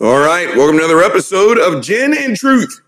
All 0.00 0.18
right, 0.18 0.48
welcome 0.56 0.78
to 0.78 0.84
another 0.84 1.04
episode 1.04 1.56
of 1.56 1.80
Gin 1.80 2.12
and 2.18 2.36
Truth. 2.36 2.80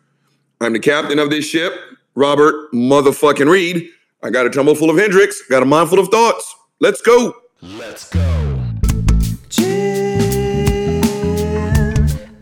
I'm 0.61 0.73
the 0.73 0.81
captain 0.81 1.21
of 1.21 1.31
this 1.31 1.45
ship, 1.49 1.73
Robert 2.17 2.73
motherfucking 2.73 3.49
Reed. 3.49 3.91
I 4.25 4.31
got 4.31 4.45
a 4.45 4.51
tumble 4.51 4.75
full 4.75 4.91
of 4.91 4.97
Hendrick's, 4.97 5.41
got 5.49 5.63
a 5.63 5.67
mind 5.67 5.89
full 5.89 6.01
of 6.01 6.09
thoughts. 6.09 6.53
Let's 6.81 7.01
go. 7.01 7.33
Let's 7.63 8.11
go. 8.11 8.21
Gin 9.49 11.05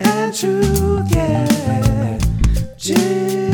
and 0.01 0.35
truth, 0.35 1.15
yeah. 1.15 2.19
Gin 2.79 3.53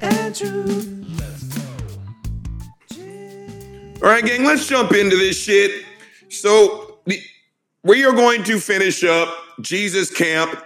and 0.00 0.34
truth. 0.34 0.86
All 4.02 4.08
right, 4.08 4.24
gang, 4.24 4.44
let's 4.44 4.66
jump 4.66 4.92
into 4.92 5.18
this 5.18 5.38
shit. 5.38 5.84
So, 6.30 6.85
the, 6.85 6.85
we 7.86 8.04
are 8.04 8.12
going 8.12 8.42
to 8.42 8.58
finish 8.58 9.04
up 9.04 9.32
Jesus 9.60 10.10
Camp 10.10 10.60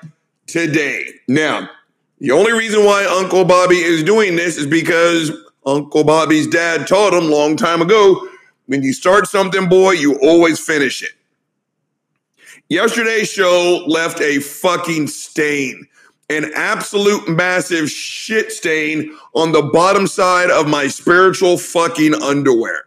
today. 0.47 1.07
Now, 1.29 1.69
the 2.19 2.31
only 2.31 2.53
reason 2.53 2.85
why 2.85 3.05
Uncle 3.05 3.45
Bobby 3.45 3.77
is 3.77 4.03
doing 4.03 4.37
this 4.37 4.57
is 4.57 4.67
because 4.67 5.31
Uncle 5.67 6.03
Bobby's 6.03 6.47
dad 6.47 6.87
taught 6.87 7.13
him 7.13 7.31
long 7.31 7.57
time 7.57 7.83
ago 7.83 8.27
when 8.67 8.83
you 8.83 8.95
start 8.95 9.27
something, 9.27 9.69
boy, 9.69 9.93
you 9.93 10.19
always 10.21 10.59
finish 10.59 11.03
it. 11.03 11.11
Yesterday's 12.71 13.31
show 13.31 13.85
left 13.87 14.21
a 14.23 14.39
fucking 14.39 15.07
stain, 15.07 15.87
an 16.31 16.51
absolute 16.55 17.29
massive 17.29 17.91
shit 17.91 18.51
stain 18.51 19.15
on 19.35 19.53
the 19.53 19.63
bottom 19.63 20.07
side 20.07 20.51
of 20.51 20.67
my 20.69 20.87
spiritual 20.87 21.59
fucking 21.59 22.15
underwear. 22.15 22.85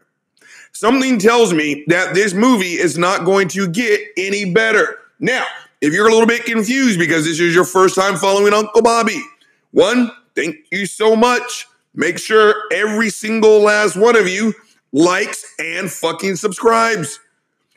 Something 0.83 1.17
tells 1.17 1.53
me 1.53 1.85
that 1.87 2.13
this 2.13 2.33
movie 2.33 2.73
is 2.73 2.97
not 2.97 3.23
going 3.23 3.47
to 3.47 3.69
get 3.69 4.01
any 4.17 4.51
better. 4.51 4.97
Now, 5.17 5.45
if 5.79 5.93
you're 5.93 6.09
a 6.09 6.11
little 6.11 6.27
bit 6.27 6.43
confused 6.43 6.99
because 6.99 7.23
this 7.23 7.39
is 7.39 7.55
your 7.55 7.63
first 7.63 7.95
time 7.95 8.17
following 8.17 8.51
Uncle 8.53 8.81
Bobby, 8.81 9.21
one, 9.71 10.11
thank 10.35 10.57
you 10.73 10.85
so 10.85 11.15
much. 11.15 11.67
Make 11.95 12.17
sure 12.17 12.63
every 12.73 13.09
single 13.09 13.61
last 13.61 13.95
one 13.95 14.17
of 14.17 14.27
you 14.27 14.53
likes 14.91 15.45
and 15.57 15.89
fucking 15.89 16.35
subscribes. 16.35 17.17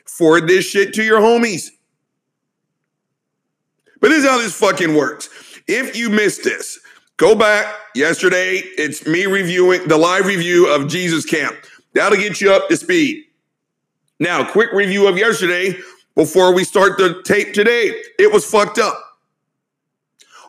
Forward 0.03 0.49
this 0.49 0.65
shit 0.65 0.93
to 0.95 1.01
your 1.01 1.21
homies. 1.21 1.69
But 4.01 4.09
this 4.09 4.25
is 4.25 4.29
how 4.29 4.37
this 4.37 4.53
fucking 4.53 4.95
works. 4.95 5.29
If 5.65 5.95
you 5.95 6.09
missed 6.09 6.43
this, 6.43 6.77
go 7.15 7.35
back 7.35 7.73
yesterday. 7.95 8.57
It's 8.57 9.07
me 9.07 9.27
reviewing 9.27 9.87
the 9.87 9.97
live 9.97 10.25
review 10.25 10.67
of 10.67 10.89
Jesus 10.89 11.23
Camp. 11.23 11.55
That'll 11.97 12.17
get 12.17 12.39
you 12.39 12.51
up 12.53 12.69
to 12.69 12.77
speed. 12.77 13.25
Now, 14.19 14.49
quick 14.49 14.71
review 14.71 15.07
of 15.07 15.17
yesterday 15.17 15.75
before 16.15 16.53
we 16.53 16.63
start 16.63 16.97
the 16.97 17.23
tape 17.23 17.53
today. 17.53 17.91
It 18.19 18.31
was 18.31 18.45
fucked 18.49 18.77
up. 18.77 18.97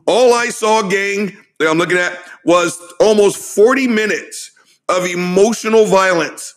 All 0.06 0.34
I 0.34 0.50
saw, 0.50 0.82
gang, 0.82 1.36
that 1.58 1.68
I'm 1.68 1.78
looking 1.78 1.96
at 1.96 2.18
was 2.44 2.78
almost 3.00 3.36
40 3.54 3.88
minutes 3.88 4.52
of 4.90 5.06
emotional 5.06 5.86
violence. 5.86 6.54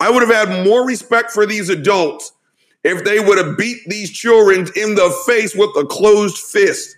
I 0.00 0.10
would 0.10 0.22
have 0.22 0.48
had 0.48 0.66
more 0.66 0.86
respect 0.86 1.30
for 1.30 1.46
these 1.46 1.70
adults 1.70 2.32
if 2.84 3.04
they 3.04 3.20
would 3.20 3.38
have 3.38 3.56
beat 3.56 3.78
these 3.86 4.10
children 4.10 4.68
in 4.76 4.94
the 4.94 5.24
face 5.26 5.54
with 5.54 5.70
a 5.76 5.86
closed 5.86 6.38
fist. 6.38 6.95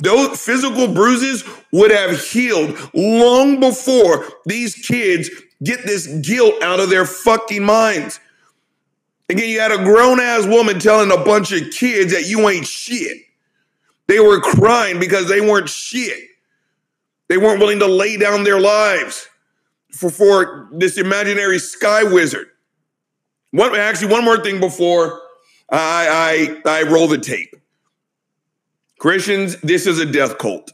Those 0.00 0.40
physical 0.42 0.88
bruises 0.88 1.44
would 1.72 1.90
have 1.90 2.22
healed 2.22 2.76
long 2.94 3.60
before 3.60 4.26
these 4.46 4.74
kids 4.74 5.30
get 5.62 5.84
this 5.84 6.06
guilt 6.22 6.62
out 6.62 6.80
of 6.80 6.90
their 6.90 7.04
fucking 7.04 7.64
minds. 7.64 8.18
Again, 9.28 9.48
you 9.48 9.60
had 9.60 9.72
a 9.72 9.84
grown 9.84 10.18
ass 10.18 10.46
woman 10.46 10.80
telling 10.80 11.12
a 11.12 11.22
bunch 11.22 11.52
of 11.52 11.70
kids 11.70 12.12
that 12.12 12.26
you 12.26 12.48
ain't 12.48 12.66
shit. 12.66 13.18
They 14.06 14.18
were 14.18 14.40
crying 14.40 14.98
because 14.98 15.28
they 15.28 15.40
weren't 15.40 15.68
shit. 15.68 16.18
They 17.28 17.36
weren't 17.36 17.60
willing 17.60 17.78
to 17.78 17.86
lay 17.86 18.16
down 18.16 18.42
their 18.42 18.58
lives 18.58 19.28
for, 19.92 20.10
for 20.10 20.68
this 20.72 20.98
imaginary 20.98 21.60
sky 21.60 22.02
wizard. 22.02 22.48
One, 23.52 23.76
actually, 23.76 24.12
one 24.12 24.24
more 24.24 24.42
thing 24.42 24.58
before 24.58 25.20
I, 25.70 26.58
I, 26.64 26.80
I 26.80 26.82
roll 26.84 27.06
the 27.06 27.18
tape. 27.18 27.54
Christians, 29.00 29.56
this 29.62 29.86
is 29.86 29.98
a 29.98 30.04
death 30.04 30.36
cult. 30.36 30.72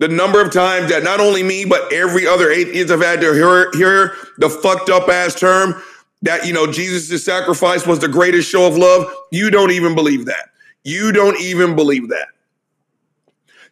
The 0.00 0.08
number 0.08 0.40
of 0.40 0.50
times 0.50 0.90
that 0.90 1.04
not 1.04 1.20
only 1.20 1.42
me, 1.42 1.66
but 1.66 1.92
every 1.92 2.26
other 2.26 2.50
atheist 2.50 2.90
have 2.90 3.02
had 3.02 3.20
to 3.20 3.34
hear, 3.34 3.70
hear 3.72 4.16
the 4.38 4.48
fucked 4.48 4.88
up 4.88 5.10
ass 5.10 5.38
term 5.38 5.80
that, 6.22 6.46
you 6.46 6.54
know, 6.54 6.66
Jesus' 6.66 7.22
sacrifice 7.22 7.86
was 7.86 7.98
the 7.98 8.08
greatest 8.08 8.50
show 8.50 8.66
of 8.66 8.78
love, 8.78 9.12
you 9.30 9.50
don't 9.50 9.72
even 9.72 9.94
believe 9.94 10.24
that. 10.24 10.48
You 10.84 11.12
don't 11.12 11.38
even 11.38 11.76
believe 11.76 12.08
that. 12.08 12.28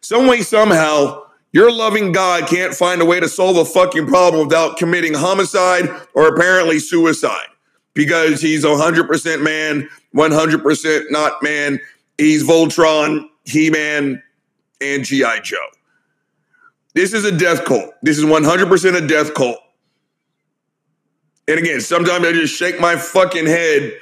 Some 0.01 0.27
way, 0.27 0.41
somehow, 0.41 1.23
your 1.51 1.71
loving 1.71 2.11
God 2.11 2.47
can't 2.47 2.75
find 2.75 3.01
a 3.01 3.05
way 3.05 3.19
to 3.19 3.27
solve 3.27 3.57
a 3.57 3.65
fucking 3.65 4.05
problem 4.05 4.47
without 4.47 4.77
committing 4.77 5.15
homicide 5.15 5.89
or 6.13 6.27
apparently 6.27 6.77
suicide 6.77 7.47
because 7.95 8.39
he's 8.39 8.63
100% 8.63 9.41
man, 9.41 9.89
100% 10.15 11.03
not 11.09 11.41
man. 11.41 11.79
He's 12.21 12.43
Voltron, 12.43 13.27
He 13.45 13.71
Man, 13.71 14.21
and 14.79 15.03
G.I. 15.03 15.39
Joe. 15.39 15.57
This 16.93 17.13
is 17.13 17.25
a 17.25 17.35
death 17.35 17.65
cult. 17.65 17.95
This 18.03 18.19
is 18.19 18.25
100% 18.25 18.95
a 18.95 19.07
death 19.07 19.33
cult. 19.33 19.57
And 21.47 21.57
again, 21.57 21.81
sometimes 21.81 22.23
I 22.23 22.31
just 22.31 22.53
shake 22.53 22.79
my 22.79 22.95
fucking 22.95 23.47
head 23.47 23.93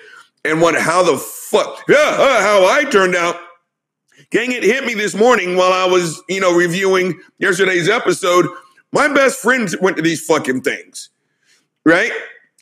and 0.44 0.62
wonder 0.62 0.82
how 0.82 1.02
the 1.02 1.18
fuck, 1.18 1.86
yeah, 1.88 1.96
uh, 1.96 2.42
how 2.42 2.66
I 2.66 2.84
turned 2.84 3.16
out. 3.16 3.38
Gang, 4.32 4.52
it 4.52 4.64
hit 4.64 4.84
me 4.84 4.96
this 4.96 5.16
morning 5.16 5.56
while 5.56 5.72
I 5.72 5.86
was, 5.86 6.22
you 6.28 6.42
know, 6.42 6.54
reviewing 6.54 7.22
yesterday's 7.38 7.88
episode. 7.88 8.48
My 8.92 9.08
best 9.08 9.40
friend 9.40 9.74
went 9.80 9.96
to 9.96 10.04
these 10.04 10.26
fucking 10.26 10.64
things, 10.64 11.10
right? 11.86 12.12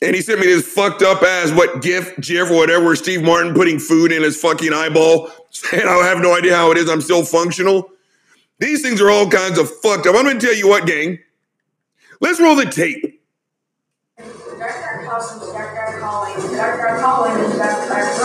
And 0.00 0.14
he 0.14 0.22
sent 0.22 0.38
me 0.38 0.46
this 0.46 0.66
fucked 0.66 1.02
up 1.02 1.22
ass 1.22 1.50
what 1.50 1.82
GIF, 1.82 2.16
GIF, 2.20 2.50
or 2.50 2.56
whatever, 2.56 2.94
Steve 2.94 3.22
Martin 3.22 3.52
putting 3.52 3.80
food 3.80 4.12
in 4.12 4.22
his 4.22 4.40
fucking 4.40 4.72
eyeball, 4.72 5.30
saying 5.70 5.86
I 5.86 6.06
have 6.06 6.20
no 6.20 6.36
idea 6.36 6.54
how 6.54 6.70
it 6.70 6.78
is. 6.78 6.88
I'm 6.88 7.00
still 7.00 7.24
functional. 7.24 7.90
These 8.60 8.82
things 8.82 9.00
are 9.00 9.10
all 9.10 9.28
kinds 9.28 9.58
of 9.58 9.68
fucked 9.80 10.06
up. 10.06 10.14
I'm 10.16 10.24
gonna 10.24 10.40
tell 10.40 10.54
you 10.54 10.68
what, 10.68 10.86
gang. 10.86 11.18
Let's 12.20 12.40
roll 12.40 12.56
the 12.56 12.66
tape. 12.66 13.20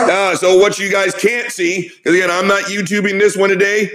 Uh, 0.09 0.35
so 0.35 0.57
what 0.57 0.79
you 0.79 0.91
guys 0.91 1.13
can't 1.15 1.51
see, 1.51 1.89
because 1.97 2.15
again, 2.15 2.31
I'm 2.31 2.47
not 2.47 2.63
YouTubing 2.63 3.19
this 3.19 3.37
one 3.37 3.49
today. 3.49 3.91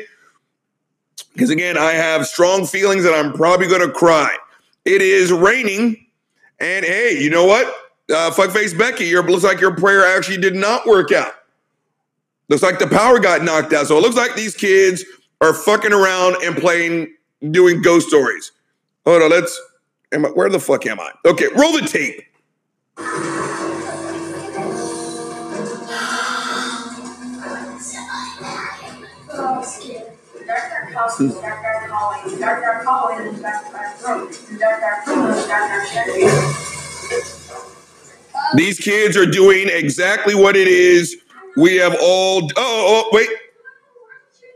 Because 1.32 1.50
again, 1.50 1.76
I 1.76 1.92
have 1.92 2.26
strong 2.26 2.66
feelings 2.66 3.04
that 3.04 3.14
I'm 3.14 3.32
probably 3.32 3.68
gonna 3.68 3.90
cry. 3.90 4.36
It 4.84 5.02
is 5.02 5.32
raining, 5.32 6.06
and 6.58 6.84
hey, 6.84 7.20
you 7.20 7.30
know 7.30 7.44
what? 7.44 7.66
Uh, 8.10 8.30
fuckface 8.30 8.76
Becky, 8.76 9.04
your 9.04 9.22
looks 9.22 9.44
like 9.44 9.60
your 9.60 9.76
prayer 9.76 10.04
actually 10.16 10.38
did 10.38 10.54
not 10.54 10.86
work 10.86 11.12
out. 11.12 11.34
Looks 12.48 12.62
like 12.62 12.78
the 12.78 12.86
power 12.86 13.18
got 13.18 13.42
knocked 13.42 13.74
out. 13.74 13.86
So 13.88 13.98
it 13.98 14.00
looks 14.00 14.16
like 14.16 14.34
these 14.34 14.54
kids 14.54 15.04
are 15.40 15.52
fucking 15.52 15.92
around 15.92 16.42
and 16.42 16.56
playing, 16.56 17.14
doing 17.50 17.82
ghost 17.82 18.08
stories. 18.08 18.52
Hold 19.06 19.22
on, 19.22 19.30
let's. 19.30 19.60
Am 20.12 20.24
I, 20.24 20.30
where 20.30 20.48
the 20.48 20.58
fuck 20.58 20.86
am 20.86 20.98
I? 20.98 21.10
Okay, 21.26 21.48
roll 21.54 21.72
the 21.72 21.86
tape. 21.86 22.24
These 38.54 38.78
kids 38.78 39.16
are 39.18 39.26
doing 39.26 39.68
exactly 39.70 40.34
what 40.34 40.56
it 40.56 40.66
is 40.66 41.22
we 41.60 41.76
have 41.76 41.94
all. 42.00 42.42
Oh, 42.44 42.48
oh, 42.56 43.02
oh 43.04 43.08
wait. 43.12 43.28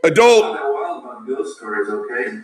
Adult. 0.03 0.53
They're 0.55 0.73
wild 0.73 1.03
about 1.03 1.27
ghost 1.27 1.57
stories, 1.57 1.89
okay? 1.89 2.39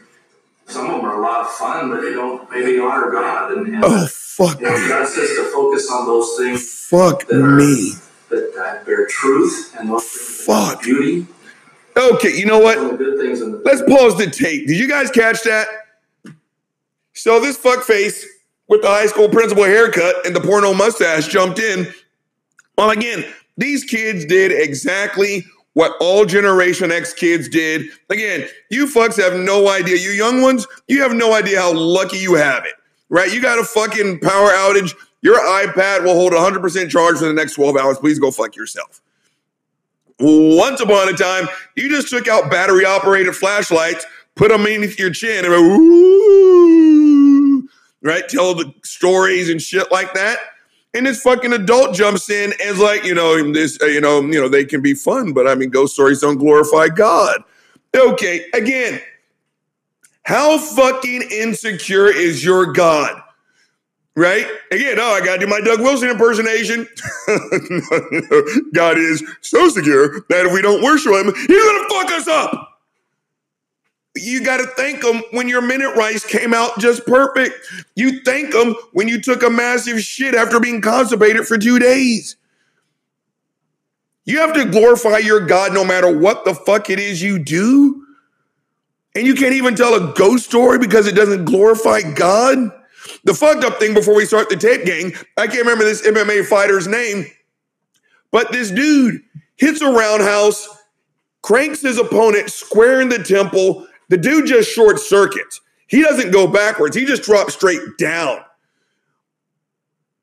Some 0.67 0.85
of 0.85 0.91
them 0.97 1.05
are 1.05 1.17
a 1.19 1.21
lot 1.21 1.41
of 1.41 1.51
fun, 1.51 1.89
but 1.89 2.01
they 2.01 2.13
don't 2.13 2.49
maybe 2.51 2.79
honor 2.79 3.11
God. 3.11 3.51
And, 3.53 3.67
and 3.67 3.83
Oh, 3.83 4.07
fuck 4.07 4.59
you 4.59 4.67
know, 4.67 4.77
me. 4.79 4.87
God 4.87 5.07
says 5.07 5.29
to 5.35 5.51
focus 5.51 5.89
on 5.91 6.05
those 6.05 6.37
things 6.37 6.85
Fuck 6.87 7.25
that 7.27 7.41
are 7.41 7.55
me. 7.55 7.93
that, 8.29 8.53
that 8.55 8.85
bear 8.85 9.07
truth 9.07 9.75
and 9.77 9.89
those 9.89 10.03
things 10.05 10.45
Fuck. 10.45 10.83
beauty. 10.83 11.25
Okay, 11.97 12.37
you 12.37 12.45
know 12.45 12.59
what? 12.59 12.75
Some 12.77 12.91
of 12.91 12.97
the 12.99 13.03
good 13.03 13.19
things 13.19 13.41
in 13.41 13.51
the 13.51 13.57
Let's 13.65 13.81
pause 13.81 14.15
the 14.17 14.27
tape. 14.29 14.67
Did 14.67 14.77
you 14.77 14.87
guys 14.87 15.09
catch 15.11 15.43
that? 15.43 15.67
So 17.13 17.39
this 17.41 17.57
fuckface 17.57 18.23
with 18.69 18.81
the 18.83 18.87
high 18.87 19.07
school 19.07 19.27
principal 19.27 19.65
haircut 19.65 20.25
and 20.25 20.33
the 20.35 20.39
porno 20.39 20.73
mustache 20.73 21.27
jumped 21.27 21.59
in. 21.59 21.91
Well, 22.77 22.91
again, 22.91 23.25
these 23.59 23.83
kids 23.83 24.25
did 24.25 24.51
exactly 24.51 25.45
what 25.73 25.93
all 26.01 26.25
Generation 26.25 26.91
X 26.91 27.13
kids 27.13 27.47
did. 27.47 27.85
Again, 28.09 28.47
you 28.71 28.87
fucks 28.87 29.21
have 29.21 29.39
no 29.39 29.69
idea. 29.69 29.97
You 29.97 30.09
young 30.11 30.41
ones, 30.41 30.65
you 30.87 31.01
have 31.01 31.13
no 31.13 31.33
idea 31.33 31.61
how 31.61 31.73
lucky 31.73 32.17
you 32.17 32.33
have 32.35 32.65
it, 32.65 32.73
right? 33.09 33.31
You 33.31 33.41
got 33.41 33.59
a 33.59 33.63
fucking 33.63 34.19
power 34.19 34.49
outage 34.49 34.93
Your 35.21 35.39
iPad 35.39 36.03
will 36.03 36.15
hold 36.15 36.33
100% 36.33 36.89
charge 36.89 37.17
for 37.17 37.25
the 37.25 37.33
next 37.33 37.53
12 37.55 37.75
hours. 37.77 37.97
Please 37.99 38.19
go 38.19 38.31
fuck 38.31 38.55
yourself. 38.55 39.01
Once 40.19 40.81
upon 40.81 41.09
a 41.09 41.13
time, 41.13 41.47
you 41.75 41.89
just 41.89 42.09
took 42.09 42.27
out 42.27 42.51
battery 42.51 42.85
operated 42.85 43.35
flashlights, 43.35 44.05
put 44.35 44.49
them 44.49 44.63
beneath 44.63 44.99
your 44.99 45.09
chin, 45.11 45.45
and 45.45 45.53
went, 45.53 45.63
right? 48.01 48.27
Tell 48.29 48.53
the 48.53 48.73
stories 48.83 49.49
and 49.49 49.61
shit 49.61 49.91
like 49.91 50.13
that. 50.13 50.37
And 50.93 51.05
this 51.05 51.21
fucking 51.21 51.53
adult 51.53 51.95
jumps 51.95 52.29
in 52.29 52.51
and 52.51 52.61
is 52.61 52.79
like, 52.79 53.03
you 53.03 53.13
know, 53.13 53.51
this, 53.51 53.79
uh, 53.81 53.85
you 53.85 54.01
know, 54.01 54.21
you 54.21 54.41
know, 54.41 54.49
they 54.49 54.65
can 54.65 54.81
be 54.81 54.95
fun, 54.95 55.33
but 55.33 55.47
I 55.47 55.53
mean, 55.53 55.69
ghost 55.69 55.93
stories 55.93 56.21
don't 56.21 56.37
glorify 56.37 56.87
God. 56.87 57.43
Okay, 57.95 58.45
again, 58.53 58.99
how 60.23 60.57
fucking 60.57 61.23
insecure 61.31 62.07
is 62.07 62.43
your 62.43 62.73
God? 62.73 63.21
Right? 64.15 64.47
Again, 64.71 64.97
oh, 64.99 65.11
I 65.11 65.23
gotta 65.23 65.39
do 65.39 65.47
my 65.47 65.61
Doug 65.61 65.79
Wilson 65.79 66.09
impersonation. 66.09 66.87
God 68.73 68.97
is 68.97 69.23
so 69.41 69.69
secure 69.69 70.21
that 70.29 70.45
if 70.45 70.53
we 70.53 70.61
don't 70.61 70.83
worship 70.83 71.13
him, 71.13 71.33
he's 71.33 71.63
gonna 71.63 71.89
fuck 71.89 72.11
us 72.11 72.27
up. 72.27 72.68
You 74.15 74.43
got 74.43 74.57
to 74.57 74.67
thank 74.75 75.01
them 75.01 75.21
when 75.31 75.47
your 75.47 75.61
minute 75.61 75.95
rice 75.95 76.25
came 76.25 76.53
out 76.53 76.79
just 76.79 77.05
perfect. 77.05 77.55
You 77.95 78.21
thank 78.23 78.51
them 78.51 78.75
when 78.91 79.07
you 79.07 79.21
took 79.21 79.43
a 79.43 79.49
massive 79.49 80.01
shit 80.01 80.35
after 80.35 80.59
being 80.59 80.81
constipated 80.81 81.47
for 81.47 81.57
two 81.57 81.79
days. 81.79 82.35
You 84.25 84.39
have 84.39 84.53
to 84.53 84.65
glorify 84.65 85.17
your 85.17 85.45
God 85.45 85.73
no 85.73 85.83
matter 85.83 86.15
what 86.15 86.45
the 86.45 86.53
fuck 86.53 86.89
it 86.89 86.99
is 86.99 87.21
you 87.21 87.39
do. 87.39 88.05
And 89.15 89.25
you 89.25 89.33
can't 89.33 89.53
even 89.53 89.75
tell 89.75 89.95
a 89.95 90.13
ghost 90.13 90.45
story 90.45 90.77
because 90.77 91.07
it 91.07 91.15
doesn't 91.15 91.45
glorify 91.45 92.01
God. 92.01 92.71
The 93.23 93.33
fucked 93.33 93.63
up 93.63 93.79
thing 93.79 93.93
before 93.93 94.15
we 94.15 94.25
start 94.25 94.49
the 94.49 94.55
tape 94.55 94.85
gang, 94.85 95.13
I 95.37 95.47
can't 95.47 95.59
remember 95.59 95.83
this 95.83 96.05
MMA 96.05 96.45
fighter's 96.45 96.87
name, 96.87 97.25
but 98.31 98.51
this 98.51 98.71
dude 98.71 99.21
hits 99.55 99.81
a 99.81 99.91
roundhouse, 99.91 100.67
cranks 101.41 101.81
his 101.81 101.97
opponent 101.97 102.51
square 102.51 103.01
in 103.01 103.09
the 103.09 103.23
temple. 103.23 103.87
The 104.09 104.17
dude 104.17 104.47
just 104.47 104.69
short 104.71 104.99
circuits. 104.99 105.61
He 105.87 106.01
doesn't 106.01 106.31
go 106.31 106.47
backwards, 106.47 106.95
he 106.95 107.05
just 107.05 107.23
drops 107.23 107.53
straight 107.53 107.81
down. 107.97 108.41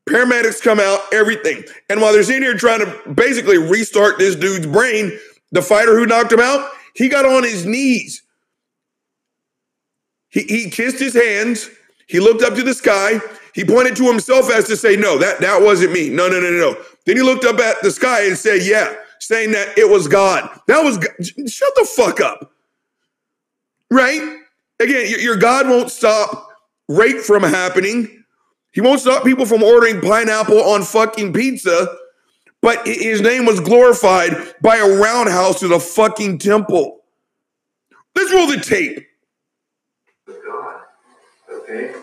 Paramedics 0.09 0.63
come 0.63 0.79
out, 0.79 1.01
everything. 1.13 1.65
And 1.89 2.01
while 2.01 2.13
they're 2.13 2.23
sitting 2.23 2.43
here 2.43 2.57
trying 2.57 2.81
to 2.81 3.13
basically 3.13 3.59
restart 3.59 4.19
this 4.19 4.37
dude's 4.37 4.67
brain, 4.67 5.19
the 5.51 5.63
fighter 5.63 5.99
who 5.99 6.07
knocked 6.07 6.33
him 6.33 6.39
out, 6.39 6.71
he 6.95 7.09
got 7.09 7.27
on 7.27 7.43
his 7.43 7.67
knees. 7.67 8.23
He, 10.29 10.43
he 10.43 10.71
kissed 10.71 11.01
his 11.01 11.15
hands. 11.15 11.69
He 12.07 12.21
looked 12.21 12.43
up 12.43 12.55
to 12.55 12.63
the 12.63 12.75
sky. 12.75 13.21
He 13.53 13.65
pointed 13.65 13.97
to 13.97 14.05
himself 14.05 14.51
as 14.51 14.67
to 14.67 14.77
say, 14.77 14.95
No, 14.95 15.19
that, 15.19 15.41
that 15.41 15.61
wasn't 15.61 15.93
me. 15.93 16.09
No, 16.09 16.29
no, 16.29 16.41
no, 16.41 16.51
no, 16.51 16.73
no. 16.73 16.85
Then 17.05 17.17
he 17.17 17.23
looked 17.23 17.45
up 17.45 17.59
at 17.59 17.83
the 17.83 17.91
sky 17.91 18.27
and 18.27 18.37
said, 18.37 18.63
Yeah, 18.63 18.95
saying 19.19 19.53
that 19.53 19.77
it 19.77 19.89
was 19.89 20.07
God. 20.07 20.49
That 20.69 20.85
was 20.85 20.99
God. 20.99 21.11
Shut 21.49 21.75
the 21.75 21.85
fuck 21.85 22.21
up. 22.21 22.53
Right? 23.91 24.39
Again, 24.81 25.07
your, 25.21 25.37
God 25.37 25.69
won't 25.69 25.91
stop 25.91 26.49
rape 26.89 27.19
from 27.19 27.43
happening. 27.43 28.25
He 28.73 28.81
won't 28.81 29.01
stop 29.01 29.25
people 29.25 29.47
from 29.47 29.63
ordering 29.63 30.01
pineapple 30.01 30.63
on 30.63 30.83
fucking 30.83 31.33
pizza. 31.33 31.97
But 32.61 32.87
his 32.87 33.21
name 33.21 33.47
was 33.47 33.61
glorified 33.61 34.55
by 34.61 34.77
a 34.77 34.99
roundhouse 34.99 35.61
to 35.61 35.69
the 35.69 35.81
fucking 35.81 36.39
temple. 36.39 37.01
Let's 38.15 38.33
roll 38.33 38.47
the 38.49 38.59
tape. 38.59 39.07
God. 40.27 40.81
Okay? 41.53 41.95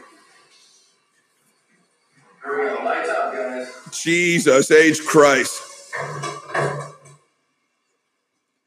Lights 2.84 3.10
out, 3.10 3.34
guys. 3.34 3.76
Jesus 3.92 4.72
H. 4.72 5.04
Christ. 5.06 5.62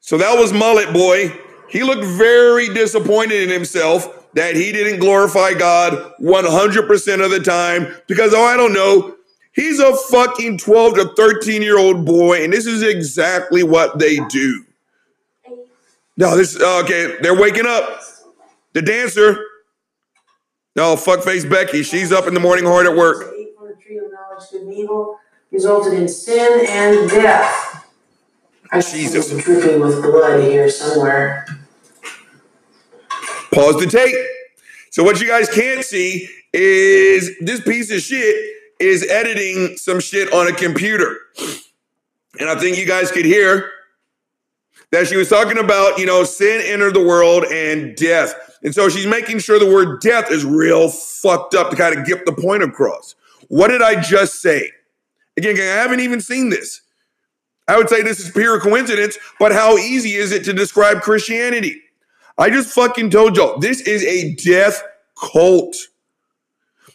So 0.01 0.19
that 0.19 0.39
was 0.39 0.53
Mullet 0.53 0.93
Boy. 0.93 1.33
He 1.69 1.83
looked 1.83 2.05
very 2.05 2.69
disappointed 2.73 3.43
in 3.43 3.49
himself 3.49 4.27
that 4.35 4.55
he 4.55 4.71
didn't 4.71 5.01
glorify 5.01 5.55
God 5.55 6.13
100% 6.21 7.25
of 7.25 7.31
the 7.31 7.41
time 7.41 7.95
because, 8.07 8.35
oh, 8.35 8.45
I 8.45 8.57
don't 8.57 8.73
know, 8.73 9.17
he's 9.53 9.81
a 9.81 9.97
fucking 9.97 10.59
12 10.59 10.95
to 10.95 11.15
13 11.17 11.63
year 11.63 11.79
old 11.79 12.05
boy, 12.05 12.45
and 12.45 12.53
this 12.53 12.67
is 12.67 12.83
exactly 12.83 13.63
what 13.63 13.99
they 13.99 14.19
do. 14.29 14.65
No, 16.19 16.37
this, 16.37 16.57
oh, 16.61 16.83
okay, 16.85 17.17
they're 17.21 17.39
waking 17.39 17.67
up. 17.67 18.01
The 18.73 18.83
dancer, 18.83 19.39
no, 20.77 20.97
fuckface 20.97 21.49
Becky, 21.49 21.83
she's 21.83 22.13
up 22.13 22.27
in 22.27 22.35
the 22.35 22.41
morning 22.41 22.67
hard 22.67 22.87
at 22.87 22.95
work. 22.95 23.33
Resulted 25.51 25.95
in 25.95 26.09
sin 26.09 26.67
and 26.69 27.09
death. 27.09 27.76
I 28.73 28.81
Jesus. 28.81 29.31
dripping 29.43 29.81
with 29.81 30.03
blood 30.03 30.43
here 30.43 30.69
somewhere. 30.69 31.47
Pause 33.53 33.81
the 33.81 33.87
tape. 33.87 34.15
So 34.91 35.05
what 35.05 35.21
you 35.21 35.27
guys 35.27 35.49
can't 35.49 35.85
see 35.85 36.29
is 36.53 37.37
this 37.41 37.61
piece 37.61 37.91
of 37.91 38.01
shit 38.01 38.37
is 38.79 39.09
editing 39.09 39.77
some 39.77 40.01
shit 40.01 40.33
on 40.33 40.49
a 40.49 40.53
computer. 40.53 41.17
And 42.39 42.49
I 42.49 42.59
think 42.59 42.79
you 42.79 42.87
guys 42.87 43.11
could 43.11 43.25
hear 43.25 43.71
that 44.93 45.07
she 45.07 45.17
was 45.17 45.29
talking 45.29 45.59
about, 45.59 45.99
you 45.99 46.07
know, 46.07 46.25
sin 46.25 46.61
entered 46.65 46.95
the 46.95 47.05
world 47.05 47.45
and 47.45 47.97
death. 47.97 48.35
And 48.63 48.75
so 48.75 48.89
she's 48.89 49.07
making 49.07 49.39
sure 49.41 49.59
the 49.59 49.71
word 49.71 50.01
death 50.01 50.31
is 50.31 50.45
real 50.45 50.89
fucked 50.89 51.55
up 51.55 51.71
to 51.71 51.77
kind 51.77 51.97
of 51.99 52.07
get 52.07 52.25
the 52.27 52.33
point 52.33 52.63
across. 52.63 53.15
What 53.49 53.69
did 53.69 53.83
I 53.83 54.01
just 54.01 54.41
say? 54.41 54.71
Again, 55.37 55.57
I 55.57 55.81
haven't 55.81 56.01
even 56.01 56.21
seen 56.21 56.51
this. 56.51 56.81
I 57.69 57.77
would 57.77 57.89
say 57.89 58.03
this 58.03 58.21
is 58.21 58.31
pure 58.31 58.61
coincidence, 58.61 59.19
but 59.39 59.53
how 59.53 59.77
easy 59.77 60.15
is 60.15 60.33
it 60.33 60.45
to 60.45 60.53
describe 60.53 61.03
Christianity? 61.03 61.83
I 62.39 62.51
just 62.51 62.73
fucking 62.75 63.11
told 63.11 63.37
y'all 63.37 63.59
this 63.59 63.81
is 63.81 64.05
a 64.05 64.35
death 64.35 64.83
cult. 65.21 65.77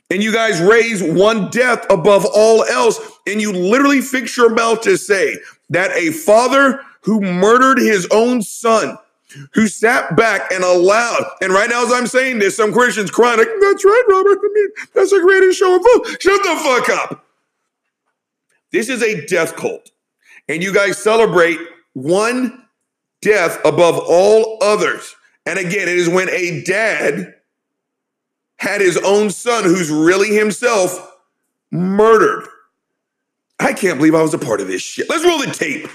And 0.10 0.22
you 0.22 0.34
guys 0.34 0.62
raise 0.62 1.02
one 1.02 1.50
death 1.50 1.86
above 1.90 2.26
all 2.26 2.64
else. 2.66 3.00
And 3.26 3.42
you 3.42 3.54
literally 3.54 4.02
fix 4.02 4.36
your 4.36 4.50
mouth 4.50 4.82
to 4.82 4.98
say 4.98 5.38
that 5.70 5.92
a 5.92 6.12
father 6.12 6.82
who 7.02 7.22
murdered 7.22 7.80
his 7.80 8.08
own 8.12 8.42
son, 8.42 8.98
who 9.54 9.68
sat 9.68 10.16
back 10.18 10.52
and 10.52 10.64
allowed, 10.64 11.24
and 11.42 11.54
right 11.54 11.70
now 11.70 11.86
as 11.86 11.94
I'm 11.94 12.08
saying 12.08 12.40
this, 12.40 12.58
some 12.58 12.74
Christians 12.74 13.10
crying, 13.10 13.40
like, 13.40 13.48
that's 13.62 13.86
right, 13.86 14.04
Robert. 14.10 14.40
I 14.44 14.50
mean, 14.54 14.70
that's 14.94 15.12
the 15.12 15.22
greatest 15.22 15.58
show 15.58 15.76
of 15.78 15.82
all. 15.82 16.04
Shut 16.20 16.44
the 16.44 16.60
fuck 16.62 16.90
up. 16.90 17.26
This 18.72 18.90
is 18.90 19.02
a 19.02 19.26
death 19.26 19.56
cult. 19.56 19.91
And 20.52 20.62
you 20.62 20.74
guys 20.74 21.02
celebrate 21.02 21.60
one 21.94 22.66
death 23.22 23.58
above 23.64 23.98
all 23.98 24.58
others. 24.62 25.16
And 25.46 25.58
again, 25.58 25.88
it 25.88 25.98
is 25.98 26.10
when 26.10 26.30
a 26.30 26.62
dad 26.66 27.36
had 28.58 28.82
his 28.82 28.98
own 28.98 29.30
son, 29.30 29.64
who's 29.64 29.90
really 29.90 30.36
himself, 30.36 31.16
murdered. 31.72 32.50
I 33.62 33.72
can't 33.72 33.98
believe 33.98 34.14
I 34.14 34.22
was 34.22 34.34
a 34.34 34.38
part 34.38 34.60
of 34.60 34.68
this 34.68 34.82
shit. 34.82 35.10
Let's 35.10 35.24
roll 35.24 35.40
the 35.40 35.48
tape. 35.48 35.90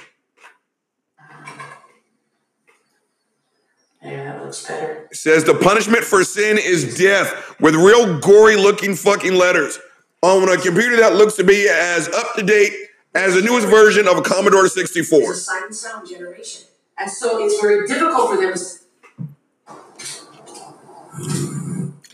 Yeah, 4.03 4.25
that 4.25 4.43
looks 4.43 4.67
better. 4.67 5.07
It 5.11 5.17
says 5.17 5.45
the 5.45 5.55
punishment 5.55 6.03
for 6.03 6.25
sin 6.25 6.57
is 6.57 6.97
death 6.97 7.61
with 7.61 7.75
real 7.75 8.19
gory 8.21 8.57
looking 8.57 8.95
fucking 8.95 9.35
letters 9.35 9.79
on 10.23 10.49
a 10.49 10.57
computer 10.57 10.97
that 10.97 11.15
looks 11.15 11.35
to 11.35 11.45
be 11.45 11.69
as 11.69 12.09
up 12.09 12.35
to 12.37 12.43
date 12.43 12.86
as 13.17 13.35
the 13.35 13.43
newest 13.43 13.67
version 13.69 14.07
of 14.07 14.19
a 14.19 14.23
Commodore 14.23 14.69
64. 14.69 15.19
It's 15.21 15.31
a 15.31 15.35
sight 15.35 15.63
and 15.65 15.75
sound 15.75 16.09
generation. 16.09 16.67
And 16.99 17.11
so 17.11 17.45
it's 17.45 17.61
very 17.61 17.87
difficult 17.87 18.31
for 18.31 18.37
them 18.41 18.55
to 18.55 18.61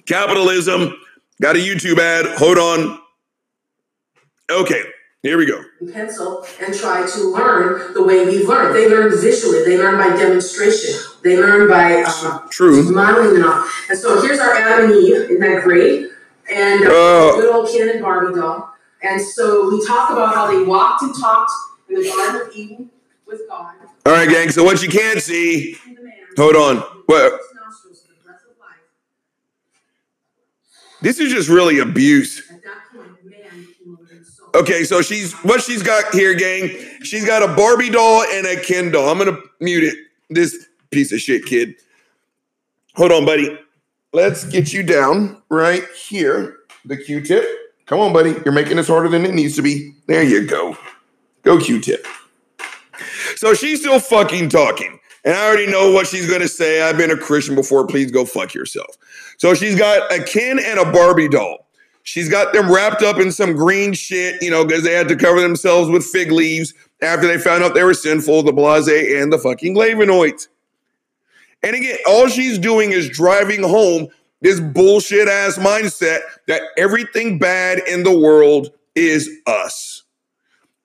Capitalism. 0.06 0.94
Got 1.40 1.56
a 1.56 1.58
YouTube 1.58 1.98
ad. 1.98 2.26
Hold 2.38 2.58
on. 2.58 3.00
Okay, 4.50 4.82
here 5.22 5.38
we 5.38 5.46
go. 5.46 5.62
pencil 5.92 6.44
and 6.64 6.74
try 6.74 7.06
to 7.08 7.20
learn 7.30 7.94
the 7.94 8.02
way 8.02 8.24
we 8.26 8.44
learn. 8.44 8.72
They 8.74 8.88
learn 8.88 9.10
visually, 9.20 9.64
they 9.64 9.78
learn 9.78 9.96
by 9.96 10.14
demonstration, 10.16 11.00
they 11.22 11.36
learn 11.38 11.68
by 11.68 12.02
uh, 12.06 12.40
True. 12.50 12.92
modeling 12.92 13.36
and 13.36 13.44
all. 13.46 13.64
And 13.88 13.98
so 13.98 14.20
here's 14.20 14.38
our 14.40 14.52
Adam 14.54 14.90
and 14.90 15.00
Eve, 15.02 15.14
isn't 15.14 15.40
that 15.40 15.62
great? 15.62 16.10
And 16.52 16.84
uh, 16.84 16.90
Oh. 16.90 17.40
good 17.40 17.54
old 17.54 17.70
Ken 17.70 17.88
and 17.88 18.02
Barbie 18.02 18.34
doll. 18.38 18.71
And 19.02 19.20
so 19.20 19.68
we 19.70 19.84
talk 19.86 20.10
about 20.10 20.34
how 20.34 20.46
they 20.50 20.62
walked 20.62 21.02
and 21.02 21.14
talked 21.18 21.50
in 21.88 21.96
the 21.96 22.08
Garden 22.08 22.48
of 22.48 22.56
Eden 22.56 22.90
with 23.26 23.40
God. 23.48 23.74
All 24.06 24.12
right, 24.12 24.28
gang. 24.28 24.50
So 24.50 24.64
what 24.64 24.82
you 24.82 24.88
can't 24.88 25.20
see, 25.20 25.76
And 25.86 25.96
the 25.96 26.02
man 26.02 26.12
hold 26.36 26.56
on. 26.56 26.76
What? 27.06 27.32
his 27.32 27.40
nostrils 27.54 28.02
the 28.02 28.24
breath 28.24 28.42
of 28.48 28.58
life. 28.58 28.78
This 31.00 31.18
is 31.18 31.32
just 31.32 31.48
really 31.48 31.78
abuse. 31.80 32.48
At 32.50 32.62
that 32.62 32.74
point, 32.92 33.24
man 33.24 33.66
became 33.66 33.96
a 33.96 34.00
living 34.00 34.24
soul. 34.24 34.48
Okay, 34.54 34.84
so 34.84 35.02
she's 35.02 35.32
what 35.42 35.62
she's 35.62 35.82
got 35.82 36.12
here, 36.14 36.34
gang. 36.34 36.70
She's 37.02 37.24
got 37.24 37.42
a 37.42 37.54
Barbie 37.54 37.90
doll 37.90 38.22
and 38.22 38.46
a 38.46 38.60
Ken 38.60 38.90
doll. 38.90 39.08
I'm 39.08 39.18
gonna 39.18 39.38
mute 39.60 39.84
it. 39.84 39.98
This 40.30 40.66
piece 40.90 41.12
of 41.12 41.20
shit 41.20 41.44
kid. 41.44 41.74
Hold 42.94 43.12
on, 43.12 43.24
buddy. 43.24 43.58
Let's 44.12 44.44
get 44.44 44.72
you 44.72 44.82
down 44.82 45.42
right 45.48 45.84
here. 46.08 46.58
The 46.84 46.96
Q-tip. 46.96 47.61
Come 47.92 48.00
on, 48.00 48.14
buddy. 48.14 48.34
You're 48.42 48.54
making 48.54 48.78
this 48.78 48.88
harder 48.88 49.10
than 49.10 49.26
it 49.26 49.34
needs 49.34 49.54
to 49.56 49.60
be. 49.60 49.92
There 50.06 50.22
you 50.22 50.46
go. 50.46 50.78
Go 51.42 51.58
Q-tip. 51.58 52.06
So 53.36 53.52
she's 53.52 53.80
still 53.80 54.00
fucking 54.00 54.48
talking. 54.48 54.98
And 55.26 55.34
I 55.34 55.46
already 55.46 55.70
know 55.70 55.92
what 55.92 56.06
she's 56.06 56.26
gonna 56.26 56.48
say. 56.48 56.80
I've 56.80 56.96
been 56.96 57.10
a 57.10 57.18
Christian 57.18 57.54
before. 57.54 57.86
Please 57.86 58.10
go 58.10 58.24
fuck 58.24 58.54
yourself. 58.54 58.96
So 59.36 59.52
she's 59.52 59.74
got 59.74 60.10
a 60.10 60.24
Ken 60.24 60.58
and 60.58 60.80
a 60.80 60.90
Barbie 60.90 61.28
doll. 61.28 61.68
She's 62.02 62.30
got 62.30 62.54
them 62.54 62.72
wrapped 62.72 63.02
up 63.02 63.18
in 63.18 63.30
some 63.30 63.52
green 63.52 63.92
shit, 63.92 64.42
you 64.42 64.50
know, 64.50 64.64
because 64.64 64.84
they 64.84 64.94
had 64.94 65.08
to 65.08 65.16
cover 65.16 65.42
themselves 65.42 65.90
with 65.90 66.02
fig 66.02 66.32
leaves 66.32 66.72
after 67.02 67.26
they 67.26 67.36
found 67.36 67.62
out 67.62 67.74
they 67.74 67.84
were 67.84 67.92
sinful, 67.92 68.44
the 68.44 68.54
blase 68.54 68.88
and 68.88 69.30
the 69.30 69.38
fucking 69.38 69.74
flavonoids. 69.74 70.48
And 71.62 71.76
again, 71.76 71.98
all 72.06 72.28
she's 72.28 72.58
doing 72.58 72.92
is 72.92 73.10
driving 73.10 73.62
home 73.62 74.08
this 74.42 74.60
bullshit 74.60 75.28
ass 75.28 75.56
mindset 75.56 76.20
that 76.48 76.62
everything 76.76 77.38
bad 77.38 77.78
in 77.88 78.02
the 78.02 78.16
world 78.16 78.70
is 78.94 79.30
us. 79.46 80.02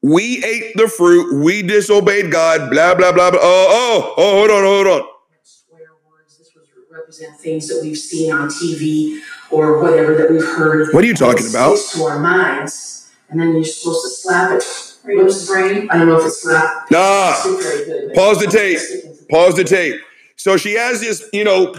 We 0.01 0.43
ate 0.45 0.77
the 0.77 0.87
fruit, 0.87 1.43
we 1.43 1.63
disobeyed 1.63 2.31
God, 2.31 2.69
blah, 2.69 2.93
blah, 2.93 3.11
blah, 3.11 3.31
blah. 3.31 3.39
Oh, 3.41 3.67
oh, 3.69 4.13
oh, 4.15 4.31
hold 4.37 4.51
on, 4.51 4.63
hold 4.63 4.87
on. 4.87 5.09
swear 5.43 5.81
words. 6.07 6.37
This 6.37 6.51
would 6.55 6.65
represent 6.95 7.37
things 7.39 7.67
that 7.67 7.81
we've 7.81 7.97
seen 7.97 8.31
on 8.31 8.47
TV 8.47 9.19
or 9.49 9.81
whatever 9.81 10.15
that 10.15 10.29
we've 10.29 10.45
heard. 10.45 10.93
What 10.93 11.03
are 11.03 11.07
you 11.07 11.15
talking 11.15 11.49
about? 11.49 11.79
to 11.93 12.03
our 12.03 12.19
minds, 12.19 13.11
and 13.29 13.39
then 13.39 13.55
you're 13.55 13.63
supposed 13.63 14.03
to 14.03 14.09
slap 14.09 14.51
it. 14.51 14.63
What's 15.03 15.47
brain? 15.47 15.87
I 15.89 15.97
don't 15.97 16.07
know 16.07 16.19
if 16.19 16.27
it's 16.27 16.43
slap. 16.43 16.91
Nah. 16.91 17.31
It's 17.31 17.43
good, 17.43 18.13
Pause 18.13 18.39
the 18.41 18.47
tape. 18.47 19.29
Pause 19.29 19.55
the 19.55 19.63
tape. 19.63 20.01
So 20.35 20.57
she 20.57 20.75
has 20.75 21.01
this, 21.01 21.27
you 21.33 21.43
know, 21.43 21.73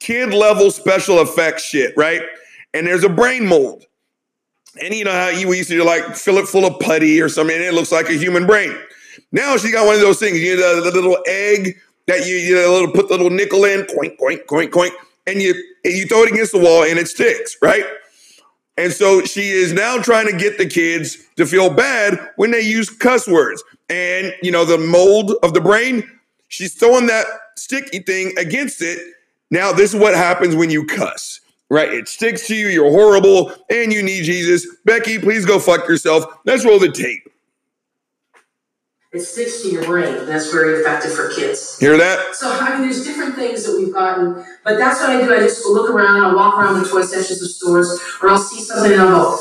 kid 0.00 0.32
level 0.32 0.70
special 0.70 1.20
effects 1.20 1.64
shit, 1.64 1.94
right? 1.96 2.22
And 2.74 2.86
there's 2.86 3.04
a 3.04 3.08
brain 3.08 3.46
mold. 3.46 3.84
And 4.80 4.94
you 4.94 5.04
know 5.04 5.12
how 5.12 5.28
you 5.28 5.52
used 5.52 5.70
to 5.70 5.82
like 5.82 6.14
fill 6.14 6.38
it 6.38 6.46
full 6.46 6.64
of 6.64 6.78
putty 6.80 7.20
or 7.20 7.28
something, 7.28 7.56
and 7.56 7.64
it 7.64 7.74
looks 7.74 7.90
like 7.90 8.08
a 8.08 8.14
human 8.14 8.46
brain. 8.46 8.76
Now 9.32 9.56
she 9.56 9.72
got 9.72 9.86
one 9.86 9.96
of 9.96 10.00
those 10.00 10.18
things, 10.18 10.40
you 10.40 10.56
know, 10.56 10.82
the, 10.82 10.90
the 10.90 10.96
little 10.96 11.18
egg 11.26 11.76
that 12.06 12.26
you, 12.26 12.36
you 12.36 12.54
know, 12.54 12.72
little, 12.72 12.92
put 12.92 13.08
the 13.08 13.16
little 13.16 13.30
nickel 13.30 13.64
in, 13.64 13.82
coink, 13.82 14.16
coink, 14.18 14.46
coink, 14.46 14.70
coink, 14.70 14.92
and 15.26 15.42
you 15.42 15.52
and 15.84 15.94
you 15.94 16.06
throw 16.06 16.22
it 16.22 16.32
against 16.32 16.52
the 16.52 16.58
wall 16.58 16.84
and 16.84 16.98
it 16.98 17.08
sticks, 17.08 17.56
right? 17.60 17.84
And 18.78 18.92
so 18.92 19.22
she 19.22 19.50
is 19.50 19.72
now 19.72 19.98
trying 19.98 20.30
to 20.30 20.36
get 20.36 20.56
the 20.56 20.66
kids 20.66 21.18
to 21.36 21.46
feel 21.46 21.68
bad 21.68 22.16
when 22.36 22.52
they 22.52 22.60
use 22.60 22.88
cuss 22.88 23.26
words. 23.26 23.62
And, 23.88 24.32
you 24.40 24.52
know, 24.52 24.64
the 24.64 24.78
mold 24.78 25.32
of 25.42 25.52
the 25.52 25.60
brain, 25.60 26.08
she's 26.46 26.74
throwing 26.74 27.06
that 27.06 27.26
sticky 27.56 27.98
thing 27.98 28.32
against 28.38 28.80
it. 28.80 29.00
Now, 29.50 29.72
this 29.72 29.94
is 29.94 30.00
what 30.00 30.14
happens 30.14 30.54
when 30.54 30.70
you 30.70 30.84
cuss, 30.84 31.40
right? 31.70 31.92
It 31.92 32.08
sticks 32.08 32.46
to 32.48 32.54
you, 32.54 32.68
you're 32.68 32.90
horrible, 32.90 33.52
and 33.70 33.92
you 33.92 34.02
need 34.02 34.24
Jesus. 34.24 34.66
Becky, 34.84 35.18
please 35.18 35.44
go 35.46 35.58
fuck 35.58 35.88
yourself. 35.88 36.24
Let's 36.44 36.64
roll 36.64 36.78
the 36.78 36.92
tape. 36.92 37.22
It 39.10 39.20
sticks 39.20 39.62
to 39.62 39.70
your 39.70 39.84
brain. 39.84 40.26
That's 40.26 40.52
very 40.52 40.80
effective 40.80 41.14
for 41.14 41.30
kids. 41.30 41.78
Hear 41.78 41.96
that? 41.96 42.34
So 42.34 42.50
I 42.50 42.74
mean, 42.74 42.82
there's 42.82 43.06
different 43.06 43.36
things 43.36 43.64
that 43.64 43.74
we've 43.74 43.92
gotten, 43.92 44.44
but 44.64 44.76
that's 44.76 45.00
what 45.00 45.08
I 45.08 45.24
do. 45.24 45.34
I 45.34 45.38
just 45.38 45.64
look 45.64 45.88
around. 45.88 46.22
I 46.22 46.34
walk 46.34 46.58
around 46.58 46.82
the 46.82 46.86
toy 46.86 47.00
sections 47.00 47.40
of 47.40 47.48
stores, 47.48 47.98
or 48.22 48.28
I'll 48.28 48.36
see 48.36 48.60
something 48.60 48.92
and 48.92 49.00
I'll 49.00 49.30
go, 49.30 49.38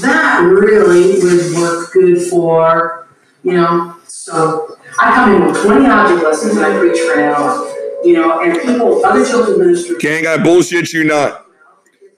"That 0.00 0.40
really 0.42 1.22
would 1.22 1.54
work 1.56 1.92
good 1.92 2.22
for," 2.30 3.06
you 3.42 3.52
know. 3.52 3.94
So 4.06 4.78
I 4.98 5.14
come 5.14 5.34
in 5.34 5.44
with 5.46 5.62
20 5.62 5.84
object 5.86 6.24
lessons 6.24 6.56
and 6.56 6.64
I 6.64 6.78
preach 6.78 6.98
for 6.98 7.12
an 7.12 7.34
hour, 7.34 7.67
you 8.04 8.14
know, 8.14 8.40
and 8.40 8.60
people, 8.60 9.04
other 9.04 9.24
children 9.24 9.58
ministers. 9.58 9.98
Gang, 9.98 10.26
I 10.26 10.42
bullshit 10.42 10.92
you 10.92 11.04
not. 11.04 11.46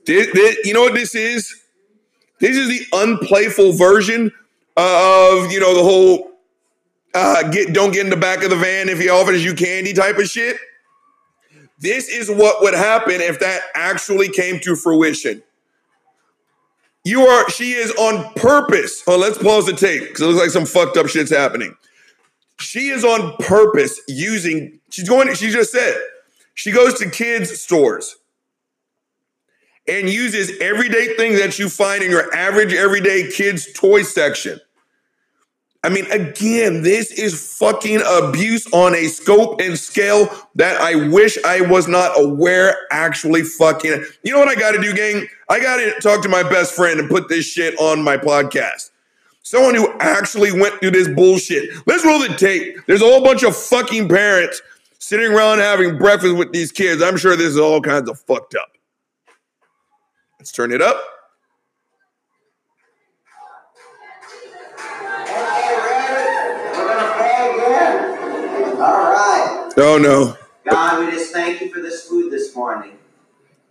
This, 0.06 0.32
this- 0.32 0.58
you 0.64 0.74
know 0.74 0.82
what 0.82 0.94
this 0.94 1.14
is? 1.14 1.54
This 2.40 2.56
is 2.56 2.68
the 2.68 2.86
unplayful 2.96 3.72
version 3.72 4.32
of, 4.76 5.52
you 5.52 5.60
know, 5.60 5.74
the 5.74 5.82
whole 5.82 6.30
uh, 7.14 7.48
get 7.50 7.74
don't 7.74 7.92
get 7.92 8.04
in 8.04 8.10
the 8.10 8.16
back 8.16 8.42
of 8.42 8.50
the 8.50 8.56
van 8.56 8.88
if 8.88 8.98
he 8.98 9.08
offers 9.10 9.44
you 9.44 9.54
candy 9.54 9.92
type 9.92 10.16
of 10.16 10.26
shit. 10.26 10.56
This 11.80 12.08
is 12.08 12.30
what 12.30 12.62
would 12.62 12.74
happen 12.74 13.20
if 13.20 13.40
that 13.40 13.60
actually 13.74 14.28
came 14.30 14.60
to 14.60 14.74
fruition. 14.76 15.42
You 17.04 17.22
are, 17.22 17.48
she 17.50 17.72
is 17.72 17.90
on 17.92 18.32
purpose. 18.34 19.02
Oh, 19.06 19.16
let's 19.16 19.38
pause 19.38 19.66
the 19.66 19.72
tape 19.72 20.02
because 20.02 20.20
it 20.20 20.26
looks 20.26 20.40
like 20.40 20.50
some 20.50 20.66
fucked 20.66 20.96
up 20.98 21.08
shit's 21.08 21.30
happening. 21.30 21.74
She 22.58 22.88
is 22.88 23.04
on 23.04 23.34
purpose 23.38 24.00
using, 24.06 24.79
she's 24.90 25.08
going, 25.08 25.28
to, 25.28 25.34
she 25.34 25.50
just 25.50 25.72
said, 25.72 25.96
she 26.54 26.72
goes 26.72 26.94
to 26.98 27.08
kids' 27.08 27.60
stores 27.60 28.16
and 29.88 30.08
uses 30.08 30.52
everyday 30.60 31.14
things 31.16 31.40
that 31.40 31.58
you 31.58 31.68
find 31.68 32.02
in 32.02 32.10
your 32.10 32.32
average 32.34 32.72
everyday 32.72 33.30
kids' 33.30 33.72
toy 33.72 34.02
section. 34.02 34.60
I 35.82 35.88
mean, 35.88 36.10
again, 36.10 36.82
this 36.82 37.10
is 37.10 37.56
fucking 37.58 38.02
abuse 38.06 38.70
on 38.70 38.94
a 38.94 39.06
scope 39.06 39.62
and 39.62 39.78
scale 39.78 40.28
that 40.56 40.78
I 40.78 41.08
wish 41.08 41.42
I 41.42 41.62
was 41.62 41.88
not 41.88 42.20
aware 42.20 42.76
actually 42.90 43.44
fucking. 43.44 44.04
You 44.22 44.32
know 44.32 44.38
what 44.38 44.48
I 44.48 44.56
got 44.56 44.72
to 44.72 44.82
do, 44.82 44.92
gang? 44.92 45.26
I 45.48 45.58
got 45.58 45.78
to 45.78 45.98
talk 46.00 46.22
to 46.22 46.28
my 46.28 46.42
best 46.42 46.74
friend 46.74 47.00
and 47.00 47.08
put 47.08 47.30
this 47.30 47.46
shit 47.46 47.80
on 47.80 48.02
my 48.02 48.18
podcast. 48.18 48.90
Someone 49.42 49.74
who 49.74 49.90
actually 50.00 50.52
went 50.52 50.78
through 50.80 50.90
this 50.90 51.08
bullshit. 51.08 51.70
Let's 51.86 52.04
roll 52.04 52.18
the 52.18 52.36
tape. 52.36 52.76
There's 52.86 53.00
a 53.00 53.06
whole 53.06 53.24
bunch 53.24 53.42
of 53.42 53.56
fucking 53.56 54.06
parents 54.06 54.60
sitting 55.00 55.32
around 55.32 55.58
having 55.58 55.98
breakfast 55.98 56.36
with 56.36 56.52
these 56.52 56.70
kids. 56.70 57.02
I'm 57.02 57.16
sure 57.16 57.34
this 57.34 57.48
is 57.48 57.58
all 57.58 57.80
kinds 57.80 58.08
of 58.08 58.20
fucked 58.20 58.54
up. 58.54 58.68
Let's 60.38 60.52
turn 60.52 60.70
it 60.72 60.80
up. 60.80 61.02
We're 66.72 66.86
gonna 66.86 67.12
pray 67.16 67.52
again. 67.54 68.76
All 68.76 69.12
right. 69.12 69.72
Oh 69.76 69.98
no. 69.98 70.36
God, 70.70 71.04
we 71.04 71.10
just 71.10 71.32
thank 71.32 71.60
you 71.60 71.72
for 71.72 71.80
this 71.80 72.06
food 72.06 72.30
this 72.30 72.54
morning. 72.54 72.92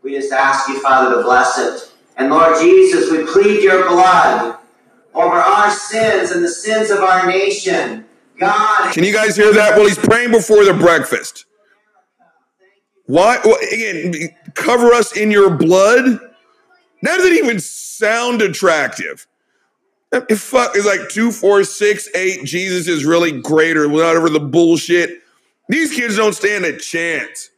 We 0.01 0.13
just 0.13 0.31
ask 0.31 0.67
you, 0.67 0.81
Father, 0.81 1.15
to 1.15 1.23
bless 1.23 1.57
it. 1.59 1.91
And 2.17 2.29
Lord 2.29 2.57
Jesus, 2.59 3.11
we 3.11 3.25
plead 3.25 3.63
your 3.63 3.87
blood 3.87 4.57
over 5.13 5.35
our 5.35 5.69
sins 5.71 6.31
and 6.31 6.43
the 6.43 6.49
sins 6.49 6.89
of 6.89 6.99
our 6.99 7.27
nation. 7.27 8.05
God, 8.39 8.93
Can 8.93 9.03
you 9.03 9.13
guys 9.13 9.35
hear 9.35 9.53
that? 9.53 9.75
Well, 9.75 9.85
he's 9.87 9.97
praying 9.97 10.31
before 10.31 10.63
the 10.63 10.73
breakfast. 10.73 11.45
Why? 13.05 13.39
Well, 13.43 13.57
again, 13.71 14.29
cover 14.53 14.93
us 14.93 15.17
in 15.17 15.31
your 15.31 15.49
blood. 15.49 16.05
That 17.01 17.17
doesn't 17.17 17.33
even 17.33 17.59
sound 17.59 18.41
attractive. 18.41 19.27
If 20.11 20.39
fuck 20.39 20.75
is 20.75 20.85
like 20.85 21.09
two, 21.09 21.31
four, 21.31 21.63
six, 21.63 22.07
eight. 22.15 22.43
Jesus 22.45 22.87
is 22.87 23.05
really 23.05 23.41
greater. 23.41 23.87
Whatever 23.89 24.29
the 24.29 24.39
bullshit. 24.39 25.21
These 25.67 25.93
kids 25.93 26.17
don't 26.17 26.33
stand 26.33 26.65
a 26.65 26.77
chance. 26.77 27.51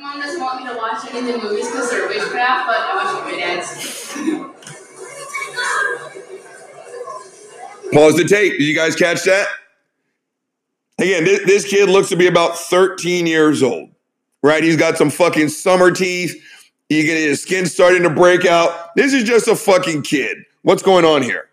Mom, 0.00 0.18
doesn't 0.18 0.40
want 0.40 0.62
me 0.64 0.70
to 0.70 0.76
watch 0.76 1.04
any 1.12 1.30
of 1.30 1.42
the 1.42 1.48
movies 1.48 1.66
because 1.66 1.90
they're 1.90 2.08
witchcraft, 2.08 2.66
but 2.66 2.76
I 2.78 2.94
watch 2.96 3.30
my 3.30 3.38
dad's. 3.38 4.16
Pause 7.92 8.16
the 8.16 8.24
tape. 8.24 8.52
Did 8.52 8.64
you 8.64 8.74
guys 8.74 8.94
catch 8.94 9.24
that? 9.24 9.48
Again, 10.98 11.24
this, 11.24 11.40
this 11.46 11.68
kid 11.68 11.88
looks 11.88 12.08
to 12.10 12.16
be 12.16 12.26
about 12.26 12.58
13 12.58 13.26
years 13.26 13.62
old, 13.62 13.90
right? 14.42 14.62
He's 14.62 14.76
got 14.76 14.98
some 14.98 15.10
fucking 15.10 15.48
summer 15.48 15.90
teeth. 15.90 16.40
You 16.90 17.04
get 17.04 17.16
his 17.16 17.42
skin 17.42 17.66
starting 17.66 18.02
to 18.02 18.10
break 18.10 18.44
out. 18.44 18.94
This 18.96 19.12
is 19.12 19.24
just 19.24 19.48
a 19.48 19.56
fucking 19.56 20.02
kid. 20.02 20.38
What's 20.62 20.82
going 20.82 21.04
on 21.04 21.22
here? 21.22 21.48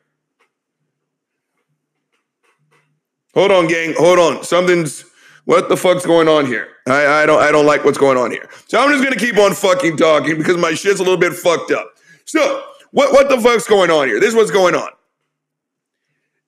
Hold 3.35 3.51
on, 3.51 3.67
gang. 3.67 3.93
Hold 3.97 4.19
on. 4.19 4.43
Something's 4.43 5.05
what 5.45 5.69
the 5.69 5.77
fuck's 5.77 6.05
going 6.05 6.27
on 6.27 6.45
here? 6.45 6.67
I, 6.87 7.21
I 7.21 7.25
don't 7.25 7.41
I 7.41 7.51
don't 7.51 7.65
like 7.65 7.85
what's 7.85 7.97
going 7.97 8.17
on 8.17 8.31
here. 8.31 8.49
So 8.67 8.79
I'm 8.79 8.89
just 8.91 9.03
gonna 9.03 9.15
keep 9.15 9.37
on 9.37 9.53
fucking 9.53 9.95
talking 9.95 10.37
because 10.37 10.57
my 10.57 10.73
shit's 10.73 10.99
a 10.99 11.03
little 11.03 11.19
bit 11.19 11.33
fucked 11.33 11.71
up. 11.71 11.93
So 12.25 12.63
what 12.91 13.13
what 13.13 13.29
the 13.29 13.39
fuck's 13.39 13.67
going 13.67 13.91
on 13.91 14.07
here? 14.07 14.19
This 14.19 14.29
is 14.29 14.35
what's 14.35 14.51
going 14.51 14.75
on. 14.75 14.89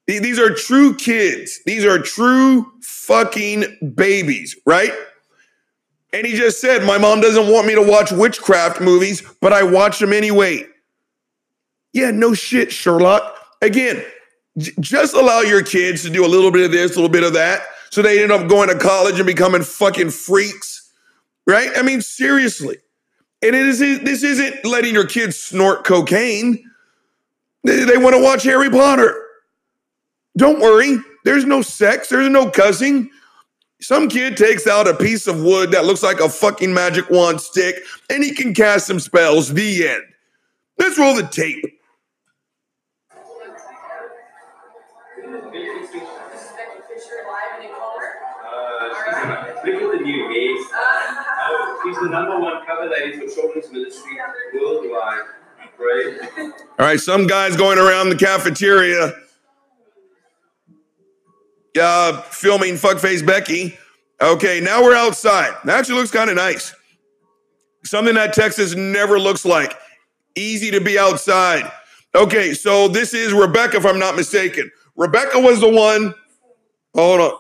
Th- 0.10 0.24
These 0.24 0.40
are 0.40 0.52
true 0.54 0.96
kids. 0.96 1.60
These 1.68 1.86
are 1.86 2.00
true 2.00 2.72
fucking 2.82 3.94
babies, 3.94 4.58
right? 4.66 4.92
And 6.12 6.26
he 6.26 6.36
just 6.36 6.60
said, 6.60 6.84
My 6.84 6.98
mom 6.98 7.22
doesn't 7.22 7.48
want 7.52 7.68
me 7.68 7.76
to 7.76 7.82
watch 7.84 8.12
witchcraft 8.12 8.82
movies, 8.82 9.22
but 9.40 9.54
I 9.54 9.62
watch 9.62 10.00
them 10.00 10.12
anyway. 10.12 10.66
Yeah, 11.94 12.10
no 12.10 12.34
shit, 12.34 12.72
Sherlock. 12.72 13.36
Again, 13.62 14.04
j- 14.58 14.72
just 14.80 15.14
allow 15.14 15.42
your 15.42 15.62
kids 15.62 16.02
to 16.04 16.10
do 16.10 16.26
a 16.26 16.28
little 16.28 16.50
bit 16.52 16.66
of 16.66 16.72
this, 16.72 16.94
a 16.94 16.96
little 16.96 17.10
bit 17.10 17.24
of 17.24 17.34
that, 17.34 17.62
so 17.92 18.02
they 18.02 18.24
end 18.24 18.32
up 18.32 18.48
going 18.48 18.70
to 18.70 18.78
college 18.80 19.20
and 19.20 19.28
becoming 19.28 19.62
fucking 19.62 20.10
freaks, 20.10 20.92
right? 21.46 21.70
I 21.76 21.84
mean, 21.84 22.02
seriously. 22.02 22.78
And 23.44 23.56
it 23.56 23.68
is 23.68 23.80
this 23.80 24.24
isn't 24.24 24.66
letting 24.66 24.94
your 24.96 25.06
kids 25.06 25.38
snort 25.38 25.84
cocaine. 25.86 26.64
They, 27.64 27.84
they 27.84 27.98
want 27.98 28.16
to 28.16 28.22
watch 28.24 28.44
Harry 28.44 28.70
Potter. 28.72 29.16
Don't 30.40 30.62
worry, 30.62 30.98
there's 31.26 31.44
no 31.44 31.62
sex, 31.62 32.08
there's 32.08 32.30
no 32.30 32.50
cussing. 32.50 33.10
Some 33.82 34.08
kid 34.08 34.38
takes 34.38 34.68
out 34.68 34.88
a 34.88 34.94
piece 34.94 35.28
of 35.28 35.44
wood 35.44 35.72
that 35.72 35.84
looks 35.84 36.02
like 36.02 36.22
a 36.22 36.30
fucking 36.30 36.74
magic 36.74 37.10
wand 37.10 37.42
stick 37.42 37.76
and 38.10 38.24
he 38.24 38.34
can 38.34 38.54
cast 38.54 38.88
some 38.88 39.02
spells. 39.02 39.54
The 39.54 39.90
end. 39.90 40.04
Let's 40.78 40.98
roll 40.98 41.14
the 41.14 41.24
tape. 41.24 41.62
Uh, 41.62 42.22
look 49.66 49.76
at 49.76 49.92
the 49.92 50.00
new 50.02 50.34
gaze. 50.34 50.66
She's 51.84 52.00
the 52.00 52.10
number 52.10 52.40
one 52.40 52.66
cover 52.66 52.88
lady 52.90 53.20
for 53.20 53.28
children's 53.36 53.70
ministry 53.74 54.18
worldwide. 54.54 55.20
Right? 55.78 56.18
All 56.80 56.86
right, 56.86 57.00
some 57.00 57.28
guys 57.28 57.58
going 57.58 57.78
around 57.78 58.10
the 58.10 58.16
cafeteria 58.16 59.14
uh, 61.80 62.22
filming 62.22 62.76
Fuckface 62.76 63.26
Becky. 63.26 63.78
Okay, 64.22 64.60
now 64.60 64.84
we're 64.84 64.96
outside. 64.96 65.56
That 65.64 65.80
actually 65.80 65.96
looks 65.96 66.12
kind 66.12 66.30
of 66.30 66.36
nice. 66.36 66.76
Something 67.86 68.16
that 68.16 68.34
Texas 68.34 68.76
never 68.76 69.18
looks 69.18 69.46
like. 69.46 69.74
Easy 70.36 70.72
to 70.72 70.82
be 70.82 71.00
outside. 71.00 71.72
Okay, 72.14 72.54
so 72.54 72.88
this 72.88 73.14
is 73.14 73.34
Rebecca, 73.34 73.78
if 73.78 73.86
I'm 73.86 74.00
not 74.00 74.16
mistaken. 74.16 74.70
Rebecca 74.96 75.40
was 75.40 75.62
the 75.62 75.70
one. 75.70 76.14
Hold 76.94 77.22
on. 77.22 77.40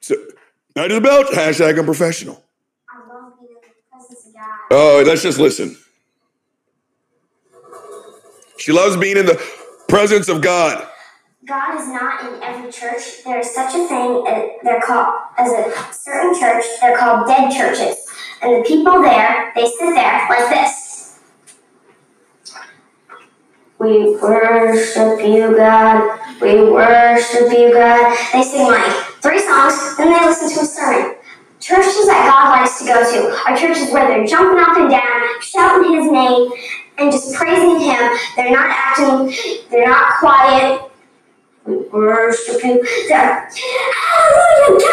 So, 0.00 0.14
night 0.74 0.90
is 0.90 0.96
about 0.96 1.26
hashtag 1.26 1.78
unprofessional. 1.78 2.42
I 2.90 2.98
love 3.08 3.32
being 3.38 3.50
in 3.50 3.60
the 3.62 3.74
presence 3.90 4.26
of 4.26 4.34
God. 4.34 4.58
Oh, 4.70 5.04
let's 5.06 5.22
just 5.22 5.38
listen. 5.38 5.76
She 8.58 8.72
loves 8.72 8.96
being 8.96 9.16
in 9.16 9.26
the 9.26 9.40
presence 9.88 10.28
of 10.28 10.42
God. 10.42 10.88
God 11.46 11.80
is 11.80 11.86
not 11.88 12.26
in 12.26 12.42
every 12.42 12.72
church. 12.72 13.22
There 13.24 13.38
is 13.38 13.54
such 13.54 13.74
a 13.74 13.86
thing. 13.86 14.24
uh, 14.26 14.48
They're 14.64 14.80
called 14.80 15.14
as 15.38 15.52
a 15.52 15.72
certain 15.92 16.38
church. 16.38 16.64
They're 16.80 16.96
called 16.98 17.28
dead 17.28 17.52
churches, 17.52 18.04
and 18.42 18.52
the 18.56 18.68
people 18.68 19.00
there 19.00 19.52
they 19.54 19.66
sit 19.66 19.94
there 19.94 20.26
like 20.28 20.50
this. 20.50 21.20
We 23.78 24.16
worship 24.16 25.20
you, 25.24 25.56
God. 25.56 26.18
We 26.40 26.64
worship 26.70 27.52
you, 27.52 27.72
God. 27.74 28.18
They 28.32 28.42
sing 28.42 28.66
like 28.66 28.92
three 29.22 29.38
songs, 29.40 29.96
then 29.98 30.12
they 30.12 30.26
listen 30.26 30.50
to 30.56 30.60
a 30.62 30.66
sermon. 30.66 31.16
Churches 31.60 32.06
that 32.06 32.26
God 32.28 32.58
likes 32.60 32.78
to 32.80 32.86
go 32.86 32.98
to 33.04 33.36
are 33.46 33.56
churches 33.56 33.92
where 33.92 34.08
they're 34.08 34.26
jumping 34.26 34.58
up 34.64 34.76
and 34.78 34.90
down, 34.90 35.42
shouting 35.42 35.94
His 35.94 36.10
name, 36.10 36.50
and 36.98 37.12
just 37.12 37.34
praising 37.34 37.78
Him. 37.80 38.10
They're 38.36 38.50
not 38.50 38.68
acting. 38.70 39.32
They're 39.70 39.86
not 39.86 40.18
quiet. 40.18 40.82
We 41.66 41.76
worship 41.92 42.62
you. 42.62 42.82
They're, 43.08 43.50
Hallelujah, 43.92 44.86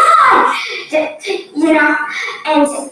God! 0.92 1.20
You 1.56 1.74
know, 1.74 1.98
and 2.46 2.92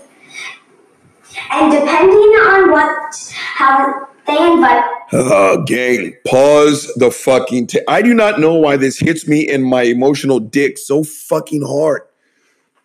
and 1.52 1.72
depending 1.72 2.18
on 2.18 2.72
what 2.72 3.34
how 3.34 4.08
they 4.28 4.52
invite 4.52 4.84
Uh, 5.14 5.58
gang, 5.66 6.14
pause 6.26 6.92
the 6.96 7.12
fucking. 7.12 7.68
ta- 7.68 7.80
I 7.88 8.02
do 8.02 8.14
not 8.14 8.40
know 8.40 8.54
why 8.56 8.78
this 8.78 8.98
hits 9.00 9.28
me 9.28 9.42
in 9.50 9.62
my 9.62 9.82
emotional 9.84 10.40
dick 10.40 10.78
so 10.78 11.04
fucking 11.04 11.64
hard. 11.64 12.04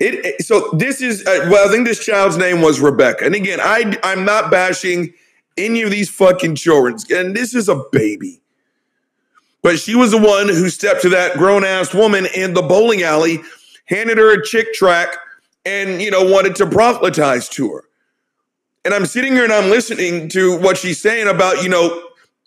It, 0.01 0.25
it- 0.25 0.45
so 0.45 0.71
this 0.73 1.01
is 1.01 1.25
uh, 1.27 1.49
well, 1.51 1.69
I 1.69 1.73
think 1.73 1.87
this 1.87 2.05
child's 2.05 2.37
name 2.37 2.63
was 2.63 2.81
Rebecca, 2.81 3.25
and 3.25 3.35
again, 3.35 3.61
I 3.63 3.97
I'm 4.03 4.25
not 4.25 4.51
bashing 4.51 5.13
any 5.57 5.83
of 5.83 5.91
these 5.91 6.11
fucking 6.11 6.57
children, 6.57 6.97
and 7.15 7.35
this 7.37 7.55
is 7.55 7.69
a 7.69 7.77
baby, 7.93 8.41
but 9.67 9.81
she 9.81 9.97
was 9.97 10.13
the 10.13 10.17
one 10.17 10.47
who 10.47 10.71
stepped 10.71 11.03
to 11.03 11.09
that 11.09 11.37
grown 11.37 11.65
ass 11.65 11.93
woman 11.93 12.29
in 12.37 12.55
the 12.55 12.63
bowling 12.63 13.03
alley, 13.03 13.41
handed 13.87 14.17
her 14.17 14.33
a 14.33 14.47
Chick 14.47 14.73
tract, 14.73 15.19
and 15.65 16.01
you 16.01 16.09
know 16.09 16.23
wanted 16.23 16.55
to 16.55 16.67
proselytize 16.67 17.49
to 17.49 17.73
her. 17.73 17.83
And 18.85 18.95
I'm 18.95 19.07
sitting 19.07 19.33
here 19.33 19.43
and 19.43 19.53
I'm 19.53 19.69
listening 19.69 20.29
to 20.29 20.57
what 20.61 20.79
she's 20.79 21.03
saying 21.03 21.27
about, 21.27 21.65
you 21.65 21.69
know, 21.69 22.01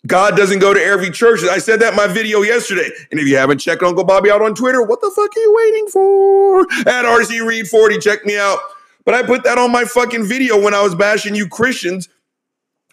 God 0.06 0.34
doesn't 0.34 0.60
go 0.60 0.72
to 0.72 0.82
every 0.82 1.10
church. 1.10 1.42
I 1.42 1.58
said 1.58 1.78
that 1.80 1.90
in 1.90 1.96
my 1.96 2.06
video 2.06 2.40
yesterday. 2.40 2.88
And 3.10 3.20
if 3.20 3.28
you 3.28 3.36
haven't 3.36 3.58
checked 3.58 3.82
Uncle 3.82 4.04
Bobby 4.04 4.30
out 4.30 4.40
on 4.40 4.54
Twitter, 4.54 4.82
what 4.82 5.02
the 5.02 5.12
fuck 5.14 5.36
are 5.36 5.40
you 5.40 5.54
waiting 5.54 5.88
for? 5.88 6.60
At 6.88 7.04
RC 7.04 7.46
Reed 7.46 7.68
40, 7.68 7.98
check 7.98 8.24
me 8.24 8.38
out. 8.38 8.60
But 9.04 9.12
I 9.12 9.22
put 9.24 9.44
that 9.44 9.58
on 9.58 9.70
my 9.70 9.84
fucking 9.84 10.24
video 10.24 10.58
when 10.58 10.72
I 10.72 10.80
was 10.80 10.94
bashing 10.94 11.34
you 11.34 11.46
Christians 11.46 12.08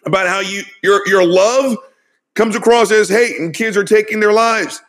about 0.04 0.28
how 0.28 0.40
you 0.40 0.64
your 0.82 1.08
your 1.08 1.24
love 1.24 1.78
comes 2.38 2.54
across 2.54 2.92
as 2.92 3.08
hate 3.08 3.40
and 3.40 3.52
kids 3.52 3.76
are 3.76 3.82
taking 3.82 4.20
their 4.20 4.32
lives. 4.32 4.80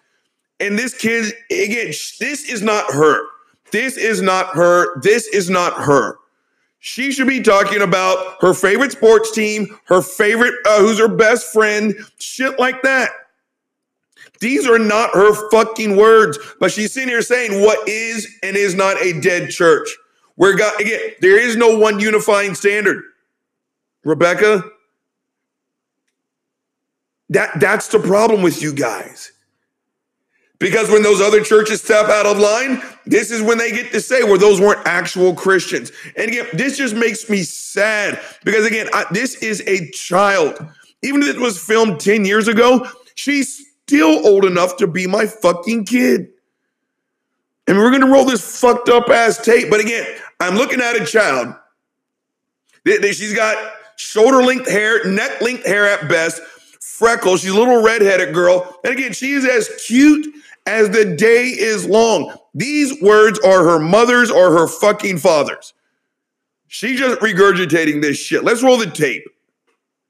And 0.59 0.77
this 0.77 0.95
kid, 0.95 1.33
again, 1.49 1.88
this 2.19 2.47
is 2.47 2.62
not 2.62 2.93
her. 2.93 3.23
This 3.71 3.97
is 3.97 4.21
not 4.21 4.49
her. 4.49 5.01
This 5.01 5.27
is 5.27 5.49
not 5.49 5.73
her. 5.73 6.19
She 6.77 7.12
should 7.12 7.27
be 7.27 7.41
talking 7.41 7.81
about 7.81 8.38
her 8.41 8.53
favorite 8.53 8.91
sports 8.91 9.31
team, 9.31 9.79
her 9.85 10.03
favorite, 10.03 10.53
uh, 10.67 10.79
who's 10.79 10.99
her 10.99 11.07
best 11.07 11.51
friend, 11.51 11.95
shit 12.19 12.59
like 12.59 12.83
that. 12.83 13.09
These 14.39 14.67
are 14.67 14.79
not 14.79 15.09
her 15.15 15.49
fucking 15.49 15.97
words, 15.97 16.38
but 16.59 16.71
she's 16.71 16.93
sitting 16.93 17.09
here 17.09 17.23
saying 17.23 17.63
what 17.63 17.89
is 17.89 18.27
and 18.43 18.55
is 18.55 18.75
not 18.75 19.01
a 19.01 19.19
dead 19.19 19.49
church. 19.49 19.89
Where 20.35 20.55
God, 20.55 20.79
again, 20.79 20.99
there 21.19 21.39
is 21.39 21.57
no 21.57 21.77
one 21.79 21.99
unifying 21.99 22.53
standard. 22.53 23.03
Rebecca, 24.05 24.63
that, 27.29 27.59
that's 27.59 27.87
the 27.87 27.99
problem 27.99 28.41
with 28.41 28.61
you 28.61 28.73
guys. 28.73 29.31
Because 30.59 30.89
when 30.91 31.03
those 31.03 31.21
other 31.21 31.41
churches 31.41 31.81
step 31.81 32.09
out 32.09 32.25
of 32.25 32.37
line, 32.37 32.81
this 33.05 33.31
is 33.31 33.41
when 33.41 33.57
they 33.57 33.71
get 33.71 33.93
to 33.93 34.01
say 34.01 34.23
where 34.23 34.37
those 34.37 34.59
weren't 34.59 34.85
actual 34.85 35.33
Christians. 35.33 35.91
And 36.17 36.29
again, 36.29 36.47
this 36.53 36.77
just 36.77 36.95
makes 36.95 37.29
me 37.29 37.43
sad 37.43 38.19
because 38.43 38.65
again, 38.65 38.89
I, 38.93 39.05
this 39.11 39.35
is 39.35 39.63
a 39.67 39.89
child. 39.91 40.59
Even 41.01 41.23
if 41.23 41.29
it 41.29 41.39
was 41.39 41.57
filmed 41.63 42.01
10 42.01 42.25
years 42.25 42.49
ago, 42.49 42.85
she's 43.15 43.65
still 43.83 44.27
old 44.27 44.43
enough 44.43 44.75
to 44.77 44.87
be 44.87 45.07
my 45.07 45.27
fucking 45.27 45.85
kid. 45.85 46.27
And 47.65 47.77
we're 47.77 47.91
gonna 47.91 48.11
roll 48.11 48.25
this 48.25 48.59
fucked 48.59 48.89
up 48.89 49.09
ass 49.09 49.37
tape. 49.37 49.69
But 49.69 49.79
again, 49.79 50.05
I'm 50.41 50.55
looking 50.55 50.81
at 50.81 50.99
a 50.99 51.05
child. 51.05 51.55
She's 52.85 53.33
got 53.33 53.73
shoulder 53.95 54.43
length 54.43 54.69
hair, 54.69 55.05
neck 55.05 55.39
length 55.41 55.65
hair 55.65 55.85
at 55.87 56.09
best, 56.09 56.41
freckles. 56.99 57.41
She's 57.41 57.51
a 57.51 57.57
little 57.57 57.81
redheaded 57.81 58.33
girl. 58.33 58.77
And 58.83 58.93
again, 58.93 59.13
she 59.13 59.31
is 59.31 59.45
as 59.45 59.69
cute 59.88 60.27
as 60.67 60.89
the 60.89 61.15
day 61.15 61.45
is 61.45 61.88
long. 61.88 62.35
These 62.53 63.01
words 63.01 63.39
are 63.39 63.63
her 63.63 63.79
mother's 63.79 64.29
or 64.29 64.51
her 64.51 64.67
fucking 64.67 65.17
father's. 65.19 65.73
She's 66.67 66.99
just 66.99 67.19
regurgitating 67.21 68.01
this 68.01 68.19
shit. 68.19 68.43
Let's 68.43 68.62
roll 68.62 68.77
the 68.77 68.85
tape. 68.85 69.23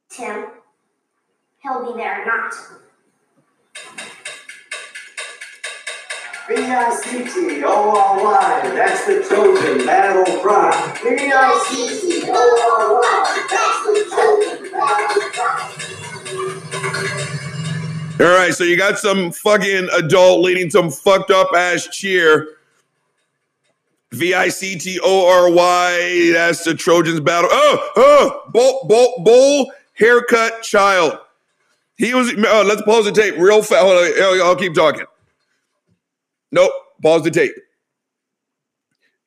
Tim. 0.10 0.48
He'll 1.62 1.86
be 1.86 1.94
there 1.98 2.24
or 2.24 2.26
not. 2.26 2.54
B-I-C-T-O-R-Y, 6.50 7.62
that's 8.74 9.06
the 9.06 9.24
Trojan 9.24 9.86
battle 9.86 10.40
cry. 10.42 10.98
B-I-C-T-O-R-Y, 11.04 12.28
that's 13.52 13.84
the 13.86 13.94
Trojan 14.10 14.72
battle 14.72 15.30
cry. 15.30 15.79
All 18.20 18.26
right, 18.26 18.54
so 18.54 18.66
you 18.66 18.76
got 18.76 19.00
some 19.00 19.32
fucking 19.32 19.88
adult 19.94 20.42
leading 20.42 20.70
some 20.70 20.90
fucked 20.92 21.32
up 21.32 21.50
ass 21.56 21.88
cheer. 21.88 22.56
V 24.12 24.34
I 24.34 24.50
C 24.50 24.78
T 24.78 25.00
O 25.04 25.28
R 25.30 25.50
Y. 25.52 26.32
That's 26.34 26.64
the 26.64 26.74
Trojans 26.74 27.20
battle. 27.20 27.50
Oh, 27.52 27.92
oh, 27.96 28.42
bowl, 28.52 28.88
bowl, 28.88 29.24
bowl 29.24 29.72
haircut 29.94 30.64
child. 30.64 31.20
He 31.98 32.14
was. 32.14 32.34
Oh, 32.48 32.64
let's 32.66 32.82
pause 32.82 33.06
the 33.06 33.12
tape 33.12 33.36
real 33.38 33.62
fast. 33.62 33.86
Hold 33.86 33.98
on, 33.98 34.42
I'll- 34.42 34.56
keep 34.56 34.74
talking. 34.74 35.06
Nope. 36.52 36.72
Pause 37.04 37.24
the 37.24 37.32
tape. 37.32 37.54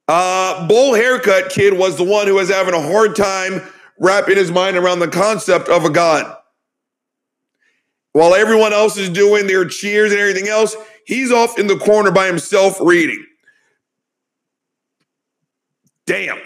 Uh, 0.09 0.67
bowl 0.67 0.95
haircut 0.95 1.49
kid 1.49 1.79
was 1.79 1.97
the 1.97 2.05
one 2.05 2.27
who 2.27 2.35
was 2.35 2.51
having 2.51 2.75
a 2.75 2.83
hard 2.83 3.15
time 3.15 3.63
wrapping 3.99 4.37
his 4.37 4.51
mind 4.51 4.77
around 4.77 4.99
the 4.99 5.09
concept 5.09 5.69
of 5.69 5.85
a 5.85 5.91
god. 5.91 6.37
While 8.13 8.35
everyone 8.35 8.73
else 8.73 8.97
is 8.99 9.09
doing 9.09 9.47
their 9.47 9.65
cheers 9.65 10.13
and 10.13 10.21
everything 10.21 10.49
else, 10.49 10.77
he's 11.07 11.33
off 11.33 11.59
in 11.59 11.67
the 11.67 11.79
corner 11.79 12.11
by 12.11 12.27
himself 12.27 12.79
reading. 12.81 13.25
Damn. 16.07 16.39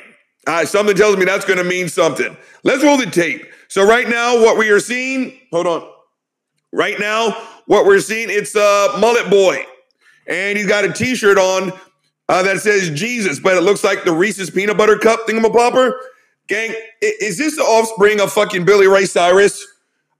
Something 0.65 0.97
tells 0.97 1.17
me 1.17 1.25
that's 1.25 1.45
going 1.45 1.59
to 1.59 1.65
mean 1.65 1.89
something. 1.89 2.37
Let's 2.63 2.85
roll 2.85 2.97
the 2.97 3.07
tape. 3.07 3.45
So 3.69 3.85
right 3.85 4.09
now, 4.09 4.41
what 4.41 4.57
we 4.57 4.71
are 4.71 4.79
seeing, 4.79 5.41
hold 5.51 5.67
on. 5.67 5.91
Right 6.73 7.01
now, 7.01 7.31
what 7.67 7.85
we're 7.85 8.01
seeing, 8.01 8.29
it's 8.31 8.55
uh, 8.55 8.97
Mullet 9.01 9.29
Boy. 9.29 9.65
And 10.29 10.57
he's 10.57 10.69
got 10.69 10.85
a 10.85 10.93
t-shirt 10.93 11.37
on 11.37 11.73
uh, 12.29 12.43
that 12.45 12.61
says 12.61 12.91
Jesus, 12.91 13.41
but 13.41 13.57
it 13.57 13.63
looks 13.63 13.83
like 13.83 14.05
the 14.05 14.13
Reese's 14.13 14.51
Peanut 14.51 14.77
Butter 14.77 14.99
Cup 14.99 15.27
thingamapopper. 15.27 15.95
Gang, 16.47 16.75
is 17.01 17.39
this 17.39 17.57
the 17.57 17.63
offspring 17.63 18.21
of 18.21 18.33
fucking 18.33 18.65
Billy 18.65 18.87
Ray 18.87 19.07
Cyrus? 19.07 19.67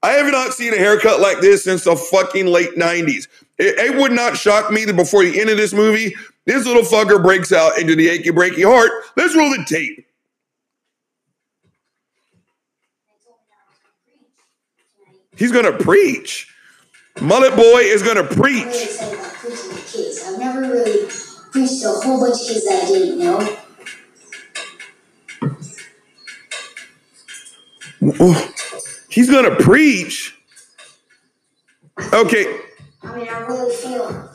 I 0.07 0.13
have 0.13 0.31
not 0.31 0.53
seen 0.53 0.73
a 0.73 0.77
haircut 0.79 1.21
like 1.21 1.41
this 1.41 1.65
since 1.65 1.83
the 1.85 1.97
fucking 1.97 2.47
late 2.47 2.77
90s. 2.77 3.27
It, 3.59 3.79
it 3.79 3.97
would 3.97 4.13
not 4.13 4.37
shock 4.37 4.71
me 4.71 4.85
that 4.85 4.95
before 4.95 5.25
the 5.25 5.41
end 5.41 5.51
of 5.51 5.57
this 5.57 5.75
movie, 5.75 6.15
This 6.47 6.65
little 6.65 6.83
fucker 6.83 7.21
breaks 7.21 7.53
out 7.53 7.77
into 7.79 7.97
the 7.97 8.09
achy 8.09 8.31
breaky 8.31 8.65
heart. 8.65 8.93
Let's 9.17 9.35
roll 9.37 9.51
the 9.51 9.65
tape. 9.69 10.07
He's 15.37 15.53
gonna 15.53 15.73
preach. 15.73 16.55
Mullet 17.21 17.57
boy 17.57 17.81
is 17.81 18.03
gonna 18.05 18.21
I'm 18.23 18.29
really 18.29 18.63
preach. 18.63 18.85
excited 18.85 19.19
about 19.19 19.35
preaching 19.35 19.71
to 19.71 19.83
kids. 19.83 20.25
I've 20.27 20.39
never 20.39 20.61
really 20.61 21.07
preached 21.53 21.83
to 21.83 21.89
a 21.89 22.01
whole 22.05 22.21
bunch 22.21 22.41
of 22.43 22.47
kids 22.47 22.65
that 22.67 22.85
I 22.85 22.87
didn't 22.89 23.19
know. 23.19 23.57
He's 29.17 29.31
gonna 29.31 29.57
preach. 29.57 30.37
Okay, 32.13 32.61
I 33.03 33.17
mean, 33.17 33.27
I 33.31 33.39
really 33.47 33.75
feel, 33.75 34.31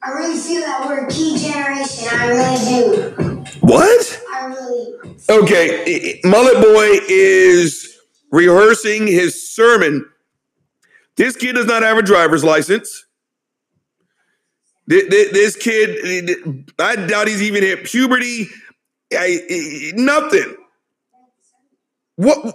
I 0.00 0.10
really 0.12 0.38
feel 0.38 0.60
that 0.60 0.86
we're 0.86 1.06
a 1.08 1.10
key 1.10 1.36
generation. 1.36 2.06
I 2.12 2.28
really 2.28 3.16
do. 3.16 3.44
what? 3.62 4.22
I 4.32 4.44
really, 4.46 5.16
Okay, 5.28 6.20
Mullet 6.22 6.62
Boy 6.62 7.00
is 7.08 7.98
rehearsing 8.30 9.08
his 9.08 9.50
sermon. 9.52 10.08
This 11.16 11.34
kid 11.34 11.54
does 11.54 11.66
not 11.66 11.82
have 11.82 11.98
a 11.98 12.02
driver's 12.02 12.44
license. 12.44 13.06
Th- 14.88 15.10
th- 15.10 15.32
This 15.32 15.56
kid, 15.56 16.70
I 16.78 16.94
doubt 16.94 17.26
he's 17.26 17.42
even 17.42 17.64
hit 17.64 17.82
puberty. 17.82 18.46
I- 19.12 19.90
nothing. 19.96 20.54
What? 22.14 22.54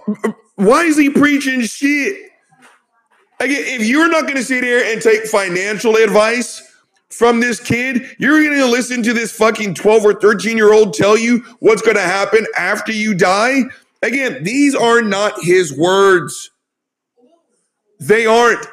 Why 0.56 0.84
is 0.84 0.96
he 0.96 1.10
preaching 1.10 1.62
shit? 1.62 2.30
Again, 3.40 3.64
if 3.66 3.86
you're 3.86 4.08
not 4.08 4.22
going 4.22 4.36
to 4.36 4.44
sit 4.44 4.62
here 4.62 4.82
and 4.84 5.02
take 5.02 5.24
financial 5.24 5.96
advice 5.96 6.62
from 7.10 7.40
this 7.40 7.58
kid, 7.58 8.14
you're 8.18 8.42
going 8.42 8.56
to 8.58 8.66
listen 8.66 9.02
to 9.02 9.12
this 9.12 9.32
fucking 9.32 9.74
12 9.74 10.04
or 10.04 10.14
13 10.14 10.56
year 10.56 10.72
old 10.72 10.94
tell 10.94 11.18
you 11.18 11.38
what's 11.58 11.82
going 11.82 11.96
to 11.96 12.02
happen 12.02 12.46
after 12.56 12.92
you 12.92 13.14
die. 13.14 13.62
Again, 14.02 14.42
these 14.44 14.74
are 14.74 15.02
not 15.02 15.34
his 15.42 15.76
words. 15.76 16.50
They 18.00 18.26
aren't. 18.26 18.66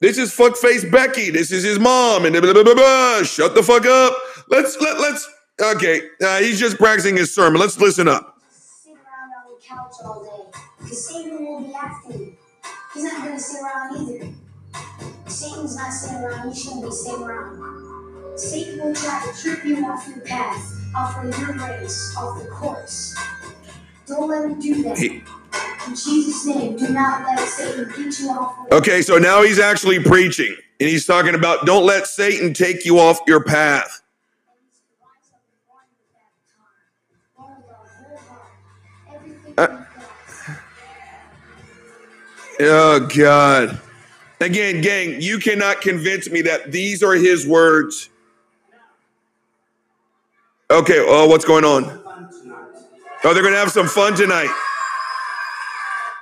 This 0.00 0.18
is 0.18 0.34
fuckface 0.34 0.90
Becky. 0.90 1.30
This 1.30 1.50
is 1.50 1.62
his 1.62 1.78
mom, 1.78 2.24
and 2.24 2.34
blah, 2.34 2.52
blah, 2.52 2.62
blah, 2.62 2.74
blah. 2.74 3.22
shut 3.22 3.54
the 3.54 3.62
fuck 3.62 3.86
up. 3.86 4.14
Let's 4.48 4.78
let 4.80 4.98
let's. 4.98 5.28
Okay, 5.62 6.02
uh, 6.22 6.40
he's 6.40 6.58
just 6.58 6.76
practicing 6.78 7.16
his 7.16 7.34
sermon. 7.34 7.60
Let's 7.60 7.78
listen 7.78 8.08
up. 8.08 8.38
Sit 10.88 11.26
around 11.26 11.46
on 11.46 11.62
the 11.64 11.72
couch 11.72 11.92
all 12.04 12.12
day. 12.12 12.18
Because 12.18 12.18
Satan 12.18 12.18
will 12.18 12.18
be 12.18 12.18
after 12.18 12.18
you. 12.18 12.36
He's 12.94 13.04
not 13.04 13.22
going 13.24 13.36
to 13.36 13.40
sit 13.42 13.60
around 13.62 13.96
either. 13.96 14.28
Satan's 15.26 15.76
not 15.76 15.90
sitting 15.90 16.18
around. 16.24 16.48
You 16.50 16.54
shouldn't 16.54 16.84
be 16.84 16.90
sitting 16.90 17.22
around. 17.22 18.38
Satan 18.38 18.78
will 18.80 18.94
try 18.94 19.26
to 19.32 19.40
trip 19.40 19.64
you 19.64 19.84
off 19.86 20.06
your 20.08 20.20
path, 20.20 20.80
off 20.94 21.24
of 21.24 21.38
your 21.38 21.52
race, 21.54 22.14
off 22.16 22.42
the 22.42 22.48
course. 22.50 23.16
Don't 24.06 24.28
let 24.28 24.44
him 24.44 24.60
do 24.60 24.82
that. 24.84 24.98
He- 24.98 25.22
In 25.86 25.94
Jesus' 25.94 26.46
name, 26.46 26.76
do 26.76 26.88
not 26.88 27.24
let 27.26 27.40
Satan 27.48 27.92
beat 27.96 28.18
you 28.20 28.30
off. 28.30 28.56
Okay, 28.72 29.02
so 29.02 29.18
now 29.18 29.42
he's 29.42 29.58
actually 29.58 30.00
preaching, 30.00 30.54
and 30.80 30.88
he's 30.88 31.06
talking 31.06 31.34
about 31.34 31.66
don't 31.66 31.84
let 31.86 32.06
Satan 32.06 32.54
take 32.54 32.84
you 32.84 32.98
off 32.98 33.20
your 33.26 33.42
path. 33.44 34.02
Uh, 39.56 39.83
Oh 42.60 43.08
God. 43.14 43.80
Again, 44.40 44.80
gang, 44.82 45.20
you 45.20 45.38
cannot 45.38 45.80
convince 45.80 46.28
me 46.30 46.42
that 46.42 46.70
these 46.72 47.02
are 47.02 47.14
his 47.14 47.46
words. 47.46 48.10
Okay, 50.70 50.98
oh, 50.98 51.26
what's 51.28 51.44
going 51.44 51.64
on? 51.64 51.84
Oh, 53.24 53.32
they're 53.32 53.42
gonna 53.42 53.56
have 53.56 53.70
some 53.70 53.86
fun 53.86 54.14
tonight. 54.14 54.50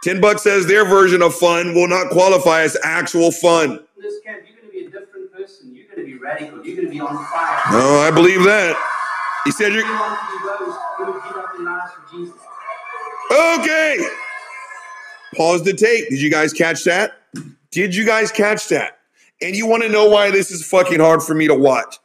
Ten 0.03 0.21
bucks 0.21 0.43
says 0.43 0.67
their 0.67 0.85
version 0.85 1.23
of 1.23 1.35
fun 1.35 1.75
will 1.75 1.87
not 1.89 2.11
qualify 2.11 2.63
as 2.63 2.77
actual 2.83 3.31
fun. 3.31 3.79
This 4.01 4.15
camp, 4.25 4.43
you're 4.49 4.57
going 4.57 4.67
to 4.67 4.73
be 4.73 4.87
a 4.87 4.91
different 5.01 5.33
person. 5.33 5.73
You're 5.75 5.87
going 5.87 5.99
to 5.99 6.05
be 6.05 6.19
radical. 6.19 6.67
You're 6.67 6.75
going 6.77 6.89
to 6.89 6.93
be 6.93 7.01
on 7.01 7.25
fire. 7.27 7.73
No, 7.73 8.01
I 8.01 8.11
believe 8.11 8.43
that. 8.43 8.77
He 9.45 9.53
said 9.53 9.73
You 9.73 9.79
you're 9.79 9.87
want 9.95 10.19
to 10.19 10.27
be 10.27 10.43
those 10.45 10.77
who 10.99 11.05
will 11.05 11.13
give 11.21 11.37
up 11.37 11.53
their 11.57 11.65
lives 11.65 11.93
for 11.93 12.17
Jesus. 12.17 12.35
okay. 13.61 14.22
Pause 15.35 15.65
the 15.65 15.73
tape. 15.73 16.09
Did 16.11 16.21
you 16.21 16.31
guys 16.31 16.53
catch 16.53 16.85
that? 16.85 17.13
Did 17.71 17.95
you 17.95 18.05
guys 18.05 18.31
catch 18.31 18.69
that? 18.69 18.99
And 19.41 19.57
you 19.57 19.67
want 19.67 19.83
to 19.83 19.89
know 19.89 20.09
why 20.09 20.31
this 20.31 20.51
is 20.51 20.65
fucking 20.67 21.01
hard 21.01 21.23
for 21.23 21.35
me 21.35 21.49
to 21.49 21.55
watch? 21.55 21.99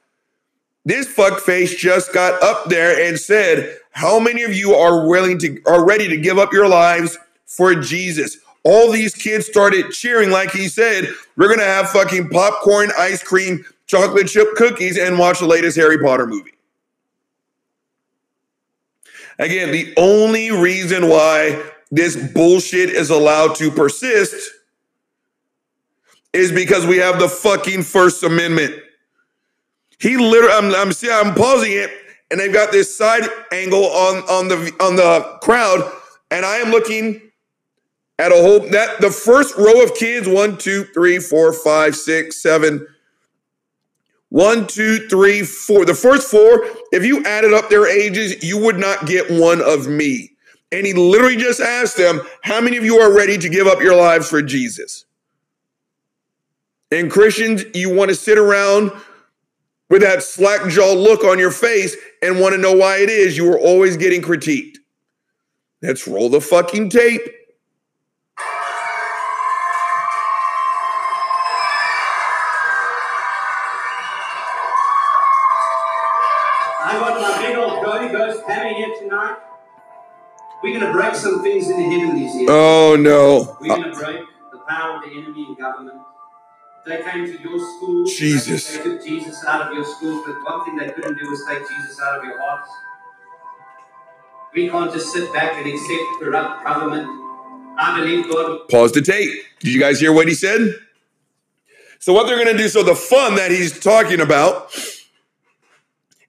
This 0.85 1.07
fuckface 1.07 1.77
just 1.77 2.13
got 2.13 2.41
up 2.41 2.69
there 2.69 2.97
and 2.97 3.19
said, 3.19 3.77
"How 3.91 4.19
many 4.19 4.43
of 4.43 4.53
you 4.53 4.73
are 4.73 5.05
willing 5.05 5.37
to 5.39 5.61
are 5.65 5.83
ready 5.83 6.07
to 6.07 6.15
give 6.15 6.39
up 6.39 6.53
your 6.53 6.67
lives 6.67 7.17
for 7.45 7.75
Jesus?" 7.75 8.37
All 8.63 8.91
these 8.91 9.13
kids 9.13 9.45
started 9.45 9.91
cheering, 9.91 10.31
like 10.31 10.51
he 10.51 10.69
said, 10.69 11.13
"We're 11.35 11.49
gonna 11.49 11.65
have 11.65 11.91
fucking 11.91 12.29
popcorn, 12.29 12.91
ice 12.97 13.21
cream, 13.21 13.65
chocolate 13.87 14.29
chip 14.29 14.55
cookies, 14.55 14.97
and 14.97 15.19
watch 15.19 15.39
the 15.39 15.45
latest 15.45 15.77
Harry 15.77 15.97
Potter 15.97 16.25
movie." 16.25 16.53
Again, 19.39 19.71
the 19.71 19.93
only 19.97 20.51
reason 20.51 21.09
why 21.09 21.61
this 21.91 22.15
bullshit 22.34 22.89
is 22.89 23.10
allowed 23.10 23.56
to 23.56 23.71
persist 23.71 24.36
is 26.34 26.52
because 26.52 26.86
we 26.86 26.97
have 26.97 27.19
the 27.19 27.30
fucking 27.30 27.84
First 27.84 28.23
Amendment. 28.23 28.76
He 30.00 30.17
literally, 30.17 30.54
I'm, 30.54 30.76
I'm, 30.76 30.91
see- 30.93 31.10
I'm 31.12 31.34
pausing 31.34 31.71
it, 31.71 31.89
and 32.30 32.39
they've 32.39 32.54
got 32.54 32.71
this 32.71 32.95
side 32.95 33.23
angle 33.52 33.86
on 33.86 34.17
on 34.30 34.47
the 34.47 34.71
on 34.80 34.95
the 34.95 35.39
crowd, 35.41 35.91
and 36.30 36.45
I 36.45 36.58
am 36.58 36.69
looking 36.71 37.21
at 38.19 38.32
a 38.32 38.36
whole 38.36 38.60
that 38.69 39.00
the 39.02 39.10
first 39.10 39.58
row 39.58 39.82
of 39.84 39.95
kids 39.95 40.28
one, 40.28 40.58
two, 40.58 40.84
three, 40.93 41.19
four, 41.19 41.54
five, 41.54 41.95
six, 41.95 42.41
seven. 42.41 42.86
One, 44.30 44.67
two, 44.67 45.08
three, 45.08 45.43
four. 45.43 45.86
The 45.86 45.93
first 45.93 46.30
four, 46.30 46.65
if 46.91 47.06
you 47.06 47.23
added 47.23 47.54
up 47.54 47.69
their 47.69 47.88
ages, 47.88 48.43
you 48.43 48.58
would 48.58 48.78
not 48.78 49.06
get 49.08 49.32
one 49.32 49.62
of 49.62 49.88
me. 49.88 50.32
And 50.71 50.86
he 50.86 50.93
literally 50.93 51.38
just 51.38 51.62
asked 51.62 51.97
them, 51.97 52.21
How 52.41 52.60
many 52.60 52.77
of 52.77 52.84
you 52.84 52.97
are 52.97 53.13
ready 53.13 53.38
to 53.38 53.49
give 53.49 53.67
up 53.67 53.82
your 53.82 53.95
lives 53.95 54.30
for 54.30 54.41
Jesus? 54.41 55.06
And 56.91 57.12
Christians, 57.12 57.63
you 57.73 57.93
want 57.93 58.10
to 58.10 58.15
sit 58.15 58.38
around 58.38 58.91
with 59.89 60.01
that 60.01 60.23
slack 60.23 60.69
jaw 60.69 60.93
look 60.93 61.23
on 61.23 61.39
your 61.39 61.51
face 61.51 61.95
and 62.21 62.39
want 62.39 62.53
to 62.56 62.62
know 62.62 62.73
why 62.73 62.97
it 62.97 63.10
is 63.10 63.38
you 63.38 63.49
are 63.51 63.60
always 63.60 63.97
getting 63.97 64.21
critiqued. 64.21 64.77
Let's 65.82 66.08
roll 66.08 66.30
the 66.30 66.41
fucking 66.41 66.89
tape. 66.89 67.21
Some 81.17 81.43
things 81.43 81.69
in 81.69 81.77
the 81.77 81.84
heavenlies 81.84 82.34
here. 82.34 82.47
Oh 82.49 82.95
no. 82.99 83.58
We're 83.60 83.75
going 83.75 83.91
to 83.91 83.99
break 83.99 84.21
the 84.51 84.60
power 84.60 84.97
of 84.97 85.03
the 85.03 85.17
enemy 85.17 85.47
in 85.49 85.56
government. 85.56 86.01
They 86.86 87.01
came 87.01 87.25
to 87.25 87.41
your 87.41 87.60
schools. 87.60 88.15
Jesus. 88.15 88.77
They 88.77 88.84
took 88.84 89.03
Jesus 89.03 89.43
out 89.45 89.67
of 89.67 89.73
your 89.73 89.84
schools, 89.84 90.23
but 90.25 90.36
one 90.43 90.65
thing 90.65 90.77
they 90.77 90.89
couldn't 90.93 91.19
do 91.19 91.30
was 91.30 91.43
take 91.47 91.60
Jesus 91.60 91.99
out 92.01 92.19
of 92.19 92.23
your 92.23 92.39
hearts. 92.39 92.69
We 94.53 94.69
can't 94.69 94.91
just 94.91 95.12
sit 95.12 95.32
back 95.34 95.53
and 95.53 95.67
accept 95.67 96.01
corrupt 96.19 96.63
government. 96.65 97.08
I 97.77 97.99
believe 97.99 98.30
God 98.32 98.67
Pause 98.69 98.93
the 98.93 99.01
tape. 99.01 99.43
Did 99.60 99.73
you 99.73 99.80
guys 99.80 99.99
hear 99.99 100.13
what 100.13 100.27
he 100.27 100.34
said? 100.34 100.75
So, 101.99 102.13
what 102.13 102.25
they're 102.25 102.43
going 102.43 102.56
to 102.56 102.58
do, 102.58 102.69
so 102.69 102.84
the 102.84 102.95
fun 102.95 103.36
that 103.36 103.51
he's 103.51 103.80
talking 103.80 104.21
about 104.21 104.73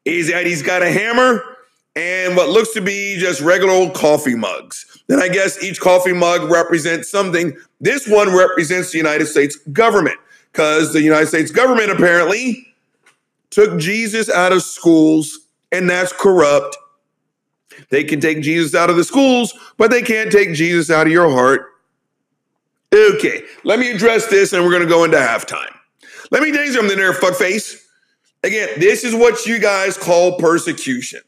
is 0.04 0.30
that 0.30 0.46
he's 0.46 0.62
got 0.62 0.82
a 0.82 0.90
hammer 0.90 1.57
and 1.98 2.36
what 2.36 2.48
looks 2.48 2.72
to 2.74 2.80
be 2.80 3.16
just 3.18 3.40
regular 3.40 3.72
old 3.72 3.92
coffee 3.92 4.36
mugs. 4.36 5.02
Then 5.08 5.20
I 5.20 5.28
guess 5.28 5.60
each 5.62 5.80
coffee 5.80 6.12
mug 6.12 6.48
represents 6.48 7.10
something. 7.10 7.56
This 7.80 8.06
one 8.06 8.34
represents 8.36 8.92
the 8.92 8.98
United 8.98 9.26
States 9.26 9.56
government 9.72 10.16
because 10.52 10.92
the 10.92 11.02
United 11.02 11.26
States 11.26 11.50
government 11.50 11.90
apparently 11.90 12.68
took 13.50 13.80
Jesus 13.80 14.30
out 14.30 14.52
of 14.52 14.62
schools, 14.62 15.40
and 15.72 15.90
that's 15.90 16.12
corrupt. 16.12 16.76
They 17.88 18.04
can 18.04 18.20
take 18.20 18.42
Jesus 18.42 18.76
out 18.76 18.90
of 18.90 18.96
the 18.96 19.04
schools, 19.04 19.52
but 19.76 19.90
they 19.90 20.02
can't 20.02 20.30
take 20.30 20.54
Jesus 20.54 20.90
out 20.90 21.06
of 21.06 21.12
your 21.12 21.30
heart. 21.30 21.66
Okay, 22.94 23.42
let 23.64 23.80
me 23.80 23.90
address 23.90 24.28
this 24.28 24.52
and 24.52 24.64
we're 24.64 24.70
going 24.70 24.82
to 24.82 24.88
go 24.88 25.02
into 25.02 25.16
halftime. 25.16 25.74
Let 26.30 26.42
me 26.42 26.52
tell 26.52 26.64
you 26.64 26.72
something 26.72 26.96
there, 26.96 27.12
fuckface. 27.12 27.82
Again, 28.44 28.68
this 28.78 29.02
is 29.02 29.14
what 29.14 29.46
you 29.46 29.58
guys 29.58 29.98
call 29.98 30.38
persecution. 30.38 31.20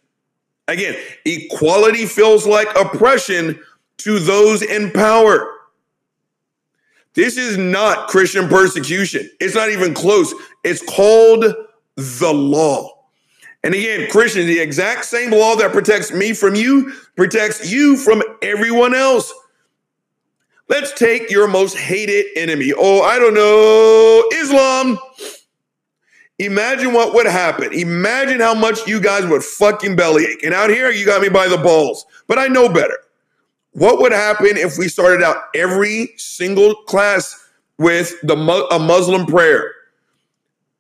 Again, 0.71 0.97
equality 1.25 2.07
feels 2.07 2.47
like 2.47 2.69
oppression 2.79 3.59
to 3.99 4.21
those 4.21 4.63
in 4.63 4.93
power. 4.93 5.53
This 7.15 7.37
is 7.37 7.59
not 7.59 8.07
Christian 8.07 8.49
persecution. 8.49 9.29
It's 9.41 9.57
not 9.57 9.71
even 9.71 9.95
close. 9.95 10.33
It's 10.63 10.81
called 10.81 11.45
the 11.97 12.33
law. 12.33 12.99
And 13.65 13.75
again, 13.75 14.09
Christians, 14.11 14.47
the 14.47 14.61
exact 14.61 15.07
same 15.07 15.33
law 15.33 15.57
that 15.57 15.73
protects 15.73 16.13
me 16.13 16.33
from 16.35 16.55
you 16.55 16.93
protects 17.17 17.71
you 17.71 17.97
from 17.97 18.23
everyone 18.41 18.95
else. 18.95 19.35
Let's 20.69 20.93
take 20.93 21.33
your 21.33 21.49
most 21.49 21.77
hated 21.77 22.27
enemy. 22.37 22.73
Oh, 22.79 23.03
I 23.03 23.19
don't 23.19 23.35
know, 23.35 24.25
Islam. 24.41 24.99
Imagine 26.41 26.95
what 26.95 27.13
would 27.13 27.27
happen. 27.27 27.71
Imagine 27.75 28.41
how 28.41 28.55
much 28.55 28.87
you 28.87 28.99
guys 28.99 29.27
would 29.27 29.45
fucking 29.45 29.95
bellyache. 29.95 30.43
And 30.43 30.55
out 30.55 30.71
here, 30.71 30.91
you 30.91 31.05
got 31.05 31.21
me 31.21 31.29
by 31.29 31.49
the 31.49 31.59
balls. 31.59 32.07
But 32.29 32.39
I 32.39 32.47
know 32.47 32.67
better. 32.71 32.97
What 33.73 34.01
would 34.01 34.13
happen 34.13 34.57
if 34.57 34.79
we 34.79 34.89
started 34.89 35.23
out 35.23 35.37
every 35.55 36.15
single 36.17 36.75
class 36.75 37.37
with 37.77 38.15
the 38.23 38.37
a 38.71 38.79
Muslim 38.79 39.27
prayer? 39.27 39.71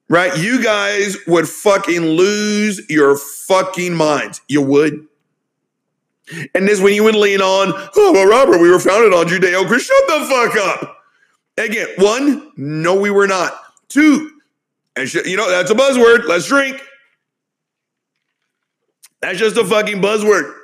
Right? 0.09 0.35
You 0.38 0.64
guys 0.64 1.18
would 1.27 1.46
fucking 1.46 2.05
lose 2.05 2.81
your 2.88 3.18
fucking 3.18 3.94
minds. 3.94 4.40
You 4.49 4.62
would. 4.62 5.07
And 6.55 6.66
this 6.66 6.81
when 6.81 6.94
you 6.94 7.05
would 7.05 7.14
lean 7.14 7.42
on, 7.42 7.73
oh, 7.96 8.12
well, 8.12 8.27
Robert, 8.27 8.62
we 8.62 8.70
were 8.70 8.79
founded 8.79 9.12
on 9.12 9.27
Judeo 9.27 9.66
Christian. 9.66 9.94
Shut 10.09 10.20
the 10.20 10.27
fuck 10.27 10.57
up. 10.57 10.96
Again, 11.59 11.88
one, 11.99 12.51
no, 12.57 12.99
we 12.99 13.11
were 13.11 13.27
not. 13.27 13.61
Two, 13.88 14.39
and 14.96 15.09
sh- 15.09 15.26
you 15.26 15.37
know, 15.37 15.50
that's 15.50 15.70
a 15.70 15.74
buzzword. 15.74 16.26
Let's 16.26 16.46
drink. 16.46 16.81
That's 19.20 19.38
just 19.38 19.57
a 19.57 19.64
fucking 19.64 20.00
buzzword 20.00 20.55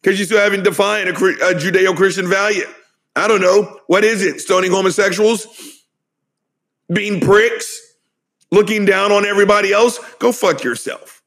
because 0.00 0.18
you 0.18 0.24
still 0.24 0.38
haven't 0.38 0.62
defined 0.62 1.08
a, 1.08 1.12
a 1.12 1.54
Judeo 1.54 1.96
Christian 1.96 2.28
value. 2.28 2.66
I 3.16 3.26
don't 3.26 3.40
know. 3.40 3.80
What 3.86 4.04
is 4.04 4.22
it? 4.22 4.40
Stoning 4.40 4.70
homosexuals? 4.70 5.46
Being 6.92 7.20
pricks? 7.20 7.82
Looking 8.52 8.84
down 8.84 9.10
on 9.10 9.26
everybody 9.26 9.72
else? 9.72 9.98
Go 10.18 10.30
fuck 10.30 10.62
yourself. 10.62 11.22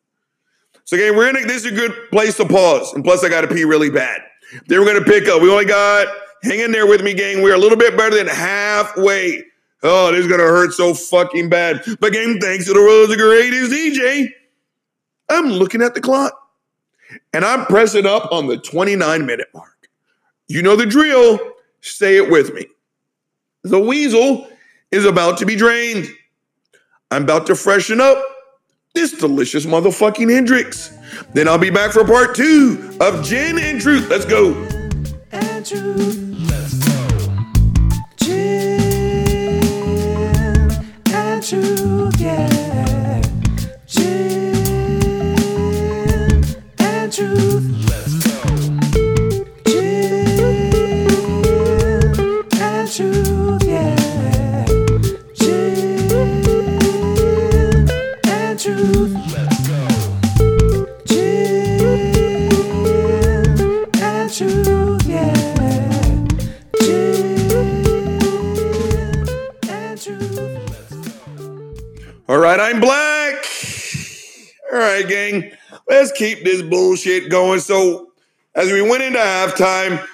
So, 0.85 0.95
again, 0.95 1.15
we're 1.15 1.33
gonna, 1.33 1.45
this 1.45 1.65
is 1.65 1.71
a 1.71 1.75
good 1.75 1.93
place 2.12 2.38
to 2.38 2.45
pause. 2.45 2.93
And 2.93 3.03
plus, 3.03 3.23
I 3.23 3.29
gotta 3.29 3.47
pee 3.47 3.65
really 3.65 3.89
bad. 3.89 4.21
Then 4.67 4.79
we're 4.79 4.85
gonna 4.85 5.05
pick 5.05 5.27
up. 5.27 5.41
We 5.41 5.51
only 5.51 5.65
got, 5.65 6.07
hang 6.43 6.59
in 6.62 6.71
there 6.71 6.88
with 6.88 7.03
me, 7.03 7.13
gang. 7.13 7.41
We're 7.43 7.55
a 7.55 7.59
little 7.59 7.77
bit 7.77 7.97
better 7.97 8.15
than 8.15 8.27
halfway. 8.27 9.43
Oh, 9.82 10.12
this 10.12 10.22
is 10.22 10.28
gonna 10.28 10.44
hurt 10.44 10.74
so 10.74 10.94
fucking 10.94 11.50
bad. 11.50 11.84
But, 12.00 12.13
gang, 12.13 12.39
thanks 12.39 12.65
to 12.65 12.74
the 12.74 12.80
world's 12.82 13.15
greatest 13.15 13.72
DJ, 13.72 14.30
I'm 15.30 15.48
looking 15.48 15.82
at 15.82 15.96
the 15.96 16.02
clock 16.02 16.34
and 17.34 17.46
I'm 17.46 17.65
pressing 17.65 18.06
up 18.06 18.32
on 18.32 18.48
the 18.48 18.58
29 18.58 19.26
minute 19.26 19.48
mark. 19.54 19.89
You 20.48 20.62
know 20.62 20.76
the 20.76 20.86
drill. 20.86 21.39
Say 21.82 22.18
it 22.18 22.30
with 22.30 22.54
me. 22.54 22.65
The 23.63 23.80
weasel 23.80 24.50
is 24.92 25.06
about 25.06 25.38
to 25.38 25.46
be 25.46 25.56
drained. 25.56 26.08
I'm 27.12 27.24
about 27.24 27.46
to 27.48 27.56
freshen 27.56 28.02
up 28.02 28.22
this 28.94 29.13
delicious 29.13 29.65
motherfucking 29.65 30.30
Hendrick's. 30.34 30.92
Then 31.34 31.48
I'll 31.48 31.58
be 31.58 31.70
back 31.70 31.92
for 31.92 32.04
part 32.04 32.36
two 32.36 32.98
of 33.00 33.24
Gin 33.24 33.58
and 33.60 33.80
Truth. 33.80 34.10
Let's 34.10 34.26
go. 34.26 34.54
and 35.32 35.65
truth. 35.65 36.18
Yeah. 42.19 42.48
I'm 72.60 72.80
black. 72.80 73.45
All 74.72 74.80
right, 74.80 75.08
gang. 75.08 75.52
Let's 75.88 76.12
keep 76.12 76.43
this 76.43 76.62
bullshit 76.62 77.30
going. 77.30 77.60
So, 77.60 78.12
as 78.56 78.72
we 78.72 78.82
went 78.82 79.04
into 79.04 79.19
halftime, 79.19 80.06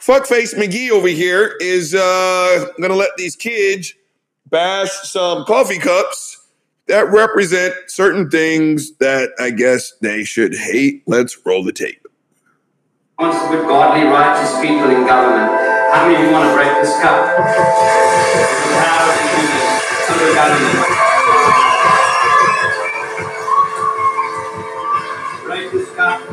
fuckface 0.00 0.54
McGee 0.54 0.90
over 0.90 1.08
here 1.08 1.56
is 1.60 1.94
uh, 1.94 2.66
gonna 2.80 2.94
let 2.94 3.10
these 3.16 3.36
kids 3.36 3.94
bash 4.48 4.90
some 5.02 5.44
coffee 5.44 5.78
cups 5.78 6.38
that 6.88 7.10
represent 7.12 7.74
certain 7.86 8.28
things 8.30 8.96
that 8.96 9.30
I 9.38 9.50
guess 9.50 9.92
they 10.00 10.24
should 10.24 10.54
hate. 10.54 11.02
Let's 11.06 11.38
roll 11.46 11.62
the 11.62 11.72
tape. 11.72 12.04
wants 13.18 13.38
to 13.38 13.46
put 13.48 13.68
godly, 13.68 14.06
righteous 14.06 14.52
people 14.60 14.90
in 14.90 15.06
government. 15.06 15.52
How 15.92 16.06
many 16.06 16.16
of 16.16 16.22
you 16.22 16.32
want 16.32 16.48
to 16.50 16.54
break 16.54 16.82
this 16.82 17.00
cup? 17.00 17.36
The 18.70 18.76
power 18.76 19.12
to 19.12 20.12
do 20.12 20.26
this 20.26 20.34
government. 20.34 20.69
Break 25.50 25.72
this 25.72 25.90
cup. 25.96 26.30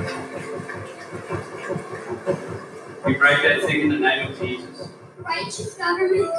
We 3.03 3.15
break 3.15 3.41
that 3.41 3.63
thing 3.65 3.81
in 3.81 3.89
the 3.89 3.97
name 3.97 4.31
of 4.31 4.39
Jesus. 4.39 4.89
Righteous 5.17 5.73
government. 5.73 6.29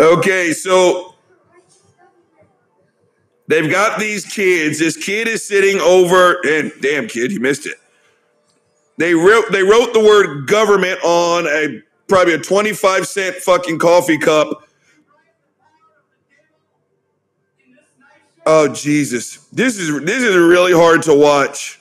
Okay, 0.00 0.54
so 0.54 1.14
they've 3.48 3.70
got 3.70 4.00
these 4.00 4.24
kids. 4.24 4.78
This 4.78 4.96
kid 4.96 5.28
is 5.28 5.46
sitting 5.46 5.78
over, 5.80 6.38
and 6.46 6.72
damn 6.80 7.06
kid, 7.06 7.32
he 7.32 7.38
missed 7.38 7.66
it. 7.66 7.74
They 8.96 9.14
wrote 9.14 9.52
they 9.52 9.62
wrote 9.62 9.92
the 9.92 10.00
word 10.00 10.46
government 10.46 11.00
on 11.04 11.46
a 11.46 11.82
probably 12.08 12.32
a 12.32 12.38
25 12.38 13.06
cent 13.06 13.36
fucking 13.36 13.78
coffee 13.78 14.16
cup. 14.16 14.66
Oh 18.46 18.68
Jesus. 18.68 19.36
This 19.52 19.76
is 19.76 20.00
this 20.00 20.22
is 20.22 20.34
really 20.34 20.72
hard 20.72 21.02
to 21.02 21.14
watch. 21.14 21.78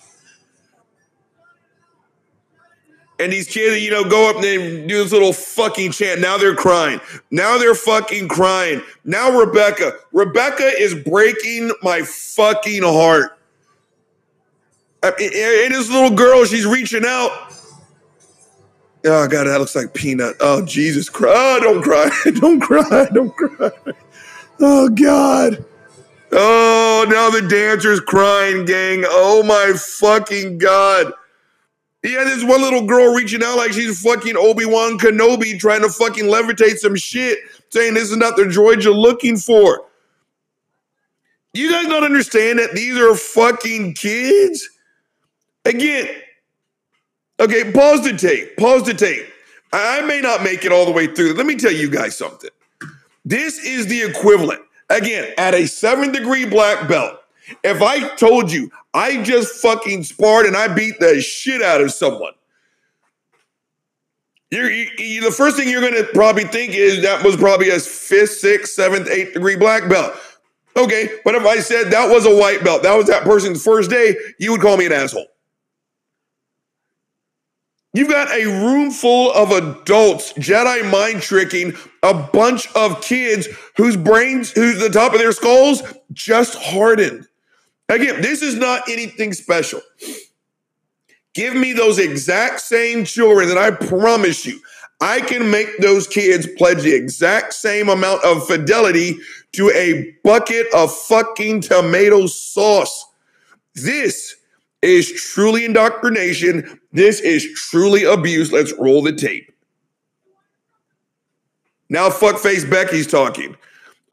And 3.21 3.31
these 3.31 3.47
kids, 3.47 3.83
you 3.83 3.91
know, 3.91 4.03
go 4.03 4.31
up 4.31 4.37
and 4.37 4.89
do 4.89 5.03
this 5.03 5.11
little 5.11 5.31
fucking 5.31 5.91
chant. 5.91 6.21
Now 6.21 6.39
they're 6.39 6.55
crying. 6.55 6.99
Now 7.29 7.59
they're 7.59 7.75
fucking 7.75 8.29
crying. 8.29 8.81
Now 9.05 9.29
Rebecca. 9.29 9.93
Rebecca 10.11 10.71
is 10.79 10.95
breaking 10.95 11.71
my 11.83 12.01
fucking 12.01 12.81
heart. 12.81 13.37
I 15.03 15.13
mean, 15.19 15.31
And 15.35 15.73
this 15.73 15.89
little 15.91 16.15
girl, 16.15 16.45
she's 16.45 16.65
reaching 16.65 17.05
out. 17.05 17.29
Oh 19.03 19.27
god, 19.27 19.45
that 19.45 19.59
looks 19.59 19.75
like 19.75 19.93
peanut. 19.93 20.35
Oh 20.39 20.63
Jesus 20.65 21.09
Christ! 21.09 21.35
Oh, 21.35 21.59
don't 21.59 21.81
cry! 21.81 22.09
Don't 22.39 22.59
cry! 22.59 23.07
Don't 23.11 23.35
cry! 23.35 23.71
Oh 24.59 24.89
God! 24.89 25.65
Oh, 26.31 27.05
now 27.09 27.29
the 27.31 27.47
dancer's 27.47 27.99
crying, 27.99 28.65
gang. 28.65 29.03
Oh 29.07 29.41
my 29.43 29.73
fucking 29.75 30.59
God! 30.59 31.13
Yeah, 32.03 32.23
there's 32.23 32.43
one 32.43 32.61
little 32.61 32.85
girl 32.85 33.13
reaching 33.13 33.43
out 33.43 33.57
like 33.57 33.73
she's 33.73 34.01
fucking 34.01 34.35
Obi 34.35 34.65
Wan 34.65 34.97
Kenobi 34.97 35.59
trying 35.59 35.81
to 35.81 35.89
fucking 35.89 36.25
levitate 36.25 36.77
some 36.77 36.95
shit, 36.95 37.37
saying 37.69 37.93
this 37.93 38.09
is 38.09 38.17
not 38.17 38.35
the 38.35 38.43
droid 38.43 38.83
you're 38.83 38.93
looking 38.93 39.37
for. 39.37 39.85
You 41.53 41.69
guys 41.69 41.85
don't 41.87 42.03
understand 42.03 42.59
that 42.59 42.73
these 42.73 42.97
are 42.97 43.13
fucking 43.13 43.93
kids? 43.93 44.67
Again, 45.65 46.07
okay, 47.39 47.71
pause 47.71 48.03
the 48.03 48.17
tape. 48.17 48.57
Pause 48.57 48.83
the 48.85 48.93
tape. 48.95 49.27
I 49.71 50.01
may 50.01 50.21
not 50.21 50.43
make 50.43 50.65
it 50.65 50.71
all 50.71 50.85
the 50.85 50.91
way 50.91 51.07
through. 51.07 51.33
Let 51.33 51.45
me 51.45 51.55
tell 51.55 51.71
you 51.71 51.89
guys 51.89 52.17
something. 52.17 52.49
This 53.23 53.63
is 53.63 53.85
the 53.87 54.01
equivalent, 54.01 54.61
again, 54.89 55.33
at 55.37 55.53
a 55.53 55.67
seven 55.67 56.11
degree 56.11 56.45
black 56.45 56.89
belt. 56.89 57.20
If 57.63 57.81
I 57.81 58.15
told 58.15 58.51
you 58.51 58.71
I 58.93 59.21
just 59.23 59.55
fucking 59.61 60.03
sparred 60.03 60.45
and 60.45 60.55
I 60.57 60.67
beat 60.73 60.99
the 60.99 61.21
shit 61.21 61.61
out 61.61 61.81
of 61.81 61.91
someone, 61.91 62.33
you're, 64.51 64.71
you, 64.71 64.87
you- 64.97 65.21
the 65.21 65.31
first 65.31 65.57
thing 65.57 65.69
you're 65.69 65.81
going 65.81 65.93
to 65.93 66.09
probably 66.13 66.43
think 66.43 66.73
is 66.73 67.01
that 67.03 67.23
was 67.23 67.37
probably 67.37 67.69
a 67.69 67.79
fifth, 67.79 68.31
sixth, 68.31 68.73
seventh, 68.73 69.09
eighth 69.09 69.33
degree 69.33 69.55
black 69.55 69.89
belt. 69.89 70.13
Okay, 70.77 71.09
but 71.25 71.35
if 71.35 71.45
I 71.45 71.59
said 71.59 71.91
that 71.91 72.09
was 72.09 72.25
a 72.25 72.35
white 72.35 72.63
belt, 72.63 72.83
that 72.83 72.95
was 72.95 73.07
that 73.07 73.23
person's 73.23 73.63
first 73.63 73.89
day, 73.89 74.15
you 74.39 74.51
would 74.51 74.61
call 74.61 74.77
me 74.77 74.85
an 74.85 74.93
asshole. 74.93 75.25
You've 77.93 78.09
got 78.09 78.31
a 78.31 78.45
room 78.45 78.89
full 78.89 79.33
of 79.33 79.51
adults 79.51 80.31
Jedi 80.33 80.89
mind 80.89 81.21
tricking 81.21 81.73
a 82.03 82.13
bunch 82.13 82.73
of 82.73 83.01
kids 83.01 83.49
whose 83.75 83.97
brains, 83.97 84.51
whose 84.51 84.79
the 84.79 84.89
top 84.89 85.11
of 85.11 85.19
their 85.19 85.33
skulls 85.33 85.83
just 86.13 86.55
hardened. 86.55 87.27
Again, 87.91 88.21
this 88.21 88.41
is 88.41 88.55
not 88.55 88.87
anything 88.87 89.33
special. 89.33 89.81
Give 91.33 91.53
me 91.53 91.73
those 91.73 91.99
exact 91.99 92.61
same 92.61 93.03
children, 93.03 93.49
and 93.49 93.59
I 93.59 93.71
promise 93.71 94.45
you, 94.45 94.61
I 95.01 95.19
can 95.19 95.51
make 95.51 95.77
those 95.79 96.07
kids 96.07 96.47
pledge 96.57 96.83
the 96.83 96.95
exact 96.95 97.53
same 97.53 97.89
amount 97.89 98.23
of 98.23 98.47
fidelity 98.47 99.17
to 99.53 99.69
a 99.71 100.15
bucket 100.23 100.67
of 100.73 100.95
fucking 100.95 101.61
tomato 101.61 102.27
sauce. 102.27 103.07
This 103.75 104.37
is 104.81 105.11
truly 105.11 105.65
indoctrination. 105.65 106.79
This 106.93 107.19
is 107.19 107.45
truly 107.69 108.05
abuse. 108.05 108.53
Let's 108.53 108.73
roll 108.79 109.01
the 109.01 109.13
tape. 109.13 109.51
Now, 111.89 112.07
fuckface 112.07 112.69
Becky's 112.69 113.07
talking. 113.07 113.57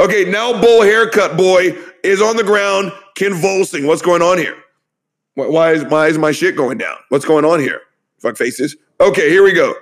Okay, 0.00 0.24
now 0.24 0.60
Bull 0.60 0.82
Haircut 0.82 1.36
Boy 1.36 1.76
is 2.02 2.20
on 2.20 2.36
the 2.36 2.44
ground 2.44 2.92
convulsing. 3.18 3.87
What's 3.87 4.00
going 4.00 4.22
on 4.22 4.38
here? 4.38 4.57
Why, 5.35 5.48
why 5.48 5.72
is 5.72 5.85
why 5.85 6.07
is 6.07 6.16
my 6.16 6.31
shit 6.33 6.57
going 6.57 6.78
down? 6.78 6.96
What's 7.09 7.24
going 7.24 7.44
on 7.44 7.59
here? 7.61 7.83
Fuck 8.20 8.37
faces. 8.37 8.76
Okay, 9.00 9.28
here 9.28 9.42
we 9.42 9.52
go. 9.52 9.74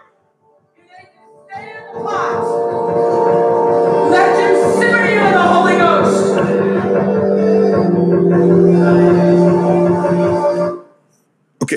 Let 4.11 4.39
him 4.39 4.57
simmer 4.81 5.05
you 5.05 5.21
in 5.21 5.33
the 5.33 5.43
Holy 5.43 5.77
Ghost. 5.77 6.39
Okay. 11.63 11.77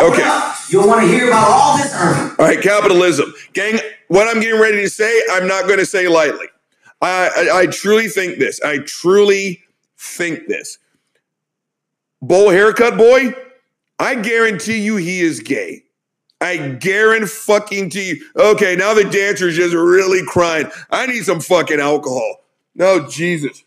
Okay. 0.00 0.52
You'll 0.68 0.88
want 0.88 1.02
to 1.02 1.06
hear 1.06 1.28
about 1.28 1.48
all 1.48 1.76
this 1.78 1.92
early. 1.94 2.30
All 2.38 2.46
right, 2.46 2.60
capitalism. 2.60 3.34
Gang, 3.52 3.78
what 4.08 4.28
I'm 4.28 4.42
getting 4.42 4.60
ready 4.60 4.80
to 4.82 4.90
say, 4.90 5.22
I'm 5.30 5.46
not 5.46 5.66
going 5.66 5.78
to 5.78 5.86
say 5.86 6.08
lightly. 6.08 6.48
I, 7.00 7.48
I, 7.50 7.58
I 7.60 7.66
truly 7.66 8.08
think 8.08 8.38
this. 8.38 8.60
I 8.62 8.78
truly 8.78 9.62
think 9.98 10.48
this. 10.48 10.78
Bowl 12.22 12.50
haircut 12.50 12.96
boy, 12.96 13.34
I 13.98 14.14
guarantee 14.14 14.78
you 14.78 14.96
he 14.96 15.20
is 15.20 15.40
gay. 15.40 15.82
I 16.40 16.68
guarantee 16.68 17.26
fucking 17.26 17.90
to 17.90 18.00
you. 18.00 18.24
Okay, 18.36 18.76
now 18.76 18.94
the 18.94 19.04
dancer's 19.04 19.56
just 19.56 19.74
really 19.74 20.24
crying. 20.26 20.70
I 20.90 21.06
need 21.06 21.24
some 21.24 21.40
fucking 21.40 21.80
alcohol. 21.80 22.36
No, 22.74 23.08
Jesus. 23.08 23.64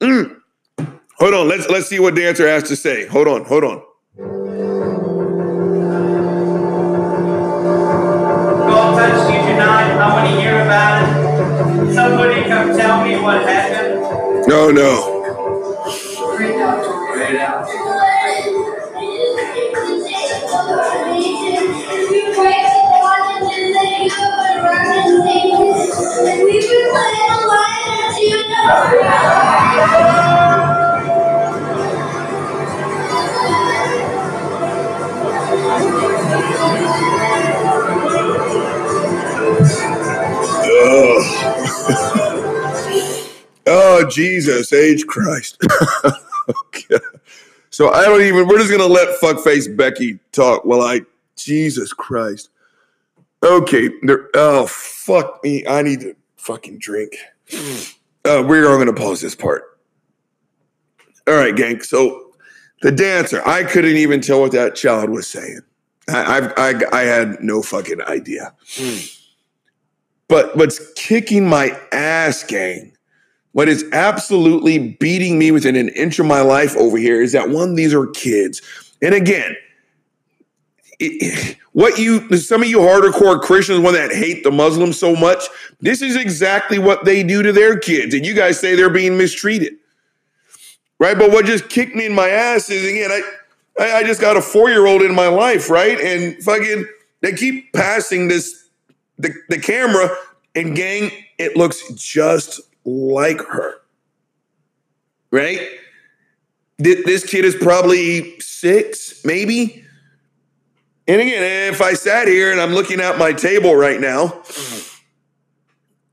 Mm. 0.00 0.40
Hold 1.18 1.34
on, 1.34 1.48
let's 1.48 1.68
let's 1.68 1.88
see 1.88 1.98
what 1.98 2.14
dancer 2.14 2.46
has 2.46 2.62
to 2.68 2.76
say. 2.76 3.06
Hold 3.06 3.26
on, 3.26 3.44
hold 3.44 3.64
on. 3.64 3.82
You 4.16 4.24
tonight. 9.34 9.90
I 9.98 10.14
want 10.14 10.28
to 10.28 10.40
hear 10.40 10.62
about 10.62 11.02
it. 11.02 11.94
Somebody 11.94 12.42
come 12.44 12.76
tell 12.76 13.04
me 13.04 13.18
what 13.20 13.42
happened. 13.42 14.46
No, 14.46 14.70
no. 14.70 15.17
oh, 43.66 44.06
Jesus, 44.10 44.70
age 44.74 45.06
Christ. 45.06 45.56
okay. 46.48 46.98
So 47.70 47.90
I 47.90 48.04
don't 48.04 48.20
even, 48.20 48.46
we're 48.46 48.58
just 48.58 48.70
going 48.70 48.80
to 48.80 48.86
let 48.86 49.18
fuckface 49.20 49.74
Becky 49.74 50.18
talk 50.32 50.66
while 50.66 50.82
I, 50.82 51.00
Jesus 51.36 51.94
Christ. 51.94 52.50
Okay. 53.42 53.88
There, 54.02 54.28
oh, 54.34 54.66
fuck 54.66 55.42
me. 55.42 55.66
I 55.66 55.80
need 55.80 56.00
to 56.00 56.14
fucking 56.36 56.80
drink. 56.80 57.16
Uh, 58.28 58.42
we're 58.42 58.68
all 58.68 58.76
going 58.76 58.86
to 58.86 58.92
pause 58.92 59.22
this 59.22 59.34
part. 59.34 59.64
All 61.26 61.34
right, 61.34 61.56
gang. 61.56 61.80
So 61.80 62.32
the 62.82 62.92
dancer, 62.92 63.42
I 63.46 63.64
couldn't 63.64 63.96
even 63.96 64.20
tell 64.20 64.40
what 64.40 64.52
that 64.52 64.74
child 64.74 65.10
was 65.10 65.26
saying. 65.26 65.60
I, 66.08 66.36
I've, 66.36 66.52
I, 66.56 67.00
I 67.00 67.02
had 67.02 67.42
no 67.42 67.62
fucking 67.62 68.02
idea. 68.02 68.54
But 70.28 70.56
what's 70.56 70.92
kicking 70.92 71.48
my 71.48 71.78
ass, 71.90 72.44
gang, 72.44 72.92
what 73.52 73.68
is 73.68 73.84
absolutely 73.92 74.96
beating 75.00 75.38
me 75.38 75.50
within 75.50 75.74
an 75.74 75.88
inch 75.90 76.18
of 76.18 76.26
my 76.26 76.42
life 76.42 76.76
over 76.76 76.98
here 76.98 77.22
is 77.22 77.32
that 77.32 77.48
one, 77.48 77.74
these 77.74 77.94
are 77.94 78.06
kids. 78.08 78.60
And 79.00 79.14
again, 79.14 79.56
what 81.72 81.98
you, 81.98 82.36
some 82.36 82.62
of 82.62 82.68
you 82.68 82.78
hardcore 82.78 83.40
Christians, 83.40 83.80
one 83.80 83.94
that 83.94 84.10
hate 84.10 84.42
the 84.42 84.50
Muslims 84.50 84.98
so 84.98 85.14
much, 85.14 85.44
this 85.80 86.02
is 86.02 86.16
exactly 86.16 86.78
what 86.78 87.04
they 87.04 87.22
do 87.22 87.42
to 87.42 87.52
their 87.52 87.78
kids. 87.78 88.14
And 88.14 88.26
you 88.26 88.34
guys 88.34 88.58
say 88.58 88.74
they're 88.74 88.90
being 88.90 89.16
mistreated. 89.16 89.74
Right. 90.98 91.16
But 91.16 91.30
what 91.30 91.44
just 91.44 91.68
kicked 91.68 91.94
me 91.94 92.06
in 92.06 92.14
my 92.14 92.28
ass 92.28 92.70
is 92.70 92.84
again, 92.84 93.10
I, 93.12 93.22
I, 93.78 93.92
I 93.98 94.02
just 94.02 94.20
got 94.20 94.36
a 94.36 94.42
four 94.42 94.68
year 94.68 94.86
old 94.86 95.02
in 95.02 95.14
my 95.14 95.28
life. 95.28 95.70
Right. 95.70 95.98
And 96.00 96.42
fucking, 96.42 96.84
they 97.20 97.32
keep 97.32 97.72
passing 97.72 98.28
this 98.28 98.68
the, 99.18 99.34
the 99.48 99.58
camera 99.58 100.14
and 100.54 100.74
gang 100.74 101.10
it 101.38 101.56
looks 101.56 101.82
just 101.94 102.60
like 102.84 103.40
her 103.40 103.80
right 105.30 105.60
this 106.78 107.26
kid 107.26 107.44
is 107.44 107.56
probably 107.56 108.38
six 108.40 109.24
maybe 109.24 109.84
and 111.08 111.20
again 111.20 111.72
if 111.72 111.80
i 111.80 111.94
sat 111.94 112.28
here 112.28 112.52
and 112.52 112.60
i'm 112.60 112.72
looking 112.72 113.00
at 113.00 113.18
my 113.18 113.32
table 113.32 113.74
right 113.74 114.00
now 114.00 114.42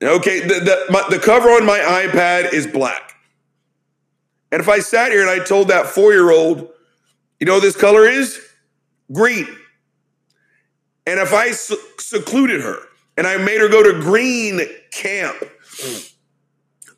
okay 0.02 0.40
the, 0.40 0.60
the, 0.60 0.86
my, 0.90 1.06
the 1.10 1.20
cover 1.20 1.50
on 1.50 1.66
my 1.66 1.80
ipad 1.80 2.52
is 2.54 2.66
black. 2.66 3.14
And 4.52 4.62
if 4.62 4.70
i 4.70 4.80
sat 4.80 5.12
here 5.12 5.22
and 5.22 5.30
i 5.30 5.44
told 5.44 5.68
that 5.68 5.88
four-year-old 5.88 6.70
you 7.40 7.46
know 7.46 7.60
this 7.60 7.76
color 7.76 8.06
is? 8.06 8.42
Green. 9.12 9.48
And 11.06 11.20
if 11.20 11.34
I 11.34 11.52
se- 11.52 11.76
secluded 12.00 12.62
her 12.62 12.80
and 13.18 13.28
I 13.28 13.38
made 13.38 13.62
her 13.62 13.68
go 13.68 13.84
to 13.84 14.00
green 14.00 14.62
camp, 14.92 15.44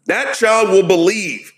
that 0.06 0.36
child 0.36 0.70
will 0.70 0.88
believe 0.88 1.52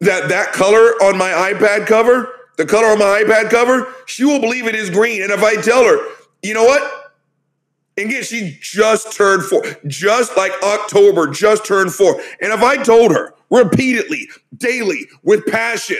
that 0.00 0.28
that 0.28 0.52
color 0.52 0.92
on 1.02 1.18
my 1.18 1.52
iPad 1.52 1.86
cover, 1.86 2.27
the 2.58 2.66
color 2.66 2.88
on 2.88 2.98
my 2.98 3.22
iPad 3.24 3.50
cover, 3.50 3.94
she 4.04 4.24
will 4.24 4.40
believe 4.40 4.66
it 4.66 4.74
is 4.74 4.90
green. 4.90 5.22
And 5.22 5.30
if 5.30 5.42
I 5.42 5.54
tell 5.56 5.84
her, 5.84 5.98
you 6.42 6.52
know 6.52 6.64
what? 6.64 7.14
And 7.96 8.10
again, 8.10 8.24
she 8.24 8.58
just 8.60 9.16
turned 9.16 9.44
four, 9.44 9.62
just 9.86 10.36
like 10.36 10.52
October, 10.62 11.28
just 11.28 11.64
turned 11.64 11.94
four. 11.94 12.20
And 12.40 12.52
if 12.52 12.60
I 12.60 12.82
told 12.82 13.12
her 13.12 13.32
repeatedly, 13.48 14.28
daily, 14.56 15.06
with 15.22 15.46
passion, 15.46 15.98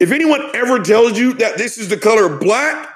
if 0.00 0.10
anyone 0.10 0.50
ever 0.54 0.80
tells 0.80 1.18
you 1.18 1.32
that 1.34 1.58
this 1.58 1.78
is 1.78 1.88
the 1.88 1.96
color 1.96 2.36
black, 2.36 2.90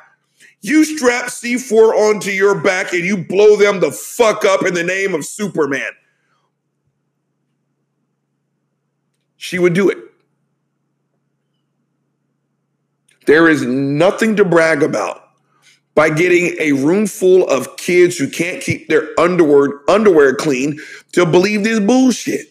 you 0.61 0.85
strap 0.85 1.27
C4 1.27 1.95
onto 1.95 2.31
your 2.31 2.61
back 2.61 2.93
and 2.93 3.05
you 3.05 3.17
blow 3.17 3.57
them 3.57 3.79
the 3.79 3.93
fuck 3.93 4.45
up 4.45 4.67
in 4.67 4.75
the 4.75 4.83
name 4.83 5.15
of 5.15 5.25
Superman. 5.25 5.93
She 9.37 9.61
would 9.61 9.73
do 9.73 9.89
it. 9.89 10.08
There 13.29 13.47
is 13.47 13.62
nothing 13.62 14.37
to 14.37 14.45
brag 14.47 14.83
about 14.83 15.23
by 15.95 16.09
getting 16.09 16.57
a 16.59 16.73
room 16.73 17.07
full 17.07 17.47
of 17.47 17.77
kids 17.77 18.17
who 18.17 18.27
can't 18.27 18.62
keep 18.62 18.88
their 18.88 19.09
underwear 19.21 19.83
underwear 19.87 20.35
clean 20.35 20.81
to 21.12 21.27
believe 21.27 21.62
this 21.62 21.79
bullshit. 21.79 22.47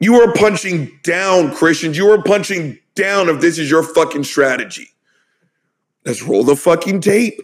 You 0.00 0.16
are 0.16 0.32
punching 0.32 0.98
down 1.04 1.54
Christians. 1.54 1.96
You 1.96 2.10
are 2.10 2.20
punching 2.20 2.80
down 2.96 3.28
if 3.28 3.40
this 3.40 3.56
is 3.56 3.70
your 3.70 3.84
fucking 3.84 4.24
strategy. 4.24 4.88
Let's 6.04 6.24
roll 6.24 6.42
the 6.42 6.56
fucking 6.56 7.00
tape. 7.00 7.40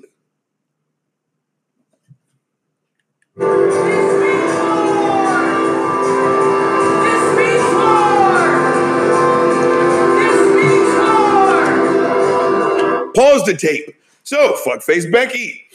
Pause 13.21 13.45
the 13.45 13.55
tape. 13.55 13.95
So, 14.23 14.57
fuckface 14.65 15.13
Becky. 15.13 15.67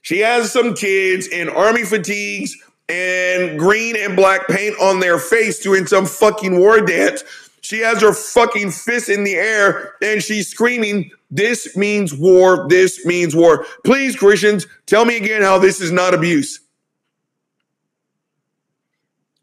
She 0.00 0.20
has 0.20 0.50
some 0.50 0.72
kids 0.72 1.26
in 1.28 1.50
army 1.50 1.84
fatigues 1.84 2.56
and 2.88 3.58
green 3.58 3.96
and 3.98 4.16
black 4.16 4.48
paint 4.48 4.80
on 4.80 5.00
their 5.00 5.18
face 5.18 5.58
doing 5.58 5.86
some 5.86 6.06
fucking 6.06 6.58
war 6.58 6.80
dance. 6.80 7.22
She 7.60 7.80
has 7.80 8.00
her 8.00 8.14
fucking 8.14 8.70
fist 8.70 9.10
in 9.10 9.24
the 9.24 9.34
air 9.34 9.92
and 10.00 10.22
she's 10.22 10.48
screaming, 10.48 11.10
This 11.30 11.76
means 11.76 12.14
war. 12.14 12.66
This 12.66 13.04
means 13.04 13.36
war. 13.36 13.66
Please, 13.84 14.16
Christians, 14.16 14.66
tell 14.86 15.04
me 15.04 15.18
again 15.18 15.42
how 15.42 15.58
this 15.58 15.82
is 15.82 15.92
not 15.92 16.14
abuse. 16.14 16.60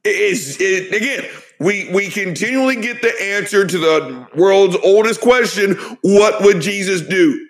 It 0.03 0.15
is 0.15 0.57
it, 0.59 0.91
again. 0.91 1.29
We 1.63 1.89
we 1.93 2.09
continually 2.09 2.75
get 2.75 3.01
the 3.01 3.13
answer 3.21 3.65
to 3.65 3.77
the 3.77 4.27
world's 4.35 4.75
oldest 4.83 5.21
question: 5.21 5.75
What 6.01 6.43
would 6.43 6.59
Jesus 6.61 6.99
do? 7.01 7.47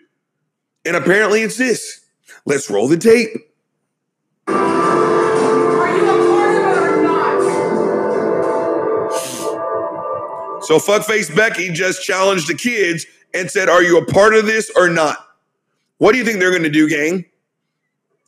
And 0.86 0.96
apparently, 0.96 1.42
it's 1.42 1.58
this. 1.58 2.02
Let's 2.46 2.70
roll 2.70 2.88
the 2.88 2.98
tape. 2.98 3.32
Are 4.48 5.98
you 5.98 6.12
a 6.12 6.28
part 6.28 6.62
of 6.62 6.78
it 6.78 6.84
or 6.84 7.04
not? 7.04 7.42
So 10.64 10.78
fuckface 10.78 11.36
Becky 11.36 11.72
just 11.72 12.04
challenged 12.04 12.48
the 12.48 12.54
kids 12.54 13.08
and 13.34 13.50
said, 13.50 13.68
"Are 13.68 13.82
you 13.82 13.98
a 13.98 14.06
part 14.06 14.36
of 14.36 14.46
this 14.46 14.70
or 14.76 14.90
not?" 14.90 15.18
What 15.98 16.12
do 16.12 16.20
you 16.20 16.26
think 16.26 16.40
they're 16.40 16.52
going 16.52 16.62
to 16.64 16.70
do, 16.70 16.88
gang? 16.88 17.26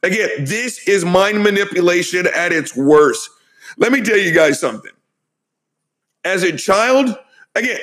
Again, 0.01 0.45
this 0.45 0.88
is 0.88 1.05
mind 1.05 1.43
manipulation 1.43 2.25
at 2.25 2.51
its 2.51 2.75
worst. 2.75 3.29
Let 3.77 3.91
me 3.91 4.01
tell 4.01 4.17
you 4.17 4.31
guys 4.31 4.59
something. 4.59 4.94
As 6.26 6.43
a 6.43 6.55
child, 6.57 7.17
again, 7.55 7.80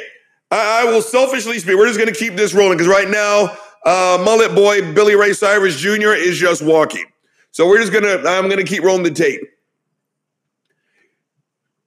I, 0.51 0.83
I 0.83 0.91
will 0.91 1.01
selfishly 1.01 1.59
speak. 1.59 1.77
We're 1.77 1.87
just 1.87 1.99
going 1.99 2.13
to 2.13 2.19
keep 2.19 2.35
this 2.35 2.53
rolling 2.53 2.77
because 2.77 2.89
right 2.89 3.09
now, 3.09 3.57
uh, 3.87 4.23
mullet 4.23 4.55
boy 4.55 4.93
Billy 4.93 5.17
Ray 5.17 5.33
Cyrus 5.33 5.79
Jr. 5.79 6.13
is 6.13 6.37
just 6.37 6.63
walking. 6.63 7.07
So 7.53 7.67
we're 7.69 7.79
just 7.79 7.93
gonna. 7.93 8.23
I'm 8.29 8.49
gonna 8.49 8.65
keep 8.65 8.83
rolling 8.83 9.03
the 9.03 9.11
tape. 9.11 9.41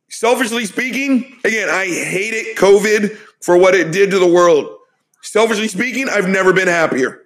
Selfishly 0.10 0.66
speaking, 0.66 1.38
again, 1.44 1.70
I 1.70 1.86
hated 1.86 2.56
COVID 2.56 3.18
for 3.42 3.58
what 3.58 3.76
it 3.76 3.92
did 3.92 4.12
to 4.12 4.20
the 4.20 4.28
world. 4.28 4.78
Selfishly 5.22 5.68
speaking, 5.68 6.08
I've 6.08 6.30
never 6.30 6.54
been 6.54 6.68
happier. 6.68 7.24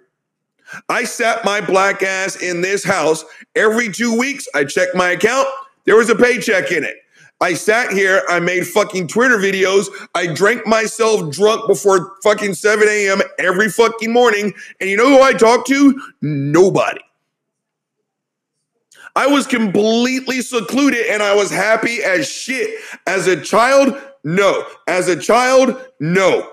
I 0.88 1.04
sat 1.04 1.44
my 1.44 1.60
black 1.60 2.02
ass 2.02 2.36
in 2.36 2.62
this 2.62 2.82
house 2.82 3.24
every 3.54 3.92
two 3.92 4.18
weeks. 4.18 4.48
I 4.54 4.64
checked 4.64 4.94
my 4.94 5.10
account. 5.10 5.48
There 5.84 5.96
was 5.96 6.08
a 6.10 6.16
paycheck 6.16 6.72
in 6.72 6.84
it. 6.84 6.96
I 7.40 7.54
sat 7.54 7.92
here. 7.92 8.22
I 8.28 8.38
made 8.38 8.66
fucking 8.66 9.08
Twitter 9.08 9.38
videos. 9.38 9.88
I 10.14 10.26
drank 10.26 10.66
myself 10.66 11.30
drunk 11.30 11.66
before 11.66 12.16
fucking 12.22 12.54
7 12.54 12.86
a.m. 12.86 13.22
every 13.38 13.70
fucking 13.70 14.12
morning. 14.12 14.52
And 14.80 14.90
you 14.90 14.96
know 14.96 15.08
who 15.08 15.22
I 15.22 15.32
talked 15.32 15.66
to? 15.68 16.00
Nobody. 16.20 17.00
I 19.16 19.26
was 19.26 19.46
completely 19.46 20.42
secluded 20.42 21.06
and 21.06 21.22
I 21.22 21.34
was 21.34 21.50
happy 21.50 22.02
as 22.02 22.28
shit. 22.28 22.78
As 23.06 23.26
a 23.26 23.40
child, 23.40 24.00
no. 24.22 24.64
As 24.86 25.08
a 25.08 25.18
child, 25.18 25.82
no. 25.98 26.52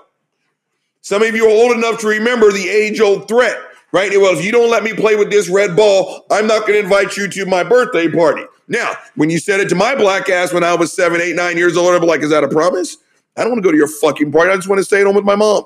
Some 1.01 1.21
of 1.21 1.35
you 1.35 1.45
are 1.45 1.49
old 1.49 1.77
enough 1.77 1.99
to 2.01 2.07
remember 2.07 2.51
the 2.51 2.67
age 2.67 2.99
old 2.99 3.27
threat, 3.27 3.57
right? 3.91 4.09
Well, 4.11 4.37
if 4.37 4.43
you 4.43 4.51
don't 4.51 4.71
let 4.71 4.83
me 4.83 4.93
play 4.93 5.15
with 5.15 5.29
this 5.29 5.49
red 5.49 5.75
ball, 5.75 6.25
I'm 6.31 6.47
not 6.47 6.61
going 6.61 6.73
to 6.73 6.79
invite 6.79 7.15
you 7.15 7.27
to 7.29 7.45
my 7.45 7.63
birthday 7.63 8.09
party. 8.09 8.43
Now, 8.67 8.93
when 9.15 9.29
you 9.29 9.39
said 9.39 9.59
it 9.59 9.69
to 9.69 9.75
my 9.75 9.95
black 9.95 10.29
ass 10.29 10.53
when 10.53 10.63
I 10.63 10.75
was 10.75 10.93
seven, 10.93 11.21
eight, 11.21 11.35
nine 11.35 11.57
years 11.57 11.77
old, 11.77 11.99
be 12.01 12.07
like, 12.07 12.21
is 12.21 12.31
that 12.31 12.43
a 12.43 12.49
promise? 12.49 12.97
I 13.37 13.41
don't 13.41 13.51
want 13.51 13.63
to 13.63 13.67
go 13.67 13.71
to 13.71 13.77
your 13.77 13.87
fucking 13.87 14.31
party. 14.31 14.51
I 14.51 14.55
just 14.55 14.67
want 14.67 14.79
to 14.79 14.83
stay 14.85 14.99
at 14.99 15.05
home 15.05 15.15
with 15.15 15.23
my 15.23 15.35
mom. 15.35 15.65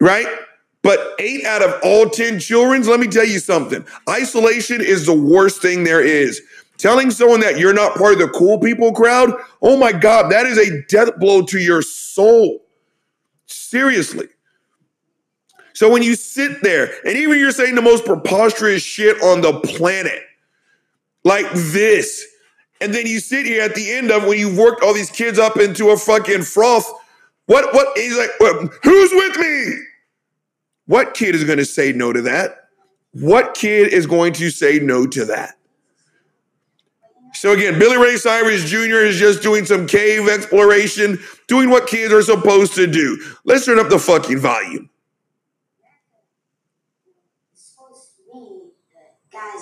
Right? 0.00 0.26
But 0.82 1.14
eight 1.18 1.44
out 1.44 1.62
of 1.62 1.80
all 1.82 2.08
10 2.08 2.38
children, 2.40 2.82
let 2.82 3.00
me 3.00 3.06
tell 3.06 3.26
you 3.26 3.38
something. 3.38 3.84
Isolation 4.08 4.80
is 4.80 5.06
the 5.06 5.14
worst 5.14 5.60
thing 5.60 5.84
there 5.84 6.02
is. 6.02 6.40
Telling 6.76 7.10
someone 7.10 7.40
that 7.40 7.58
you're 7.58 7.72
not 7.72 7.96
part 7.96 8.14
of 8.14 8.18
the 8.18 8.28
cool 8.28 8.58
people 8.58 8.92
crowd, 8.92 9.32
oh 9.62 9.76
my 9.76 9.92
God, 9.92 10.30
that 10.30 10.46
is 10.46 10.58
a 10.58 10.82
death 10.88 11.18
blow 11.18 11.42
to 11.42 11.58
your 11.58 11.82
soul. 11.82 12.64
Seriously. 13.46 14.28
So 15.72 15.90
when 15.90 16.02
you 16.02 16.14
sit 16.14 16.62
there, 16.62 16.92
and 17.04 17.16
even 17.16 17.38
you're 17.38 17.50
saying 17.50 17.74
the 17.74 17.82
most 17.82 18.04
preposterous 18.04 18.82
shit 18.82 19.20
on 19.22 19.40
the 19.40 19.60
planet, 19.60 20.22
like 21.24 21.50
this, 21.52 22.24
and 22.80 22.94
then 22.94 23.06
you 23.06 23.20
sit 23.20 23.46
here 23.46 23.62
at 23.62 23.74
the 23.74 23.90
end 23.92 24.10
of 24.10 24.24
when 24.24 24.38
you've 24.38 24.58
worked 24.58 24.82
all 24.82 24.94
these 24.94 25.10
kids 25.10 25.38
up 25.38 25.56
into 25.56 25.90
a 25.90 25.96
fucking 25.96 26.42
froth. 26.42 26.90
What 27.46 27.74
what 27.74 27.96
he's 27.96 28.16
like, 28.16 28.30
who's 28.82 29.10
with 29.12 29.38
me? 29.38 29.78
What 30.86 31.14
kid 31.14 31.34
is 31.34 31.44
going 31.44 31.58
to 31.58 31.64
say 31.64 31.92
no 31.92 32.12
to 32.12 32.22
that? 32.22 32.68
What 33.12 33.54
kid 33.54 33.92
is 33.92 34.06
going 34.06 34.32
to 34.34 34.50
say 34.50 34.78
no 34.78 35.06
to 35.06 35.24
that? 35.26 35.54
So 37.34 37.52
again, 37.52 37.78
Billy 37.78 37.96
Ray 37.96 38.16
Cyrus 38.16 38.64
Jr. 38.64 39.04
is 39.04 39.18
just 39.18 39.42
doing 39.42 39.64
some 39.66 39.86
cave 39.86 40.28
exploration, 40.28 41.18
doing 41.48 41.68
what 41.68 41.88
kids 41.88 42.12
are 42.12 42.22
supposed 42.22 42.74
to 42.74 42.86
do. 42.86 43.20
Let's 43.44 43.66
turn 43.66 43.78
up 43.80 43.88
the 43.88 43.98
fucking 43.98 44.38
volume. 44.38 44.88
It's 47.52 47.74
supposed 47.74 48.16
to 48.16 48.32
be 48.32 48.72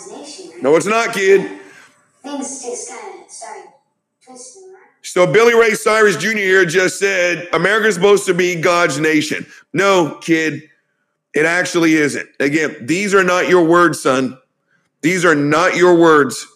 the 0.06 0.52
right? 0.52 0.62
No, 0.62 0.76
it's 0.76 0.86
not, 0.86 1.12
kid. 1.12 1.60
Things 2.22 2.62
just 2.62 2.90
kind 2.90 3.24
of 3.24 3.30
started 3.30 3.68
twisting, 4.24 4.72
right? 4.72 4.82
So 5.02 5.26
Billy 5.26 5.54
Ray 5.54 5.74
Cyrus 5.74 6.16
Jr. 6.16 6.28
here 6.36 6.64
just 6.64 6.98
said 6.98 7.48
America's 7.52 7.96
supposed 7.96 8.26
to 8.26 8.34
be 8.34 8.60
God's 8.60 9.00
nation. 9.00 9.46
No, 9.72 10.18
kid, 10.20 10.62
it 11.34 11.44
actually 11.44 11.94
isn't. 11.94 12.28
Again, 12.38 12.76
these 12.82 13.14
are 13.14 13.24
not 13.24 13.48
your 13.48 13.64
words, 13.64 14.00
son. 14.00 14.38
These 15.00 15.24
are 15.24 15.34
not 15.34 15.76
your 15.76 15.96
words. 15.96 16.46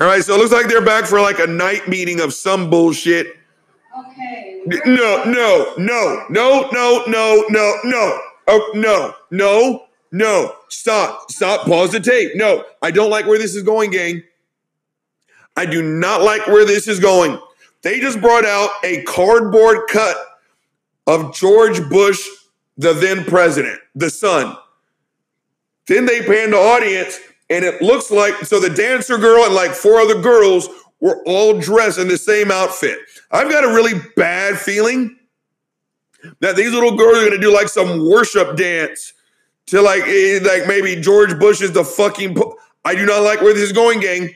All 0.00 0.06
right, 0.08 0.24
so 0.24 0.34
it 0.34 0.38
looks 0.38 0.52
like 0.52 0.66
they're 0.66 0.84
back 0.84 1.04
for 1.04 1.20
like 1.20 1.38
a 1.38 1.46
night 1.46 1.86
meeting 1.88 2.20
of 2.20 2.32
some 2.32 2.70
bullshit. 2.70 3.36
Okay. 3.96 4.62
No, 4.66 5.24
no, 5.24 5.74
no, 5.76 6.26
no, 6.30 6.68
no, 6.72 7.04
no, 7.06 7.44
no, 7.48 7.78
no. 7.84 8.20
Oh, 8.46 8.72
no, 8.74 9.14
no, 9.30 9.86
no. 10.14 10.54
Stop, 10.68 11.30
stop, 11.30 11.66
pause 11.66 11.90
the 11.90 11.98
tape. 11.98 12.36
No, 12.36 12.64
I 12.80 12.92
don't 12.92 13.10
like 13.10 13.26
where 13.26 13.38
this 13.38 13.56
is 13.56 13.64
going, 13.64 13.90
gang. 13.90 14.22
I 15.56 15.66
do 15.66 15.82
not 15.82 16.22
like 16.22 16.46
where 16.46 16.64
this 16.64 16.86
is 16.86 17.00
going. 17.00 17.38
They 17.82 17.98
just 17.98 18.20
brought 18.20 18.44
out 18.44 18.70
a 18.84 19.02
cardboard 19.02 19.88
cut 19.88 20.16
of 21.08 21.34
George 21.34 21.88
Bush, 21.88 22.26
the 22.76 22.92
then 22.92 23.24
president, 23.24 23.80
the 23.94 24.08
son. 24.08 24.56
Then 25.88 26.06
they 26.06 26.22
pan 26.22 26.52
the 26.52 26.58
audience, 26.58 27.18
and 27.50 27.64
it 27.64 27.82
looks 27.82 28.10
like 28.10 28.34
so 28.44 28.60
the 28.60 28.70
dancer 28.70 29.18
girl 29.18 29.44
and 29.44 29.54
like 29.54 29.72
four 29.72 30.00
other 30.00 30.20
girls 30.20 30.68
were 31.00 31.22
all 31.26 31.58
dressed 31.58 31.98
in 31.98 32.06
the 32.06 32.18
same 32.18 32.52
outfit. 32.52 32.98
I've 33.32 33.50
got 33.50 33.64
a 33.64 33.68
really 33.68 34.00
bad 34.14 34.58
feeling 34.58 35.18
that 36.40 36.54
these 36.54 36.72
little 36.72 36.96
girls 36.96 37.18
are 37.18 37.24
gonna 37.24 37.40
do 37.40 37.52
like 37.52 37.68
some 37.68 38.08
worship 38.08 38.56
dance 38.56 39.12
to 39.66 39.80
like 39.80 40.02
eh, 40.06 40.40
like 40.42 40.66
maybe 40.66 41.00
George 41.00 41.38
Bush 41.38 41.60
is 41.60 41.72
the 41.72 41.84
fucking. 41.84 42.34
pu- 42.34 42.54
I 42.84 42.94
do 42.94 43.06
not 43.06 43.22
like 43.22 43.40
where 43.40 43.54
this 43.54 43.62
is 43.62 43.72
going, 43.72 44.00
gang. 44.00 44.34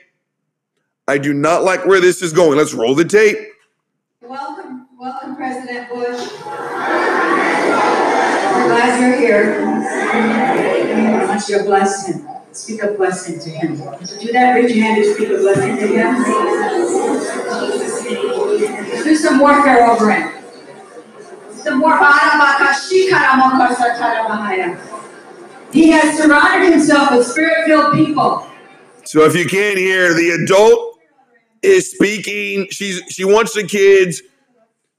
I 1.06 1.18
do 1.18 1.32
not 1.34 1.64
like 1.64 1.84
where 1.86 2.00
this 2.00 2.22
is 2.22 2.32
going. 2.32 2.56
Let's 2.58 2.74
roll 2.74 2.94
the 2.94 3.04
tape. 3.04 3.36
Welcome, 4.22 4.88
welcome, 4.98 5.36
President 5.36 5.88
Bush. 5.90 6.18
We're 6.18 6.28
glad 8.68 9.00
you're 9.00 9.16
here. 9.18 9.60
I 9.60 11.24
want 11.26 11.48
you 11.48 11.58
to 11.58 11.64
bless 11.64 12.06
him. 12.08 12.26
Speak 12.52 12.82
a 12.82 12.92
blessing 12.92 13.38
to 13.38 13.50
him. 13.50 13.76
Do 13.76 14.32
that? 14.32 14.54
Raise 14.54 14.74
your 14.74 14.84
hand 14.84 15.02
and 15.02 15.14
speak 15.14 15.28
a 15.28 15.36
blessing 15.36 15.76
to 15.76 15.86
him. 15.86 16.14
Do 19.04 19.14
some 19.16 19.38
warfare 19.38 19.90
over 19.90 20.10
him. 20.10 20.32
Some. 21.52 21.82
He 25.72 25.90
has 25.90 26.18
surrounded 26.18 26.72
himself 26.72 27.12
with 27.12 27.26
spirit-filled 27.26 27.94
people. 27.94 28.46
So 29.04 29.24
if 29.24 29.34
you 29.34 29.46
can't 29.46 29.78
hear, 29.78 30.14
the 30.14 30.30
adult 30.30 30.98
is 31.62 31.90
speaking. 31.90 32.68
She's 32.70 33.02
she 33.08 33.24
wants 33.24 33.54
the 33.54 33.64
kids 33.64 34.22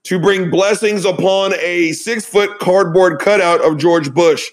to 0.04 0.18
bring 0.18 0.50
blessings 0.50 1.04
upon 1.04 1.54
a 1.60 1.92
six 1.92 2.24
foot 2.24 2.58
cardboard 2.58 3.20
cutout 3.20 3.60
of 3.60 3.78
George 3.78 4.12
Bush. 4.12 4.48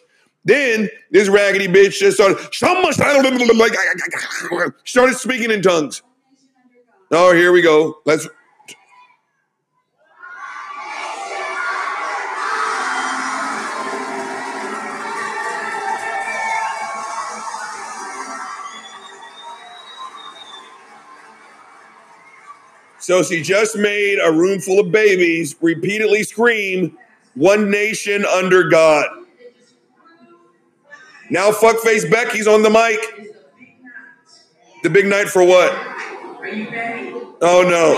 Then 0.45 0.89
this 1.11 1.27
raggedy 1.27 1.67
bitch 1.67 1.97
just 1.97 2.17
started 2.17 2.37
like 3.57 3.73
started 4.85 5.15
speaking 5.15 5.51
in 5.51 5.61
tongues. 5.61 6.01
Oh, 7.11 7.33
here 7.33 7.51
we 7.51 7.61
go. 7.61 7.95
Let's 8.05 8.27
So 23.07 23.23
she 23.23 23.41
just 23.41 23.77
made 23.77 24.19
a 24.21 24.29
room 24.29 24.59
full 24.59 24.81
of 24.81 24.91
babies 24.91 25.55
repeatedly 25.61 26.23
scream, 26.23 26.97
One 27.35 27.71
nation 27.71 28.25
under 28.25 28.67
God. 28.67 29.07
Now, 31.29 31.51
fuckface 31.51 32.11
Becky's 32.11 32.47
on 32.47 32.63
the 32.63 32.69
mic. 32.69 32.99
The 34.83 34.89
big 34.89 35.05
night 35.05 35.29
for 35.29 35.41
what? 35.41 35.71
Oh, 37.41 37.63
no. 37.63 37.95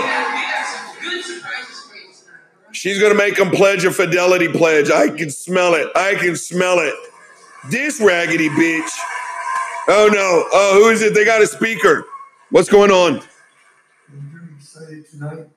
She's 2.70 3.00
going 3.00 3.10
to 3.10 3.18
make 3.18 3.34
them 3.34 3.50
pledge 3.50 3.84
a 3.84 3.90
fidelity 3.90 4.46
pledge. 4.46 4.92
I 4.92 5.08
can 5.08 5.30
smell 5.30 5.74
it. 5.74 5.88
I 5.96 6.14
can 6.14 6.36
smell 6.36 6.78
it. 6.78 6.94
This 7.68 8.00
raggedy 8.00 8.48
bitch. 8.50 8.90
Oh, 9.88 10.08
no. 10.12 10.46
Oh, 10.52 10.80
who 10.80 10.90
is 10.90 11.02
it? 11.02 11.14
They 11.14 11.24
got 11.24 11.42
a 11.42 11.48
speaker. 11.48 12.06
What's 12.50 12.68
going 12.68 12.92
on? 12.92 13.24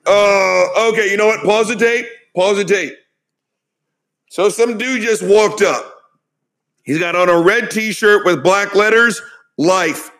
Uh, 0.06 0.88
okay, 0.90 1.10
you 1.10 1.16
know 1.16 1.26
what? 1.26 1.44
Pause 1.44 1.68
the 1.68 1.76
tape. 1.76 2.06
Pause 2.34 2.56
the 2.58 2.64
tape. 2.64 2.94
So 4.30 4.48
some 4.48 4.78
dude 4.78 5.02
just 5.02 5.22
walked 5.22 5.62
up. 5.62 5.92
He's 6.82 6.98
got 6.98 7.16
on 7.16 7.28
a 7.28 7.40
red 7.40 7.70
t-shirt 7.70 8.26
with 8.26 8.42
black 8.42 8.74
letters, 8.74 9.22
life. 9.56 10.10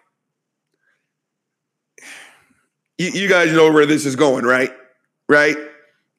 You, 2.96 3.10
you 3.10 3.28
guys 3.28 3.52
know 3.52 3.72
where 3.72 3.86
this 3.86 4.06
is 4.06 4.16
going, 4.16 4.44
right? 4.44 4.72
right? 5.28 5.56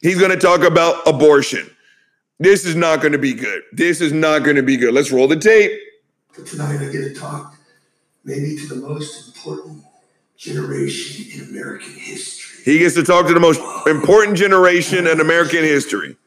He's 0.02 0.20
going 0.20 0.32
to 0.32 0.38
talk 0.38 0.62
about 0.62 1.08
abortion. 1.08 1.70
This 2.40 2.66
is 2.66 2.76
not 2.76 3.00
going 3.00 3.14
to 3.14 3.18
be 3.18 3.34
good. 3.34 3.64
This 3.72 4.02
is 4.02 4.12
not 4.12 4.44
going 4.44 4.58
to 4.58 4.64
be 4.64 4.78
good. 4.78 4.94
Let's 4.94 5.12
roll 5.12 5.28
the 5.28 5.38
tape. 5.38 5.72
Tonight 6.46 6.86
I 6.86 6.92
get 6.92 7.02
to 7.02 7.14
talk 7.14 7.56
maybe 8.26 8.58
to 8.58 8.68
the 8.68 8.76
most 8.76 9.36
important 9.36 9.84
generation 10.36 11.40
in 11.42 11.50
American 11.50 11.94
history. 11.94 12.45
He 12.66 12.80
gets 12.80 12.96
to 12.96 13.04
talk 13.04 13.28
to 13.28 13.34
the 13.34 13.40
most 13.40 13.62
important 13.86 14.36
generation 14.38 15.06
in 15.06 15.20
American 15.20 15.64
history. 15.64 16.18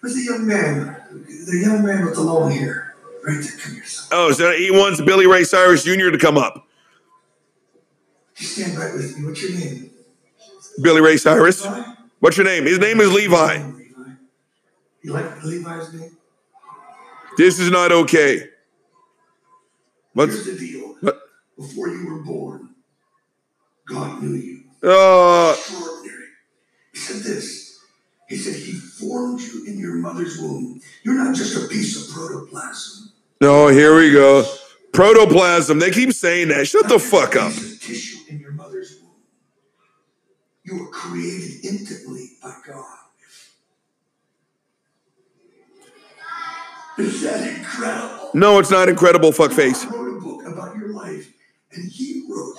Where's 0.00 0.14
the 0.14 0.22
young 0.22 0.46
man? 0.46 0.96
The 1.10 1.58
young 1.62 1.84
man 1.84 2.06
with 2.06 2.14
the 2.14 2.22
long 2.22 2.50
hair. 2.50 2.94
Right 3.22 3.38
there, 3.38 3.52
come 3.58 3.74
here, 3.74 3.84
son. 3.84 4.08
Oh, 4.12 4.32
so 4.32 4.50
he 4.52 4.70
wants 4.70 5.02
Billy 5.02 5.26
Ray 5.26 5.44
Cyrus 5.44 5.84
Jr. 5.84 6.10
to 6.10 6.16
come 6.18 6.38
up. 6.38 6.66
You 8.38 8.46
stand 8.46 8.78
right 8.78 8.94
with 8.94 9.18
me. 9.18 9.26
What's 9.26 9.42
your 9.42 9.52
name? 9.52 9.90
Billy 10.80 11.02
Ray 11.02 11.18
Cyrus. 11.18 11.62
Levi? 11.62 11.82
What's 12.20 12.36
your 12.38 12.46
name? 12.46 12.64
His 12.64 12.78
name 12.78 13.00
is 13.00 13.12
Levi. 13.12 13.58
Levi. 13.58 14.10
You 15.02 15.12
like 15.12 15.44
Levi's 15.44 15.92
name? 15.92 16.16
This 17.36 17.58
is 17.58 17.70
not 17.70 17.92
okay. 17.92 18.48
What's 20.14 20.32
Here's 20.32 20.58
the 20.58 20.66
deal. 20.66 20.96
what? 21.00 21.20
Before 21.58 21.88
you 21.88 22.06
were 22.06 22.22
born, 22.22 22.70
God 23.86 24.22
knew 24.22 24.34
you. 24.34 24.61
Uh, 24.84 25.54
Extraordinary. 25.56 26.24
He 26.92 26.98
said 26.98 27.22
this. 27.22 27.78
He 28.28 28.36
said 28.36 28.54
he 28.56 28.72
formed 28.72 29.40
you 29.40 29.64
in 29.66 29.78
your 29.78 29.94
mother's 29.94 30.38
womb. 30.40 30.80
You're 31.02 31.22
not 31.22 31.34
just 31.34 31.56
a 31.56 31.68
piece 31.68 31.96
of 32.08 32.14
protoplasm. 32.14 33.12
no, 33.40 33.68
here 33.68 33.96
we 33.96 34.10
go. 34.12 34.44
Protoplasm. 34.92 35.78
They 35.78 35.90
keep 35.90 36.12
saying 36.12 36.48
that. 36.48 36.66
Shut 36.66 36.88
the 36.88 36.98
fuck 36.98 37.36
up. 37.36 37.52
Tissue 37.52 38.18
in 38.28 38.40
your 38.40 38.52
mother's 38.52 38.98
womb. 39.00 39.10
You 40.64 40.78
were 40.84 40.90
created 40.90 41.64
instantly 41.64 42.30
by 42.42 42.54
God. 42.66 42.98
Is 46.98 47.22
that 47.22 47.56
incredible? 47.56 48.30
No, 48.34 48.58
it's 48.58 48.70
not 48.70 48.88
incredible, 48.88 49.30
fuckface. 49.32 49.84
God 49.90 49.94
wrote 49.94 50.16
a 50.16 50.20
book 50.20 50.46
about 50.46 50.76
your 50.76 50.90
life, 50.90 51.32
and 51.72 51.90
he 51.90 52.24
wrote 52.28 52.56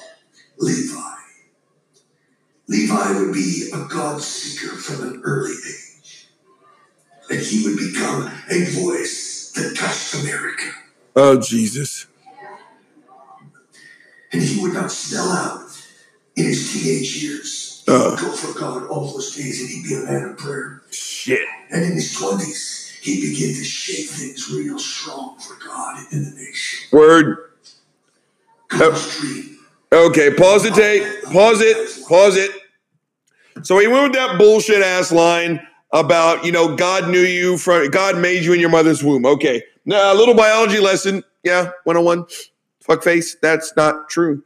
Levi. 0.57 1.12
Levi 2.67 3.19
would 3.19 3.33
be 3.33 3.69
a 3.73 3.85
God 3.89 4.21
seeker 4.21 4.75
from 4.75 5.07
an 5.07 5.21
early 5.23 5.53
age. 5.53 6.27
And 7.29 7.39
he 7.39 7.63
would 7.65 7.77
become 7.77 8.31
a 8.49 8.65
voice 8.81 9.51
that 9.55 9.75
touched 9.75 10.23
America. 10.23 10.71
Oh, 11.15 11.39
Jesus. 11.39 12.07
And 14.31 14.41
he 14.41 14.61
would 14.61 14.73
not 14.73 14.91
sell 14.91 15.29
out 15.29 15.69
in 16.35 16.45
his 16.45 16.73
teenage 16.73 17.23
years. 17.23 17.83
He 17.85 17.91
would 17.91 18.01
uh-huh. 18.01 18.25
go 18.25 18.31
for 18.31 18.59
God 18.59 18.87
all 18.87 19.11
those 19.11 19.35
days, 19.35 19.61
and 19.61 19.69
he'd 19.69 19.83
be 19.83 19.95
a 19.95 20.05
man 20.05 20.29
of 20.31 20.37
prayer. 20.37 20.81
Shit. 20.89 21.47
And 21.69 21.83
in 21.83 21.91
his 21.93 22.15
20s, 22.15 22.99
he 23.01 23.21
began 23.21 23.49
to 23.49 23.63
shape 23.63 24.09
things 24.09 24.49
real 24.49 24.79
strong 24.79 25.37
for 25.37 25.55
God 25.63 26.05
in 26.11 26.23
the 26.23 26.31
nation. 26.31 26.89
Word. 26.91 27.51
God's 28.69 29.19
dream. 29.19 29.52
Okay, 29.93 30.33
pause 30.33 30.63
the 30.63 30.71
tape. 30.71 31.03
Pause 31.25 31.61
it. 31.61 32.07
Pause 32.07 32.37
it. 32.37 32.51
So 33.61 33.77
he 33.77 33.87
went 33.87 34.03
with 34.03 34.13
that 34.13 34.39
bullshit 34.39 34.81
ass 34.81 35.11
line 35.11 35.61
about, 35.91 36.43
you 36.43 36.51
know, 36.51 36.75
God 36.75 37.09
knew 37.09 37.21
you 37.21 37.59
from 37.59 37.91
God 37.91 38.17
made 38.17 38.43
you 38.43 38.53
in 38.53 38.59
your 38.59 38.71
mother's 38.71 39.03
womb. 39.03 39.23
Okay. 39.23 39.61
Now 39.85 40.11
a 40.11 40.15
little 40.15 40.33
biology 40.33 40.79
lesson. 40.79 41.23
Yeah, 41.43 41.69
101. 41.83 42.25
Fuckface. 42.83 43.35
That's 43.39 43.75
not 43.75 44.09
true. 44.09 44.43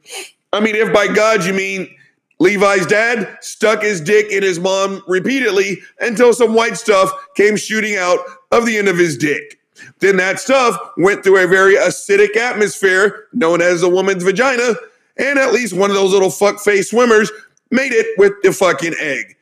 I 0.52 0.60
mean, 0.60 0.76
if 0.76 0.91
by 0.91 1.08
God 1.08 1.45
you 1.45 1.54
mean 1.54 1.95
Levi's 2.39 2.86
dad 2.86 3.38
stuck 3.39 3.84
his 3.84 4.02
dick 4.02 4.30
in 4.30 4.43
his 4.43 4.60
mom 4.60 5.02
repeatedly 5.08 5.80
until 6.02 6.34
some 6.34 6.54
white 6.54 6.76
stuff 6.76 7.10
came 7.36 7.56
shooting 7.56 7.95
out 7.95 8.20
of 8.52 8.66
the 8.66 8.78
end 8.78 8.89
of 8.89 8.98
his 8.98 9.18
dick. 9.18 9.60
Then 10.00 10.18
that 10.18 10.41
stuff 10.41 10.78
went 10.98 11.24
through 11.24 11.41
a 11.43 11.48
very 11.48 11.76
acidic 11.76 12.36
atmosphere 12.36 13.28
known 13.32 13.62
as 13.62 13.82
a 13.82 13.89
woman's 13.89 14.24
vagina, 14.24 14.76
and 15.20 15.39
at 15.39 15.53
least 15.53 15.74
one 15.74 15.89
of 15.89 15.95
those 15.95 16.11
little 16.11 16.30
fuckface 16.30 16.86
swimmers 16.86 17.32
made 17.72 17.91
it 17.91 18.18
with 18.18 18.34
the 18.43 18.51
fucking 18.51 18.95
egg. 18.99 19.36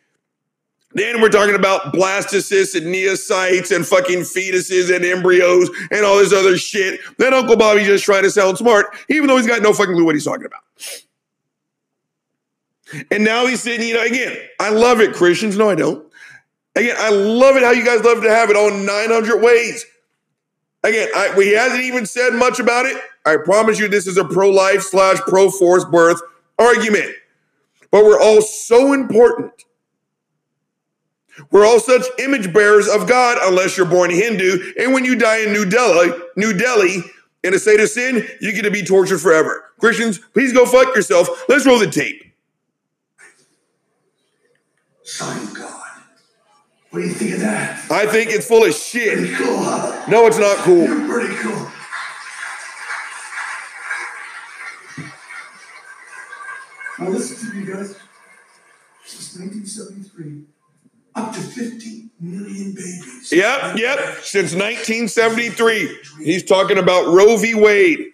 Then 0.96 1.22
we're 1.22 1.30
talking 1.30 1.56
about 1.56 1.94
blastocysts 1.94 2.74
and 2.74 2.88
neocytes 2.88 3.76
and 3.76 3.86
fucking 3.86 4.20
fetuses 4.20 4.96
and 4.96 5.04
embryos 5.04 5.70
and 5.92 6.06
all 6.06 6.18
this 6.18 6.32
other 6.32 6.58
shit. 6.58 7.02
Then 7.18 7.34
Uncle 7.34 7.58
Bobby 7.58 7.84
just 7.84 8.06
trying 8.06 8.24
to 8.24 8.32
sound 8.32 8.58
smart, 8.58 8.88
even 9.10 9.28
though 9.28 9.36
he's 9.36 9.46
got 9.46 9.62
no 9.62 9.74
fucking 9.74 9.94
clue 9.94 10.06
what 10.06 10.16
he's 10.16 10.24
talking 10.24 10.46
about. 10.46 10.62
And 13.12 13.26
now 13.26 13.46
he's 13.46 13.62
sitting, 13.62 13.86
you 13.88 13.96
know, 13.96 14.06
again, 14.06 14.38
I 14.62 14.70
love 14.70 15.02
it, 15.02 15.14
Christians. 15.14 15.58
No, 15.58 15.70
I 15.70 15.76
don't. 15.76 16.08
Again, 16.78 16.96
I 16.98 17.10
love 17.10 17.58
it 17.58 17.64
how 17.64 17.72
you 17.72 17.84
guys 17.84 18.02
love 18.02 18.22
to 18.24 18.30
have 18.30 18.50
it 18.50 18.56
all 18.56 18.72
900 18.72 19.42
ways. 19.42 19.86
Again, 20.86 21.10
I, 21.16 21.34
he 21.36 21.54
hasn't 21.54 21.82
even 21.82 22.06
said 22.06 22.34
much 22.34 22.60
about 22.60 22.86
it. 22.86 22.96
I 23.26 23.38
promise 23.38 23.80
you, 23.80 23.88
this 23.88 24.06
is 24.06 24.18
a 24.18 24.24
pro 24.24 24.52
life 24.52 24.84
slash 24.84 25.18
pro 25.22 25.50
forced 25.50 25.90
birth 25.90 26.22
argument. 26.60 27.10
But 27.90 28.06
we're 28.06 28.22
all 28.22 28.42
so 28.42 28.94
important. 28.94 29.52
We're 31.50 31.66
all 31.66 31.80
such 31.80 32.04
image 32.20 32.54
bearers 32.54 32.88
of 32.88 33.08
God, 33.08 33.40
unless 33.42 33.78
you're 33.78 33.88
born 33.88 34.12
Hindu. 34.12 34.74
And 34.80 34.94
when 34.94 35.04
you 35.04 35.16
die 35.16 35.40
in 35.40 35.54
New 35.54 35.66
Delhi, 35.66 36.12
New 36.38 36.54
Delhi, 36.54 37.04
in 37.44 37.54
a 37.56 37.60
state 37.60 37.80
of 37.80 37.90
sin, 37.90 38.28
you 38.40 38.52
get 38.52 38.62
to 38.62 38.72
be 38.72 38.84
tortured 38.84 39.20
forever. 39.20 39.72
Christians, 39.80 40.20
please 40.20 40.54
go 40.54 40.66
fuck 40.68 40.96
yourself. 40.96 41.28
Let's 41.50 41.66
roll 41.66 41.80
the 41.80 41.88
tape. 41.88 42.22
Sign 45.04 45.52
God. 45.54 45.75
What 46.96 47.02
do 47.02 47.08
you 47.10 47.14
think 47.14 47.34
of 47.34 47.40
that? 47.42 47.92
I 47.92 48.06
think 48.06 48.32
it's 48.32 48.48
full 48.48 48.64
of 48.64 48.74
shit. 48.74 49.18
Pretty 49.18 49.34
cool, 49.34 49.58
huh? 49.62 50.06
No, 50.08 50.28
it's 50.28 50.38
not 50.38 50.56
cool. 50.60 50.86
You're 50.86 51.06
pretty 51.10 51.36
cool. 51.36 51.70
Now 56.98 57.10
listen 57.10 57.50
to 57.50 57.54
me, 57.54 57.66
guys. 57.66 58.00
Since 59.04 59.38
1973, 59.38 60.44
up 61.16 61.34
to 61.34 61.42
50 61.42 62.12
million 62.22 62.74
babies. 62.74 63.30
Yep, 63.30 63.78
yep. 63.78 64.00
Since 64.22 64.54
1973, 64.54 65.98
he's 66.24 66.46
talking 66.46 66.78
about 66.78 67.14
Roe 67.14 67.36
v. 67.36 67.56
Wade. 67.56 68.14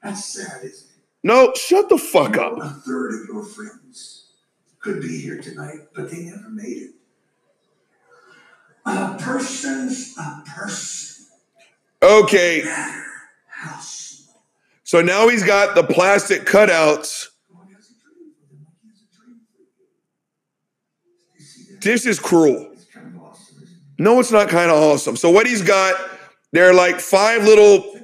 That's 0.00 0.24
sad, 0.26 0.62
isn't 0.62 0.90
it? 0.90 0.96
No, 1.24 1.52
shut 1.56 1.88
the 1.88 1.98
fuck 1.98 2.36
up. 2.36 2.56
A 2.58 2.68
third 2.86 3.14
of 3.14 3.26
your 3.26 3.42
friends 3.42 4.26
could 4.78 5.02
be 5.02 5.20
here 5.20 5.40
tonight, 5.40 5.88
but 5.92 6.08
they 6.08 6.22
never 6.22 6.48
made 6.48 6.76
it. 6.76 6.90
A 8.84 9.16
person's 9.20 10.16
a 10.18 10.42
person. 10.46 11.26
Okay, 12.02 12.64
so 14.82 15.00
now 15.00 15.28
he's 15.28 15.42
got 15.42 15.74
the 15.74 15.84
plastic 15.84 16.44
cutouts. 16.44 17.28
This 21.80 22.04
is 22.04 22.20
cruel. 22.20 22.74
No, 23.98 24.20
it's 24.20 24.30
not 24.30 24.50
kind 24.50 24.70
of 24.70 24.76
awesome. 24.76 25.16
So 25.16 25.30
what 25.30 25.46
he's 25.46 25.62
got, 25.62 25.94
there 26.52 26.68
are 26.68 26.74
like 26.74 27.00
five 27.00 27.44
little 27.44 27.94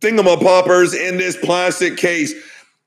thingamapoppers 0.00 0.92
in 0.92 1.18
this 1.18 1.36
plastic 1.36 1.96
case. 1.96 2.34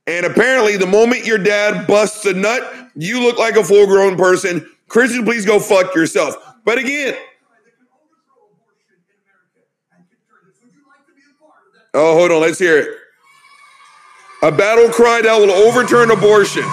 And 0.05 0.25
apparently, 0.25 0.75
the 0.75 0.87
moment 0.87 1.25
your 1.25 1.37
dad 1.37 1.87
busts 1.87 2.25
a 2.25 2.33
nut, 2.33 2.91
you 2.95 3.21
look 3.21 3.39
like 3.39 3.55
a 3.55 3.63
full 3.63 3.87
grown 3.87 4.17
person. 4.17 4.69
Christian, 4.87 5.25
please 5.25 5.45
go 5.45 5.59
fuck 5.59 5.95
yourself. 5.95 6.35
But 6.63 6.77
again, 6.77 7.15
oh, 11.93 12.17
hold 12.17 12.31
on, 12.31 12.41
let's 12.41 12.59
hear 12.59 12.77
it. 12.77 12.89
A 14.41 14.51
battle 14.51 14.89
cry 14.89 15.21
that 15.23 15.37
will 15.37 15.51
overturn 15.51 16.11
abortion. 16.11 16.63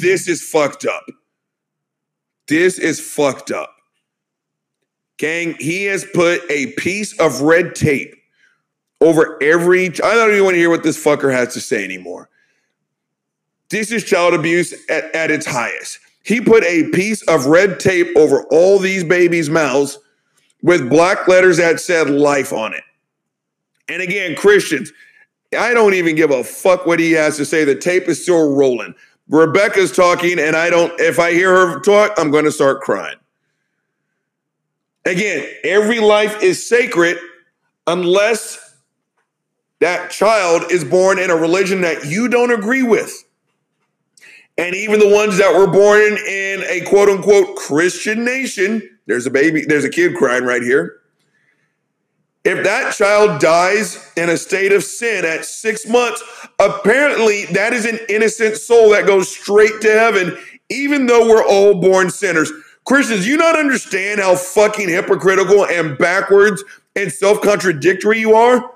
This 0.00 0.28
is 0.28 0.42
fucked 0.42 0.84
up. 0.84 1.04
This 2.46 2.78
is 2.78 3.00
fucked 3.00 3.50
up. 3.50 3.74
Gang, 5.18 5.56
he 5.58 5.84
has 5.84 6.06
put 6.14 6.42
a 6.50 6.72
piece 6.72 7.18
of 7.18 7.42
red 7.42 7.74
tape 7.74 8.14
over 9.00 9.42
every. 9.42 9.86
I 9.86 10.14
don't 10.14 10.32
even 10.32 10.44
want 10.44 10.54
to 10.54 10.58
hear 10.58 10.70
what 10.70 10.82
this 10.82 11.02
fucker 11.02 11.32
has 11.32 11.54
to 11.54 11.60
say 11.60 11.84
anymore. 11.84 12.28
This 13.70 13.92
is 13.92 14.04
child 14.04 14.34
abuse 14.34 14.74
at, 14.88 15.14
at 15.14 15.30
its 15.30 15.46
highest. 15.46 15.98
He 16.24 16.40
put 16.40 16.64
a 16.64 16.88
piece 16.90 17.22
of 17.22 17.46
red 17.46 17.80
tape 17.80 18.16
over 18.16 18.44
all 18.50 18.78
these 18.78 19.04
babies' 19.04 19.48
mouths 19.48 19.98
with 20.62 20.90
black 20.90 21.28
letters 21.28 21.58
that 21.58 21.80
said 21.80 22.10
life 22.10 22.52
on 22.52 22.74
it. 22.74 22.82
And 23.88 24.02
again, 24.02 24.36
Christians, 24.36 24.92
I 25.56 25.72
don't 25.72 25.94
even 25.94 26.14
give 26.16 26.30
a 26.30 26.44
fuck 26.44 26.86
what 26.86 27.00
he 27.00 27.12
has 27.12 27.36
to 27.36 27.44
say. 27.44 27.64
The 27.64 27.74
tape 27.74 28.08
is 28.08 28.22
still 28.22 28.54
rolling. 28.54 28.94
Rebecca's 29.28 29.92
talking, 29.92 30.38
and 30.38 30.56
I 30.56 30.70
don't, 30.70 30.98
if 31.00 31.18
I 31.18 31.32
hear 31.32 31.54
her 31.54 31.80
talk, 31.80 32.12
I'm 32.18 32.30
going 32.30 32.44
to 32.44 32.52
start 32.52 32.80
crying. 32.80 33.16
Again, 35.04 35.46
every 35.64 36.00
life 36.00 36.42
is 36.42 36.66
sacred 36.66 37.18
unless 37.86 38.67
that 39.80 40.10
child 40.10 40.70
is 40.70 40.84
born 40.84 41.18
in 41.18 41.30
a 41.30 41.36
religion 41.36 41.82
that 41.82 42.06
you 42.06 42.28
don't 42.28 42.50
agree 42.50 42.82
with. 42.82 43.24
And 44.56 44.74
even 44.74 44.98
the 44.98 45.08
ones 45.08 45.38
that 45.38 45.54
were 45.54 45.68
born 45.68 46.00
in 46.02 46.64
a 46.64 46.84
quote 46.88 47.08
unquote 47.08 47.56
Christian 47.56 48.24
nation, 48.24 48.82
there's 49.06 49.26
a 49.26 49.30
baby, 49.30 49.64
there's 49.64 49.84
a 49.84 49.90
kid 49.90 50.16
crying 50.16 50.44
right 50.44 50.62
here. 50.62 50.96
If 52.44 52.64
that 52.64 52.94
child 52.94 53.40
dies 53.40 54.10
in 54.16 54.30
a 54.30 54.36
state 54.36 54.72
of 54.72 54.82
sin 54.82 55.24
at 55.24 55.44
six 55.44 55.86
months, 55.86 56.22
apparently 56.58 57.44
that 57.46 57.72
is 57.72 57.84
an 57.84 57.98
innocent 58.08 58.56
soul 58.56 58.90
that 58.90 59.06
goes 59.06 59.28
straight 59.28 59.80
to 59.82 59.90
heaven, 59.90 60.36
even 60.70 61.06
though 61.06 61.28
we're 61.28 61.44
all 61.44 61.80
born 61.80 62.10
sinners. 62.10 62.50
Christians, 62.84 63.26
you 63.26 63.36
not 63.36 63.58
understand 63.58 64.20
how 64.20 64.34
fucking 64.34 64.88
hypocritical 64.88 65.66
and 65.66 65.98
backwards 65.98 66.64
and 66.96 67.12
self 67.12 67.42
contradictory 67.42 68.18
you 68.18 68.34
are? 68.34 68.70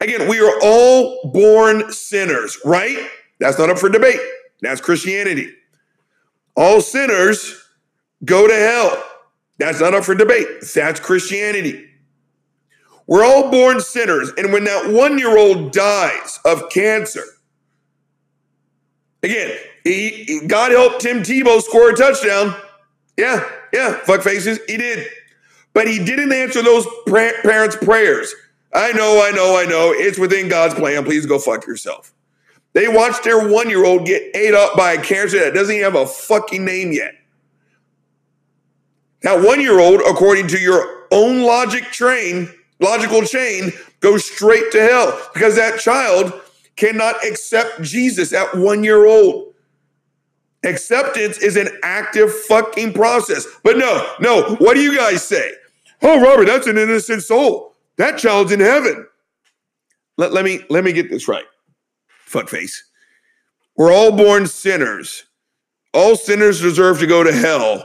Again, 0.00 0.28
we 0.28 0.40
are 0.40 0.58
all 0.62 1.30
born 1.32 1.92
sinners, 1.92 2.58
right? 2.64 2.98
That's 3.38 3.58
not 3.58 3.68
up 3.70 3.78
for 3.78 3.88
debate. 3.88 4.20
That's 4.62 4.80
Christianity. 4.80 5.52
All 6.56 6.80
sinners 6.80 7.54
go 8.24 8.46
to 8.46 8.54
hell. 8.54 9.02
That's 9.58 9.80
not 9.80 9.94
up 9.94 10.04
for 10.04 10.14
debate. 10.14 10.46
That's 10.74 11.00
Christianity. 11.00 11.86
We're 13.06 13.24
all 13.24 13.50
born 13.50 13.80
sinners. 13.80 14.30
And 14.38 14.52
when 14.52 14.64
that 14.64 14.90
one 14.92 15.18
year 15.18 15.36
old 15.36 15.72
dies 15.72 16.38
of 16.44 16.70
cancer, 16.70 17.24
again, 19.22 19.56
he, 19.84 20.10
he- 20.24 20.46
God 20.46 20.72
helped 20.72 21.00
Tim 21.00 21.22
Tebow 21.22 21.60
score 21.60 21.90
a 21.90 21.94
touchdown. 21.96 22.54
Yeah, 23.16 23.46
yeah, 23.72 23.94
fuck 24.04 24.22
faces, 24.22 24.60
he 24.66 24.76
did. 24.76 25.06
But 25.74 25.88
he 25.88 26.02
didn't 26.04 26.32
answer 26.32 26.62
those 26.62 26.86
pra- 27.06 27.32
parents' 27.42 27.76
prayers. 27.76 28.34
I 28.72 28.92
know, 28.92 29.24
I 29.24 29.32
know, 29.32 29.58
I 29.58 29.64
know. 29.64 29.92
It's 29.92 30.18
within 30.18 30.48
God's 30.48 30.74
plan. 30.74 31.04
Please 31.04 31.26
go 31.26 31.38
fuck 31.38 31.66
yourself. 31.66 32.12
They 32.72 32.86
watched 32.86 33.24
their 33.24 33.48
one 33.48 33.68
year 33.68 33.84
old 33.84 34.06
get 34.06 34.34
ate 34.34 34.54
up 34.54 34.76
by 34.76 34.92
a 34.92 35.02
cancer 35.02 35.40
that 35.40 35.54
doesn't 35.54 35.74
even 35.74 35.92
have 35.92 36.00
a 36.00 36.06
fucking 36.06 36.64
name 36.64 36.92
yet. 36.92 37.14
That 39.22 39.42
one 39.42 39.60
year 39.60 39.80
old, 39.80 40.00
according 40.00 40.48
to 40.48 40.58
your 40.58 41.06
own 41.10 41.42
logic 41.42 41.84
train, 41.84 42.48
logical 42.78 43.22
chain, 43.22 43.72
goes 43.98 44.24
straight 44.24 44.70
to 44.72 44.80
hell 44.80 45.20
because 45.34 45.56
that 45.56 45.80
child 45.80 46.32
cannot 46.76 47.16
accept 47.26 47.82
Jesus 47.82 48.32
at 48.32 48.56
one 48.56 48.84
year 48.84 49.04
old. 49.04 49.54
Acceptance 50.62 51.38
is 51.38 51.56
an 51.56 51.68
active 51.82 52.32
fucking 52.44 52.92
process. 52.92 53.46
But 53.64 53.78
no, 53.78 54.14
no, 54.20 54.54
what 54.56 54.74
do 54.74 54.80
you 54.80 54.96
guys 54.96 55.26
say? 55.26 55.52
Oh, 56.02 56.20
Robert, 56.20 56.46
that's 56.46 56.66
an 56.66 56.78
innocent 56.78 57.22
soul. 57.22 57.69
That 58.00 58.16
child's 58.16 58.50
in 58.50 58.60
heaven. 58.60 59.06
Let, 60.16 60.32
let 60.32 60.42
me 60.42 60.60
let 60.70 60.84
me 60.84 60.92
get 60.94 61.10
this 61.10 61.28
right. 61.28 61.44
Fuckface. 62.26 62.78
We're 63.76 63.92
all 63.92 64.10
born 64.10 64.46
sinners. 64.46 65.24
All 65.92 66.16
sinners 66.16 66.62
deserve 66.62 66.98
to 67.00 67.06
go 67.06 67.22
to 67.22 67.30
hell. 67.30 67.84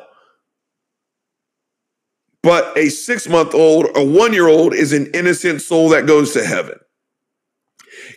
But 2.43 2.77
a 2.77 2.87
six 2.87 3.27
month 3.27 3.53
old, 3.53 3.87
a 3.93 4.05
one 4.05 4.31
year 4.31 4.47
old 4.47 4.73
is 4.73 4.93
an 4.93 5.07
innocent 5.13 5.61
soul 5.61 5.89
that 5.89 6.07
goes 6.07 6.31
to 6.31 6.45
heaven. 6.45 6.79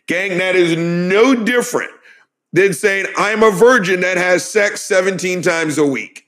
Gang, 0.06 0.38
that 0.38 0.54
is 0.54 0.76
no 0.76 1.34
different 1.34 1.90
than 2.52 2.74
saying, 2.74 3.06
I'm 3.16 3.42
a 3.42 3.50
virgin 3.50 4.02
that 4.02 4.18
has 4.18 4.48
sex 4.48 4.82
17 4.82 5.42
times 5.42 5.78
a 5.78 5.86
week. 5.86 6.27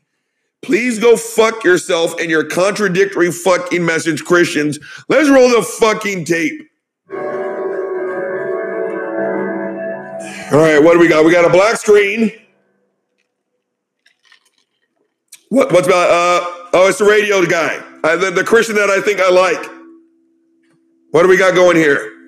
Please 0.62 0.98
go 0.98 1.16
fuck 1.16 1.64
yourself 1.64 2.20
and 2.20 2.30
your 2.30 2.44
contradictory 2.44 3.32
fucking 3.32 3.84
message, 3.84 4.24
Christians. 4.24 4.78
Let's 5.08 5.30
roll 5.30 5.48
the 5.48 5.62
fucking 5.62 6.26
tape. 6.26 6.68
All 10.52 10.58
right, 10.58 10.82
what 10.82 10.94
do 10.94 10.98
we 10.98 11.08
got? 11.08 11.24
We 11.24 11.32
got 11.32 11.44
a 11.44 11.50
black 11.50 11.76
screen. 11.76 12.32
What, 15.48 15.72
what's 15.72 15.86
about? 15.86 16.10
Uh, 16.10 16.68
oh, 16.74 16.88
it's 16.88 16.98
the 16.98 17.04
radio 17.04 17.44
guy, 17.46 17.82
uh, 18.04 18.16
the, 18.16 18.30
the 18.30 18.44
Christian 18.44 18.76
that 18.76 18.90
I 18.90 19.00
think 19.00 19.20
I 19.20 19.30
like. 19.30 19.64
What 21.10 21.22
do 21.22 21.28
we 21.28 21.36
got 21.36 21.54
going 21.54 21.76
here? 21.76 22.19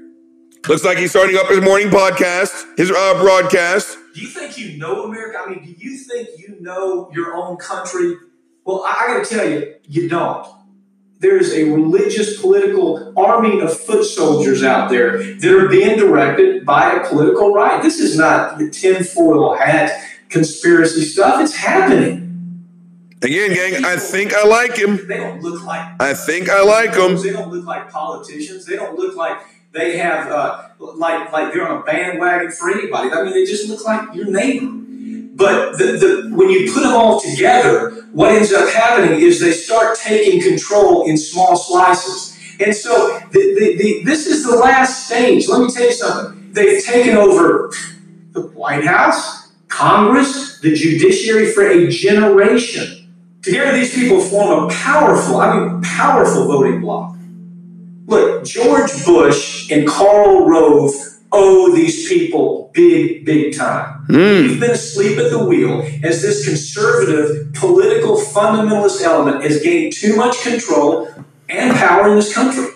Looks 0.68 0.84
like 0.84 0.96
he's 0.96 1.10
starting 1.10 1.36
up 1.36 1.48
his 1.48 1.60
morning 1.60 1.88
podcast, 1.88 2.78
his 2.78 2.88
uh, 2.88 3.20
broadcast. 3.20 3.98
Do 4.14 4.20
you 4.20 4.28
think 4.28 4.56
you 4.56 4.78
know 4.78 5.04
America? 5.04 5.38
I 5.44 5.50
mean, 5.50 5.64
do 5.64 5.72
you 5.72 5.96
think 5.96 6.28
you 6.38 6.56
know 6.60 7.10
your 7.12 7.34
own 7.34 7.56
country? 7.56 8.14
Well, 8.64 8.84
I, 8.84 8.94
I 8.96 9.06
got 9.08 9.24
to 9.24 9.34
tell 9.34 9.50
you, 9.50 9.74
you 9.88 10.08
don't. 10.08 10.46
There's 11.18 11.52
a 11.52 11.64
religious, 11.64 12.40
political 12.40 13.12
army 13.18 13.60
of 13.60 13.76
foot 13.76 14.04
soldiers 14.04 14.62
out 14.62 14.88
there 14.88 15.18
that 15.18 15.52
are 15.52 15.68
being 15.68 15.98
directed 15.98 16.64
by 16.64 16.92
a 16.92 17.08
political 17.08 17.52
right. 17.52 17.82
This 17.82 17.98
is 17.98 18.16
not 18.16 18.60
your 18.60 18.70
tinfoil 18.70 19.56
hat 19.56 20.00
conspiracy 20.28 21.02
stuff. 21.02 21.40
It's 21.40 21.56
happening. 21.56 22.22
Again, 23.22 23.54
gang, 23.54 23.84
I 23.84 23.96
think 23.96 24.34
I 24.34 24.44
like 24.44 24.76
him. 24.76 25.06
They 25.06 25.16
don't 25.16 25.40
look 25.42 25.64
like 25.64 26.00
I 26.00 26.12
think 26.12 26.48
I 26.48 26.62
like 26.62 26.94
him. 26.94 27.22
They 27.22 27.30
don't 27.30 27.52
look 27.52 27.64
like 27.64 27.88
politicians. 27.90 28.64
They 28.64 28.74
don't 28.74 28.98
look 28.98 29.16
like 29.16 29.38
they 29.72 29.96
have 29.98 30.30
uh, 30.30 30.68
like 30.78 31.32
like 31.32 31.52
they're 31.52 31.66
on 31.66 31.80
a 31.80 31.84
bandwagon 31.84 32.50
for 32.50 32.70
anybody. 32.70 33.10
I 33.10 33.22
mean, 33.24 33.32
they 33.32 33.44
just 33.44 33.68
look 33.68 33.84
like 33.84 34.14
your 34.14 34.30
neighbor. 34.30 34.78
But 35.34 35.78
the, 35.78 35.84
the, 35.84 36.36
when 36.36 36.50
you 36.50 36.70
put 36.72 36.82
them 36.82 36.92
all 36.92 37.18
together, 37.18 38.06
what 38.12 38.32
ends 38.32 38.52
up 38.52 38.68
happening 38.68 39.20
is 39.20 39.40
they 39.40 39.52
start 39.52 39.96
taking 39.98 40.42
control 40.42 41.08
in 41.08 41.16
small 41.16 41.56
slices. 41.56 42.38
And 42.60 42.74
so 42.74 43.18
the, 43.32 43.74
the, 43.78 44.02
this 44.04 44.26
is 44.26 44.44
the 44.44 44.54
last 44.54 45.06
stage. 45.06 45.48
Let 45.48 45.62
me 45.62 45.70
tell 45.70 45.84
you 45.84 45.92
something. 45.92 46.52
They've 46.52 46.84
taken 46.84 47.16
over 47.16 47.72
the 48.32 48.42
White 48.48 48.84
House, 48.84 49.52
Congress, 49.68 50.60
the 50.60 50.74
judiciary 50.74 51.50
for 51.50 51.66
a 51.66 51.88
generation. 51.88 53.10
Together, 53.40 53.72
these 53.72 53.94
people 53.94 54.20
form 54.20 54.64
a 54.64 54.68
powerful, 54.68 55.38
I 55.38 55.58
mean, 55.58 55.80
powerful 55.80 56.46
voting 56.46 56.82
bloc. 56.82 57.16
Look, 58.12 58.44
George 58.44 59.06
Bush 59.06 59.70
and 59.70 59.88
Karl 59.88 60.46
Rove 60.46 60.92
owe 61.32 61.74
these 61.74 62.06
people 62.06 62.70
big, 62.74 63.24
big 63.24 63.56
time. 63.56 64.04
Hmm. 64.04 64.12
We've 64.42 64.60
been 64.60 64.72
asleep 64.72 65.16
at 65.16 65.30
the 65.30 65.42
wheel 65.42 65.80
as 66.02 66.20
this 66.20 66.46
conservative, 66.46 67.54
political, 67.54 68.18
fundamentalist 68.18 69.00
element 69.00 69.42
has 69.42 69.62
gained 69.62 69.94
too 69.94 70.14
much 70.14 70.42
control 70.42 71.08
and 71.48 71.74
power 71.74 72.10
in 72.10 72.16
this 72.16 72.34
country. 72.34 72.66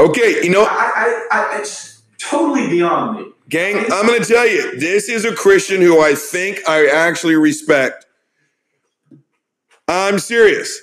Okay, 0.00 0.42
you 0.42 0.50
know, 0.50 0.64
I, 0.64 0.66
I, 0.96 1.26
I, 1.30 1.58
it's 1.60 2.02
totally 2.18 2.66
beyond 2.66 3.16
me. 3.16 3.32
gang, 3.48 3.76
I'm 3.92 4.08
going 4.08 4.20
to 4.20 4.26
tell 4.26 4.48
you, 4.48 4.76
this 4.76 5.08
is 5.08 5.24
a 5.24 5.32
Christian 5.32 5.80
who 5.80 6.00
I 6.00 6.16
think 6.16 6.68
I 6.68 6.88
actually 6.88 7.36
respect. 7.36 8.06
I'm 9.86 10.18
serious. 10.18 10.80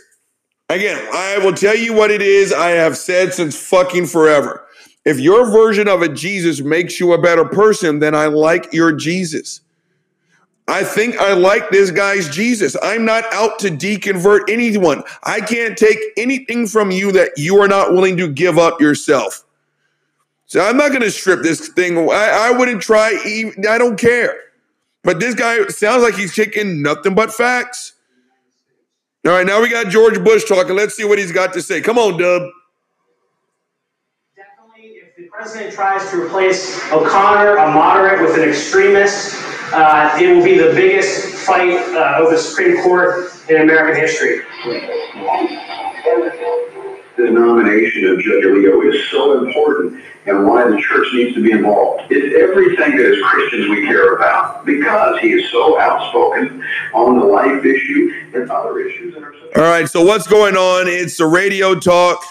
Again, 0.70 1.08
I 1.14 1.38
will 1.40 1.54
tell 1.54 1.76
you 1.76 1.94
what 1.94 2.12
it 2.12 2.22
is 2.22 2.52
I 2.52 2.72
have 2.72 2.98
said 2.98 3.34
since 3.34 3.58
fucking 3.58 4.08
forever. 4.08 4.66
If 5.06 5.20
your 5.20 5.50
version 5.50 5.88
of 5.88 6.02
a 6.02 6.10
Jesus 6.10 6.62
makes 6.62 7.00
you 7.00 7.14
a 7.14 7.22
better 7.22 7.46
person, 7.46 8.00
then 8.00 8.14
I 8.14 8.26
like 8.26 8.74
your 8.74 8.92
Jesus. 8.92 9.62
I 10.68 10.84
think 10.84 11.18
I 11.18 11.34
like 11.34 11.70
this 11.70 11.92
guy's 11.92 12.28
Jesus. 12.28 12.76
I'm 12.84 13.06
not 13.06 13.24
out 13.32 13.60
to 13.60 13.70
deconvert 13.70 14.50
anyone. 14.50 15.04
I 15.24 15.40
can't 15.40 15.78
take 15.78 15.98
anything 16.18 16.68
from 16.68 16.92
you 16.92 17.14
that 17.14 17.32
you 17.38 17.62
are 17.62 17.70
not 17.70 17.94
willing 17.94 18.18
to 18.18 18.28
give 18.28 18.58
up 18.58 18.82
yourself. 18.82 19.46
So 20.46 20.62
I'm 20.62 20.76
not 20.76 20.90
going 20.90 21.04
to 21.04 21.12
strip 21.12 21.42
this 21.42 21.70
thing. 21.70 21.98
I, 21.98 22.50
I 22.50 22.52
wouldn't 22.52 22.82
try. 22.82 23.18
Even, 23.26 23.66
I 23.66 23.78
don't 23.78 23.98
care. 23.98 24.38
But 25.04 25.22
this 25.22 25.36
guy 25.36 25.66
sounds 25.68 26.04
like 26.04 26.16
he's 26.16 26.36
taking 26.36 26.82
nothing 26.82 27.16
but 27.16 27.34
facts. 27.34 27.94
All 29.28 29.34
right, 29.34 29.46
now 29.46 29.62
we 29.62 29.68
got 29.68 29.90
George 29.90 30.24
Bush 30.24 30.46
talking. 30.46 30.74
Let's 30.74 30.96
see 30.96 31.04
what 31.04 31.20
he's 31.20 31.34
got 31.34 31.52
to 31.52 31.62
say. 31.62 31.82
Come 31.82 31.98
on, 31.98 32.18
Dub. 32.18 32.50
Definitely, 34.38 34.92
if 34.92 35.18
the 35.18 35.28
president 35.28 35.74
tries 35.74 36.10
to 36.12 36.24
replace 36.24 36.82
O'Connor, 36.94 37.58
a 37.58 37.74
moderate, 37.74 38.22
with 38.22 38.42
an 38.42 38.48
extremist, 38.48 39.36
uh, 39.74 40.18
it 40.18 40.34
will 40.34 40.42
be 40.42 40.58
the 40.58 40.74
biggest 40.74 41.36
fight 41.46 41.78
uh, 41.94 42.20
over 42.20 42.36
the 42.36 42.42
Supreme 42.42 42.82
Court 42.84 43.30
in 43.50 43.64
American 43.64 44.00
history. 44.00 44.44
The 47.18 47.32
nomination 47.32 48.06
of 48.06 48.20
Judge 48.20 48.44
Alito 48.44 48.94
is 48.94 49.10
so 49.10 49.44
important 49.44 50.04
and 50.28 50.46
why 50.46 50.70
the 50.70 50.78
church 50.78 51.08
needs 51.14 51.34
to 51.34 51.42
be 51.42 51.52
involved. 51.52 52.04
It's 52.12 52.36
everything 52.36 52.96
that 52.96 53.06
as 53.06 53.20
Christians 53.24 53.70
we 53.70 53.88
care 53.88 54.16
about 54.16 54.66
because 54.66 55.20
he 55.20 55.32
is 55.32 55.50
so 55.50 55.80
outspoken 55.80 56.64
on 56.94 57.20
the 57.20 57.26
life 57.26 57.66
issue 57.66 58.14
and 58.36 58.52
other 58.52 58.80
issues 58.80 59.16
All 59.16 59.64
right, 59.64 59.90
so 59.90 60.04
what's 60.04 60.28
going 60.28 60.56
on? 60.56 60.88
It's 60.88 61.20
a 61.20 61.26
radio 61.26 61.74
talk 61.74 62.24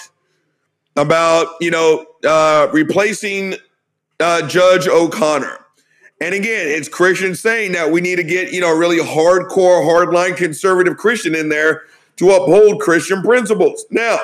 about, 0.94 1.48
you 1.60 1.72
know, 1.72 2.06
uh, 2.24 2.68
replacing 2.72 3.54
uh, 4.20 4.46
Judge 4.46 4.86
O'Connor. 4.86 5.58
And 6.20 6.34
again, 6.34 6.68
it's 6.68 6.88
Christians 6.88 7.40
saying 7.40 7.72
that 7.72 7.90
we 7.90 8.00
need 8.00 8.16
to 8.16 8.24
get, 8.24 8.52
you 8.52 8.60
know, 8.60 8.72
really 8.72 8.98
hardcore, 8.98 9.82
hardline 9.84 10.36
conservative 10.36 10.96
Christian 10.96 11.34
in 11.34 11.48
there 11.48 11.82
to 12.16 12.30
uphold 12.30 12.80
Christian 12.80 13.22
principles. 13.22 13.84
Now, 13.90 14.18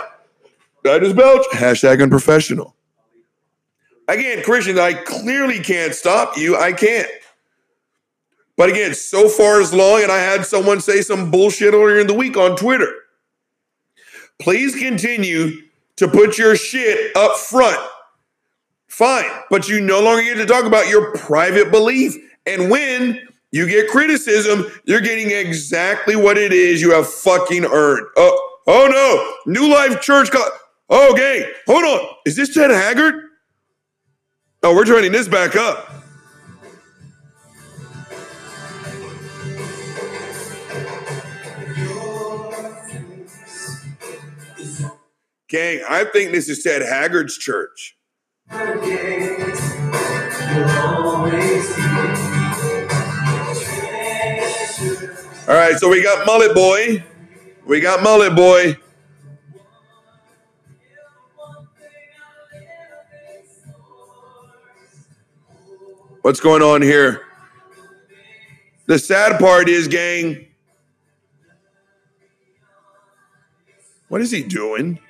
I 0.85 0.99
just 0.99 1.17
belch. 1.17 1.47
Hashtag 1.53 2.03
unprofessional. 2.03 2.75
Again, 4.09 4.43
Christians, 4.43 4.79
I 4.79 4.95
clearly 4.95 5.61
can't 5.61 5.95
stop 5.95 6.37
you. 6.37 6.57
I 6.57 6.73
can't. 6.73 7.09
But 8.57 8.69
again, 8.69 8.95
so 8.95 9.29
far 9.29 9.61
as 9.61 9.73
long, 9.73 10.03
and 10.03 10.13
I 10.13 10.19
had 10.19 10.45
someone 10.45 10.81
say 10.81 11.01
some 11.01 11.31
bullshit 11.31 11.73
earlier 11.73 11.99
in 11.99 12.07
the 12.07 12.15
week 12.15 12.37
on 12.37 12.57
Twitter. 12.57 12.93
Please 14.41 14.75
continue 14.75 15.63
to 15.97 16.09
put 16.09 16.37
your 16.37 16.57
shit 16.57 17.17
up 17.17 17.37
front. 17.37 17.79
Fine, 18.89 19.31
but 19.49 19.69
you 19.69 19.81
no 19.81 20.03
longer 20.03 20.23
get 20.23 20.35
to 20.35 20.47
talk 20.47 20.65
about 20.65 20.89
your 20.89 21.17
private 21.17 21.71
belief. 21.71 22.15
And 22.45 22.71
when 22.71 23.27
you 23.51 23.67
get 23.67 23.89
criticism, 23.89 24.67
you're 24.85 25.01
getting 25.01 25.31
exactly 25.31 26.17
what 26.17 26.37
it 26.37 26.53
is 26.53 26.83
you 26.83 26.93
have 26.93 27.09
fucking 27.09 27.65
earned. 27.65 28.07
Oh, 28.17 28.59
oh 28.67 28.87
no, 29.47 29.53
New 29.53 29.73
Life 29.73 30.03
Church. 30.03 30.31
Co- 30.31 30.51
oh, 30.93 31.15
gang, 31.17 31.51
hold 31.67 31.85
on. 31.85 32.09
Is 32.25 32.37
this 32.37 32.55
Ted 32.55 32.71
Haggard? 32.71 33.15
Oh, 34.63 34.77
we're 34.77 34.85
turning 34.85 35.11
this 35.11 35.27
back 35.27 35.57
up. 35.57 35.89
Gang, 45.49 45.83
I 45.87 46.05
think 46.05 46.31
this 46.31 46.49
is 46.49 46.63
Ted 46.63 46.81
Haggard's 46.81 47.37
church. 47.37 47.99
All 55.49 55.59
right, 55.59 55.77
so 55.77 55.89
we 55.89 56.03
got 56.03 56.25
Mullet 56.25 56.55
Boy. 56.55 57.05
We 57.67 57.81
got 57.81 58.03
Mullet 58.03 58.35
Boy. 58.35 58.79
What's 66.23 66.39
going 66.39 66.63
on 66.63 66.83
here? 66.83 67.23
The 68.87 68.97
sad 68.97 69.41
part 69.41 69.69
is, 69.69 69.89
gang, 69.89 70.47
what 74.07 74.21
is 74.21 74.31
he 74.31 74.45
doing? 74.45 75.01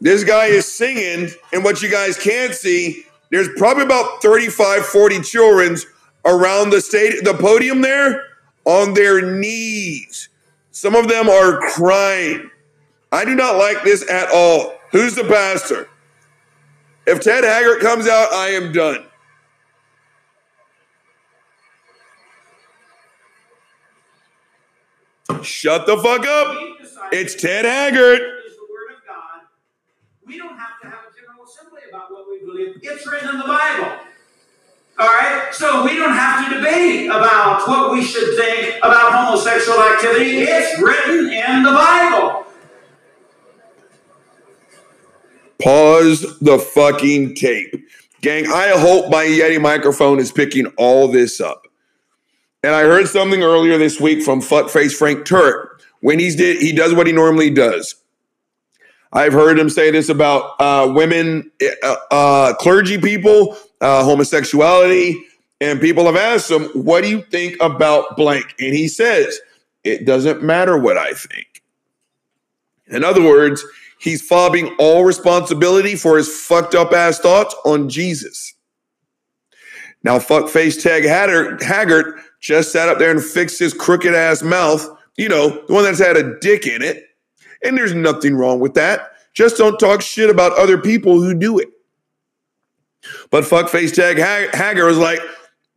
This 0.00 0.22
guy 0.22 0.46
is 0.46 0.72
singing, 0.72 1.30
and 1.52 1.64
what 1.64 1.82
you 1.82 1.90
guys 1.90 2.16
can't 2.16 2.54
see, 2.54 3.04
there's 3.32 3.48
probably 3.56 3.82
about 3.82 4.22
35, 4.22 4.86
40 4.86 5.22
children 5.22 5.76
around 6.24 6.70
the 6.70 6.80
state, 6.80 7.24
the 7.24 7.34
podium 7.34 7.80
there, 7.80 8.22
on 8.64 8.94
their 8.94 9.20
knees. 9.20 10.28
Some 10.70 10.94
of 10.94 11.08
them 11.08 11.28
are 11.28 11.58
crying. 11.70 12.48
I 13.10 13.24
do 13.24 13.34
not 13.34 13.56
like 13.56 13.82
this 13.82 14.08
at 14.08 14.28
all. 14.32 14.74
Who's 14.92 15.16
the 15.16 15.24
pastor? 15.24 15.88
If 17.06 17.20
Ted 17.20 17.44
Haggard 17.44 17.80
comes 17.80 18.06
out, 18.06 18.32
I 18.32 18.48
am 18.48 18.72
done. 18.72 19.04
Shut 25.42 25.86
the 25.86 25.96
fuck 25.96 26.26
up. 26.26 26.56
It's 27.10 27.34
Ted 27.34 27.64
Haggard. 27.64 28.20
We 30.24 30.38
don't 30.38 30.56
have 30.56 30.80
to 30.82 30.86
have 30.86 31.00
a 31.10 31.14
general 31.14 31.44
assembly 31.44 31.80
about 31.88 32.12
what 32.12 32.28
we 32.28 32.38
believe. 32.46 32.78
It's 32.82 33.06
written 33.06 33.30
in 33.30 33.38
the 33.38 33.44
Bible. 33.44 33.92
All 34.98 35.08
right? 35.08 35.48
So 35.52 35.84
we 35.84 35.96
don't 35.96 36.14
have 36.14 36.48
to 36.48 36.56
debate 36.56 37.06
about 37.06 37.66
what 37.66 37.92
we 37.92 38.02
should 38.04 38.36
think 38.36 38.78
about 38.78 39.12
homosexual 39.12 39.80
activity. 39.80 40.42
It's 40.42 40.80
written 40.80 41.30
in 41.30 41.62
the 41.64 41.72
Bible. 41.72 42.41
Pause 45.62 46.38
the 46.40 46.58
fucking 46.58 47.34
tape. 47.34 47.74
Gang, 48.20 48.46
I 48.46 48.68
hope 48.68 49.10
my 49.10 49.24
Yeti 49.24 49.60
microphone 49.60 50.18
is 50.18 50.32
picking 50.32 50.66
all 50.76 51.08
this 51.08 51.40
up. 51.40 51.66
And 52.64 52.74
I 52.74 52.82
heard 52.82 53.08
something 53.08 53.42
earlier 53.42 53.78
this 53.78 54.00
week 54.00 54.22
from 54.22 54.40
fuckface 54.40 54.94
Frank 54.94 55.24
Turk. 55.24 55.82
When 56.00 56.18
he's 56.18 56.36
did 56.36 56.60
he 56.60 56.72
does 56.72 56.94
what 56.94 57.06
he 57.06 57.12
normally 57.12 57.50
does. 57.50 57.94
I've 59.12 59.32
heard 59.32 59.58
him 59.58 59.68
say 59.68 59.90
this 59.90 60.08
about 60.08 60.60
uh, 60.60 60.90
women, 60.92 61.50
uh, 61.82 61.96
uh, 62.10 62.54
clergy 62.54 62.98
people, 62.98 63.56
uh, 63.80 64.02
homosexuality, 64.02 65.22
and 65.60 65.80
people 65.80 66.06
have 66.06 66.16
asked 66.16 66.50
him, 66.50 66.64
"What 66.74 67.02
do 67.02 67.10
you 67.10 67.22
think 67.22 67.56
about 67.60 68.16
blank?" 68.16 68.54
And 68.58 68.74
he 68.74 68.88
says, 68.88 69.38
"It 69.84 70.06
doesn't 70.06 70.42
matter 70.42 70.76
what 70.76 70.96
I 70.96 71.12
think." 71.12 71.62
In 72.88 73.04
other 73.04 73.22
words, 73.22 73.64
he's 74.02 74.28
fobbing 74.28 74.74
all 74.78 75.04
responsibility 75.04 75.94
for 75.94 76.16
his 76.16 76.28
fucked 76.28 76.74
up 76.74 76.92
ass 76.92 77.20
thoughts 77.20 77.54
on 77.64 77.88
Jesus. 77.88 78.54
Now, 80.02 80.18
fuckface 80.18 80.82
Tag 80.82 81.04
Haggard, 81.04 82.18
just 82.40 82.72
sat 82.72 82.88
up 82.88 82.98
there 82.98 83.12
and 83.12 83.22
fixed 83.22 83.60
his 83.60 83.72
crooked 83.72 84.14
ass 84.14 84.42
mouth. 84.42 84.84
You 85.16 85.28
know, 85.28 85.64
the 85.66 85.72
one 85.72 85.84
that's 85.84 86.00
had 86.00 86.16
a 86.16 86.38
dick 86.40 86.66
in 86.66 86.82
it. 86.82 87.04
And 87.64 87.78
there's 87.78 87.94
nothing 87.94 88.34
wrong 88.34 88.58
with 88.58 88.74
that. 88.74 89.12
Just 89.34 89.56
don't 89.56 89.78
talk 89.78 90.02
shit 90.02 90.28
about 90.28 90.58
other 90.58 90.76
people 90.76 91.20
who 91.22 91.32
do 91.32 91.58
it. 91.60 91.68
But 93.30 93.44
fuckface 93.44 93.94
Tag 93.94 94.18
Hag- 94.18 94.52
Haggard 94.52 94.86
was 94.86 94.98
like, 94.98 95.20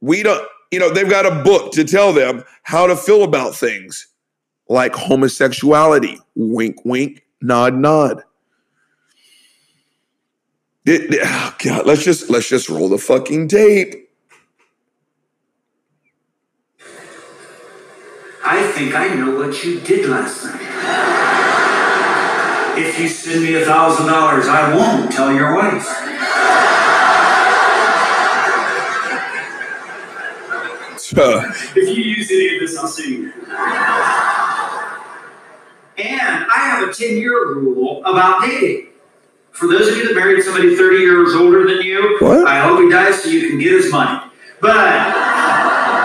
we 0.01 0.23
don't, 0.23 0.45
you 0.71 0.79
know, 0.79 0.91
they've 0.91 1.09
got 1.09 1.27
a 1.27 1.43
book 1.43 1.71
to 1.73 1.83
tell 1.83 2.11
them 2.11 2.43
how 2.63 2.87
to 2.87 2.95
feel 2.95 3.23
about 3.23 3.55
things 3.55 4.07
like 4.67 4.95
homosexuality. 4.95 6.17
Wink, 6.35 6.83
wink, 6.83 7.24
nod, 7.45 7.75
nod. 7.75 8.23
It- 10.85 11.13
it- 11.13 11.21
oh, 11.23 11.55
God, 11.63 11.85
let's 11.85 12.03
just 12.03 12.29
let's 12.29 12.47
just 12.49 12.69
roll 12.69 12.89
the 12.89 12.97
fucking 12.97 13.47
tape. 13.47 14.09
I 18.43 18.61
think 18.73 18.93
I 18.93 19.07
know 19.15 19.35
what 19.39 19.63
you 19.63 19.79
did 19.79 20.07
last 20.09 20.45
night. 20.45 20.61
If 22.77 22.99
you 22.99 23.07
send 23.07 23.43
me 23.43 23.55
a 23.55 23.65
thousand 23.65 24.07
dollars, 24.07 24.47
I 24.47 24.75
won't 24.75 25.11
tell 25.11 25.33
your 25.33 25.55
wife. 25.55 25.87
Uh, 31.17 31.43
If 31.75 31.97
you 31.97 32.03
use 32.03 32.31
any 32.31 32.55
of 32.55 32.61
this, 32.61 32.77
I'll 32.77 32.87
sue 32.87 33.09
you. 33.09 33.31
And 35.97 36.45
I 36.51 36.57
have 36.59 36.89
a 36.89 36.93
10 36.93 37.17
year 37.17 37.53
rule 37.53 38.01
about 38.05 38.41
dating. 38.41 38.87
For 39.51 39.67
those 39.67 39.87
of 39.87 39.95
you 39.97 40.07
that 40.09 40.15
married 40.15 40.43
somebody 40.43 40.75
30 40.75 40.97
years 40.97 41.33
older 41.33 41.65
than 41.65 41.81
you, 41.85 42.17
What? 42.19 42.45
I 42.47 42.59
hope 42.59 42.81
he 42.81 42.89
dies 42.89 43.23
so 43.23 43.29
you 43.29 43.49
can 43.49 43.59
get 43.59 43.71
his 43.71 43.89
money. 43.91 44.19
But 44.59 44.75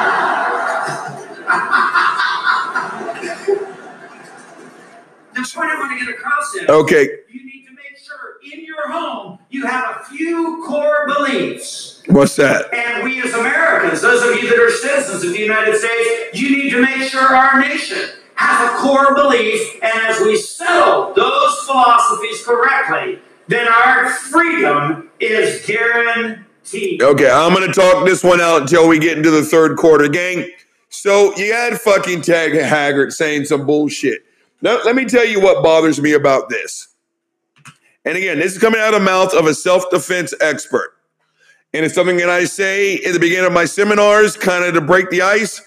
the 5.34 5.50
point 5.54 5.70
I 5.70 5.78
want 5.78 5.98
to 5.98 6.04
get 6.04 6.14
across 6.14 6.54
Okay. 6.68 7.08
you 7.30 7.44
need 7.44 7.64
to 7.66 7.72
make 7.74 7.96
sure 7.98 8.38
in 8.52 8.64
your 8.64 8.90
home 8.90 9.38
you 9.50 9.66
have 9.66 10.00
a 10.00 10.04
few 10.04 10.64
core 10.66 11.06
beliefs. 11.06 12.02
What's 12.06 12.36
that? 12.36 12.72
And 12.74 13.04
we 13.04 13.22
as 13.22 13.32
Americans, 13.34 14.00
those 14.02 14.22
of 14.22 14.42
you 14.42 14.48
that 14.50 14.58
are 14.58 14.70
citizens 14.70 15.24
of 15.24 15.32
the 15.32 15.38
United 15.38 15.76
States, 15.78 16.40
you 16.40 16.56
need 16.56 16.70
to 16.70 16.82
make 16.82 17.02
sure 17.10 17.20
our 17.22 17.60
nation 17.60 18.08
has 18.40 18.70
a 18.70 18.76
core 18.78 19.14
belief. 19.14 19.74
And 19.82 19.92
as 20.08 20.20
we 20.20 20.36
settle 20.36 21.12
those 21.12 21.58
philosophies 21.66 22.42
correctly, 22.42 23.18
then 23.48 23.68
our 23.68 24.08
freedom 24.08 25.10
is 25.20 25.64
guaranteed. 25.66 27.02
Okay, 27.02 27.30
I'm 27.30 27.52
gonna 27.52 27.72
talk 27.72 28.06
this 28.06 28.24
one 28.24 28.40
out 28.40 28.62
until 28.62 28.88
we 28.88 28.98
get 28.98 29.18
into 29.18 29.30
the 29.30 29.42
third 29.42 29.76
quarter, 29.76 30.08
gang. 30.08 30.50
So 30.88 31.36
you 31.36 31.52
had 31.52 31.78
fucking 31.80 32.22
Tag 32.22 32.54
Haggard 32.54 33.12
saying 33.12 33.44
some 33.44 33.66
bullshit. 33.66 34.22
Now, 34.62 34.80
let 34.84 34.96
me 34.96 35.04
tell 35.04 35.26
you 35.26 35.40
what 35.40 35.62
bothers 35.62 36.00
me 36.00 36.14
about 36.14 36.48
this. 36.48 36.88
And 38.06 38.16
again, 38.16 38.38
this 38.38 38.52
is 38.52 38.58
coming 38.58 38.80
out 38.80 38.94
of 38.94 39.00
the 39.00 39.04
mouth 39.04 39.34
of 39.34 39.46
a 39.46 39.54
self-defense 39.54 40.32
expert. 40.40 40.94
And 41.74 41.84
it's 41.84 41.94
something 41.94 42.16
that 42.16 42.30
I 42.30 42.44
say 42.44 42.94
in 42.94 43.12
the 43.12 43.20
beginning 43.20 43.46
of 43.46 43.52
my 43.52 43.66
seminars, 43.66 44.36
kind 44.36 44.64
of 44.64 44.74
to 44.74 44.80
break 44.80 45.10
the 45.10 45.22
ice. 45.22 45.60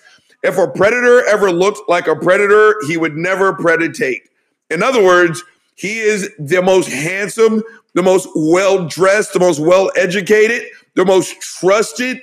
If 0.44 0.58
a 0.58 0.68
predator 0.68 1.26
ever 1.26 1.52
looked 1.52 1.89
like 1.89 2.08
a 2.08 2.16
predator, 2.16 2.76
he 2.88 2.98
would 2.98 3.16
never 3.16 3.54
predate. 3.54 4.22
In 4.70 4.84
other 4.84 5.04
words, 5.04 5.44
he 5.76 6.00
is 6.00 6.30
the 6.38 6.62
most 6.62 6.89
handsome, 6.89 7.64
the 7.94 8.04
most 8.04 8.28
well 8.36 8.88
dressed, 8.88 9.34
the 9.34 9.39
most 9.39 9.60
well 9.60 9.89
educated, 9.96 10.64
the 10.96 11.06
most 11.06 11.39
trusted, 11.41 12.22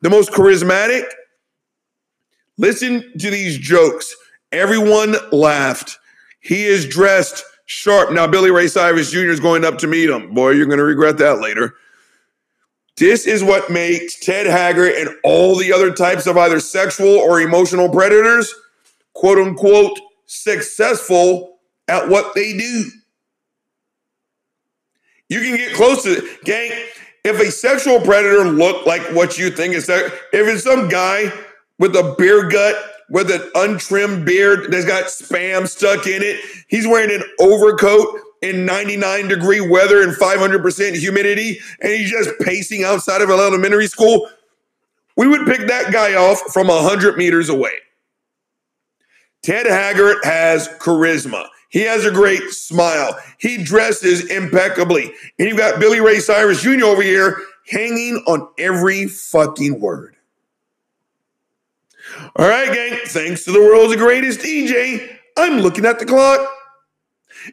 the 0.00 0.10
most 0.10 0.30
charismatic. 0.30 1.04
Listen 2.56 3.12
to 3.18 3.30
these 3.30 3.58
jokes. 3.58 4.14
Everyone 4.52 5.16
laughed. 5.32 5.98
He 6.40 6.64
is 6.64 6.86
dressed 6.86 7.44
sharp. 7.66 8.12
Now, 8.12 8.26
Billy 8.26 8.50
Ray 8.50 8.68
Cyrus 8.68 9.10
Jr. 9.10 9.30
is 9.30 9.40
going 9.40 9.64
up 9.64 9.78
to 9.78 9.86
meet 9.86 10.08
him. 10.08 10.34
Boy, 10.34 10.50
you're 10.50 10.66
going 10.66 10.78
to 10.78 10.84
regret 10.84 11.18
that 11.18 11.40
later. 11.40 11.74
This 13.00 13.26
is 13.26 13.42
what 13.42 13.70
makes 13.70 14.20
Ted 14.20 14.46
Haggard 14.46 14.92
and 14.92 15.08
all 15.24 15.56
the 15.56 15.72
other 15.72 15.90
types 15.90 16.26
of 16.26 16.36
either 16.36 16.60
sexual 16.60 17.08
or 17.08 17.40
emotional 17.40 17.88
predators, 17.88 18.54
quote 19.14 19.38
unquote, 19.38 19.98
successful 20.26 21.60
at 21.88 22.10
what 22.10 22.34
they 22.34 22.52
do. 22.52 22.84
You 25.30 25.40
can 25.40 25.56
get 25.56 25.72
close 25.72 26.02
to 26.02 26.10
it. 26.10 26.44
Gang, 26.44 26.72
if 27.24 27.40
a 27.40 27.50
sexual 27.50 28.02
predator 28.02 28.44
looked 28.44 28.86
like 28.86 29.00
what 29.14 29.38
you 29.38 29.50
think 29.50 29.74
is 29.74 29.86
that, 29.86 30.04
if 30.34 30.46
it's 30.46 30.64
some 30.64 30.88
guy 30.88 31.32
with 31.78 31.96
a 31.96 32.14
beer 32.18 32.50
gut, 32.50 32.76
with 33.08 33.30
an 33.30 33.50
untrimmed 33.54 34.26
beard 34.26 34.70
that's 34.70 34.84
got 34.84 35.04
spam 35.04 35.66
stuck 35.66 36.06
in 36.06 36.22
it, 36.22 36.38
he's 36.68 36.86
wearing 36.86 37.10
an 37.10 37.24
overcoat 37.40 38.20
in 38.42 38.64
99 38.64 39.28
degree 39.28 39.60
weather 39.60 40.02
and 40.02 40.12
500% 40.12 40.96
humidity, 40.96 41.60
and 41.80 41.92
he's 41.92 42.10
just 42.10 42.30
pacing 42.40 42.84
outside 42.84 43.22
of 43.22 43.28
an 43.28 43.38
elementary 43.38 43.86
school, 43.86 44.28
we 45.16 45.26
would 45.26 45.46
pick 45.46 45.66
that 45.68 45.92
guy 45.92 46.14
off 46.14 46.40
from 46.52 46.68
100 46.68 47.16
meters 47.16 47.48
away. 47.48 47.72
Ted 49.42 49.66
Haggard 49.66 50.18
has 50.24 50.68
charisma. 50.78 51.48
He 51.70 51.80
has 51.82 52.04
a 52.04 52.10
great 52.10 52.50
smile. 52.50 53.16
He 53.38 53.62
dresses 53.62 54.28
impeccably. 54.30 55.12
And 55.38 55.48
you've 55.48 55.56
got 55.56 55.78
Billy 55.78 56.00
Ray 56.00 56.18
Cyrus 56.18 56.62
Jr. 56.62 56.84
over 56.84 57.02
here 57.02 57.40
hanging 57.66 58.22
on 58.26 58.48
every 58.58 59.06
fucking 59.06 59.80
word. 59.80 60.16
All 62.36 62.48
right, 62.48 62.72
gang. 62.72 62.98
Thanks 63.06 63.44
to 63.44 63.52
the 63.52 63.60
world's 63.60 63.96
greatest 63.96 64.40
DJ, 64.40 65.16
I'm 65.36 65.60
looking 65.60 65.86
at 65.86 65.98
the 65.98 66.06
clock. 66.06 66.40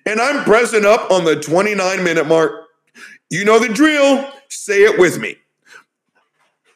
And 0.05 0.19
I'm 0.19 0.43
pressing 0.43 0.85
up 0.85 1.11
on 1.11 1.23
the 1.23 1.39
29 1.39 2.03
minute 2.03 2.27
mark. 2.27 2.67
You 3.29 3.45
know 3.45 3.59
the 3.59 3.69
drill. 3.69 4.31
Say 4.49 4.83
it 4.83 4.99
with 4.99 5.19
me. 5.19 5.37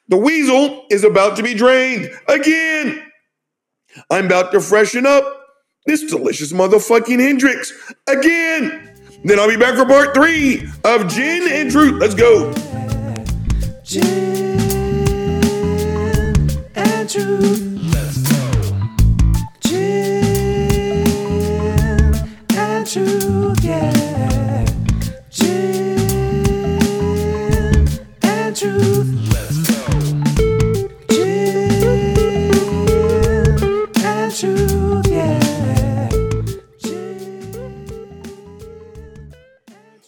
The 0.10 0.18
weasel 0.18 0.86
is 0.90 1.04
about 1.04 1.38
to 1.38 1.44
be 1.44 1.54
drained 1.54 2.10
again. 2.28 3.02
I'm 4.10 4.26
about 4.26 4.52
to 4.52 4.60
freshen 4.60 5.06
up 5.06 5.24
this 5.86 6.04
delicious 6.04 6.52
motherfucking 6.52 7.20
Hendrick's 7.20 7.74
again. 8.08 8.90
Then 9.24 9.40
I'll 9.40 9.50
be 9.50 9.58
back 9.58 9.76
for 9.76 9.86
part 9.86 10.14
three 10.14 10.68
of 10.84 11.08
Gin 11.08 11.50
and 11.50 11.72
Truth. 11.72 12.02
Let's 12.02 12.16
go. 12.16 12.54
Gin 13.84 14.60
and 16.76 17.10
truth. 17.10 17.71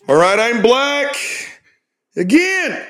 All 0.10 0.16
right, 0.16 0.38
I'm 0.38 0.62
black 0.62 1.16
again. 2.18 2.86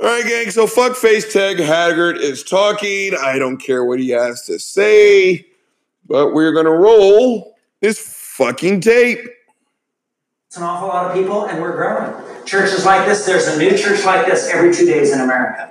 All 0.00 0.06
right, 0.08 0.24
gang. 0.24 0.50
So 0.50 0.66
fuckface 0.66 1.30
Ted 1.30 1.58
Haggard 1.58 2.16
is 2.16 2.42
talking. 2.42 3.14
I 3.14 3.38
don't 3.38 3.58
care 3.58 3.84
what 3.84 4.00
he 4.00 4.08
has 4.10 4.46
to 4.46 4.58
say, 4.58 5.44
but 6.06 6.32
we're 6.32 6.52
gonna 6.52 6.70
roll 6.70 7.54
this 7.82 7.98
fucking 7.98 8.80
tape. 8.80 9.18
It's 10.46 10.56
an 10.56 10.62
awful 10.62 10.88
lot 10.88 11.10
of 11.10 11.14
people, 11.14 11.44
and 11.44 11.60
we're 11.60 11.76
growing. 11.76 12.14
Churches 12.46 12.86
like 12.86 13.06
this, 13.06 13.26
there's 13.26 13.48
a 13.48 13.58
new 13.58 13.76
church 13.76 14.06
like 14.06 14.24
this 14.24 14.48
every 14.48 14.72
two 14.72 14.86
days 14.86 15.12
in 15.12 15.20
America. 15.20 15.70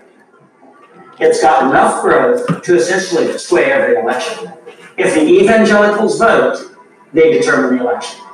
It's 1.20 1.42
got 1.42 1.72
enough 1.72 2.04
growth 2.04 2.62
to 2.62 2.76
essentially 2.76 3.36
sway 3.40 3.72
every 3.72 3.98
election. 3.98 4.54
If 4.96 5.16
the 5.16 5.24
evangelicals 5.24 6.20
vote, 6.20 6.78
they 7.14 7.32
determine 7.34 7.78
the 7.78 7.82
election. 7.82 8.27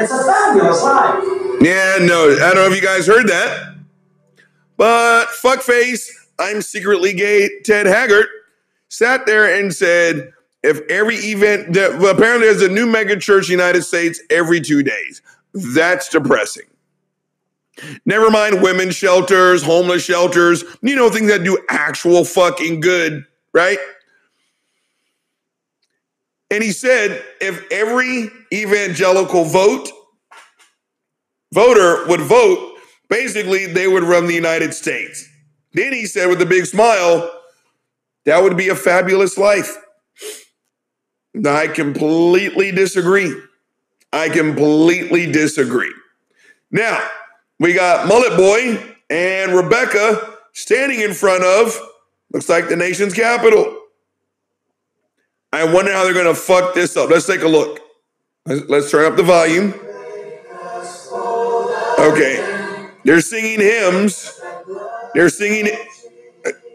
It's 0.00 0.12
a 0.12 0.24
fabulous 0.24 0.82
life. 0.82 1.22
Yeah, 1.60 1.98
no, 2.00 2.30
I 2.32 2.38
don't 2.38 2.54
know 2.54 2.66
if 2.66 2.74
you 2.74 2.80
guys 2.80 3.06
heard 3.06 3.28
that, 3.28 3.74
but 4.78 5.26
fuckface, 5.26 6.08
I'm 6.38 6.62
secretly 6.62 7.12
gay. 7.12 7.60
Ted 7.64 7.84
Haggard 7.84 8.26
sat 8.88 9.26
there 9.26 9.60
and 9.60 9.74
said, 9.74 10.32
if 10.62 10.80
every 10.88 11.16
event, 11.16 11.74
that, 11.74 11.98
well, 11.98 12.14
apparently 12.14 12.46
there's 12.46 12.62
a 12.62 12.68
new 12.68 12.86
mega 12.86 13.18
church 13.18 13.50
in 13.50 13.58
the 13.58 13.62
United 13.62 13.82
States 13.82 14.20
every 14.30 14.60
two 14.60 14.82
days. 14.82 15.20
That's 15.52 16.08
depressing. 16.08 16.64
Never 18.04 18.30
mind 18.30 18.62
women's 18.62 18.94
shelters, 18.94 19.62
homeless 19.62 20.02
shelters, 20.02 20.64
you 20.82 20.96
know, 20.96 21.10
things 21.10 21.28
that 21.28 21.44
do 21.44 21.58
actual 21.68 22.24
fucking 22.24 22.80
good, 22.80 23.26
right? 23.52 23.78
And 26.50 26.62
he 26.62 26.72
said 26.72 27.24
if 27.40 27.64
every 27.70 28.28
evangelical 28.52 29.44
vote 29.44 29.90
voter 31.52 32.06
would 32.08 32.20
vote, 32.20 32.78
basically 33.08 33.66
they 33.66 33.88
would 33.88 34.04
run 34.04 34.26
the 34.26 34.34
United 34.34 34.74
States. 34.74 35.28
Then 35.72 35.92
he 35.92 36.06
said 36.06 36.28
with 36.28 36.42
a 36.42 36.46
big 36.46 36.66
smile, 36.66 37.30
that 38.24 38.42
would 38.42 38.56
be 38.56 38.68
a 38.68 38.74
fabulous 38.74 39.38
life. 39.38 39.76
I 41.46 41.68
completely 41.68 42.72
disagree. 42.72 43.34
I 44.12 44.28
completely 44.28 45.30
disagree. 45.30 45.94
Now, 46.72 47.06
we 47.60 47.72
got 47.72 48.08
Mullet 48.08 48.36
Boy 48.36 48.94
and 49.08 49.52
Rebecca 49.52 50.34
standing 50.52 51.00
in 51.00 51.14
front 51.14 51.44
of, 51.44 51.78
looks 52.32 52.48
like 52.48 52.68
the 52.68 52.76
nation's 52.76 53.14
capital. 53.14 53.79
I 55.52 55.64
wonder 55.64 55.92
how 55.92 56.04
they're 56.04 56.14
going 56.14 56.26
to 56.26 56.34
fuck 56.34 56.74
this 56.74 56.96
up. 56.96 57.10
Let's 57.10 57.26
take 57.26 57.42
a 57.42 57.48
look. 57.48 57.80
Let's, 58.46 58.68
let's 58.68 58.90
turn 58.90 59.10
up 59.10 59.16
the 59.16 59.22
volume. 59.22 59.74
Okay. 61.98 62.46
They're 63.04 63.20
singing 63.20 63.60
hymns. 63.60 64.40
They're 65.14 65.28
singing. 65.28 65.68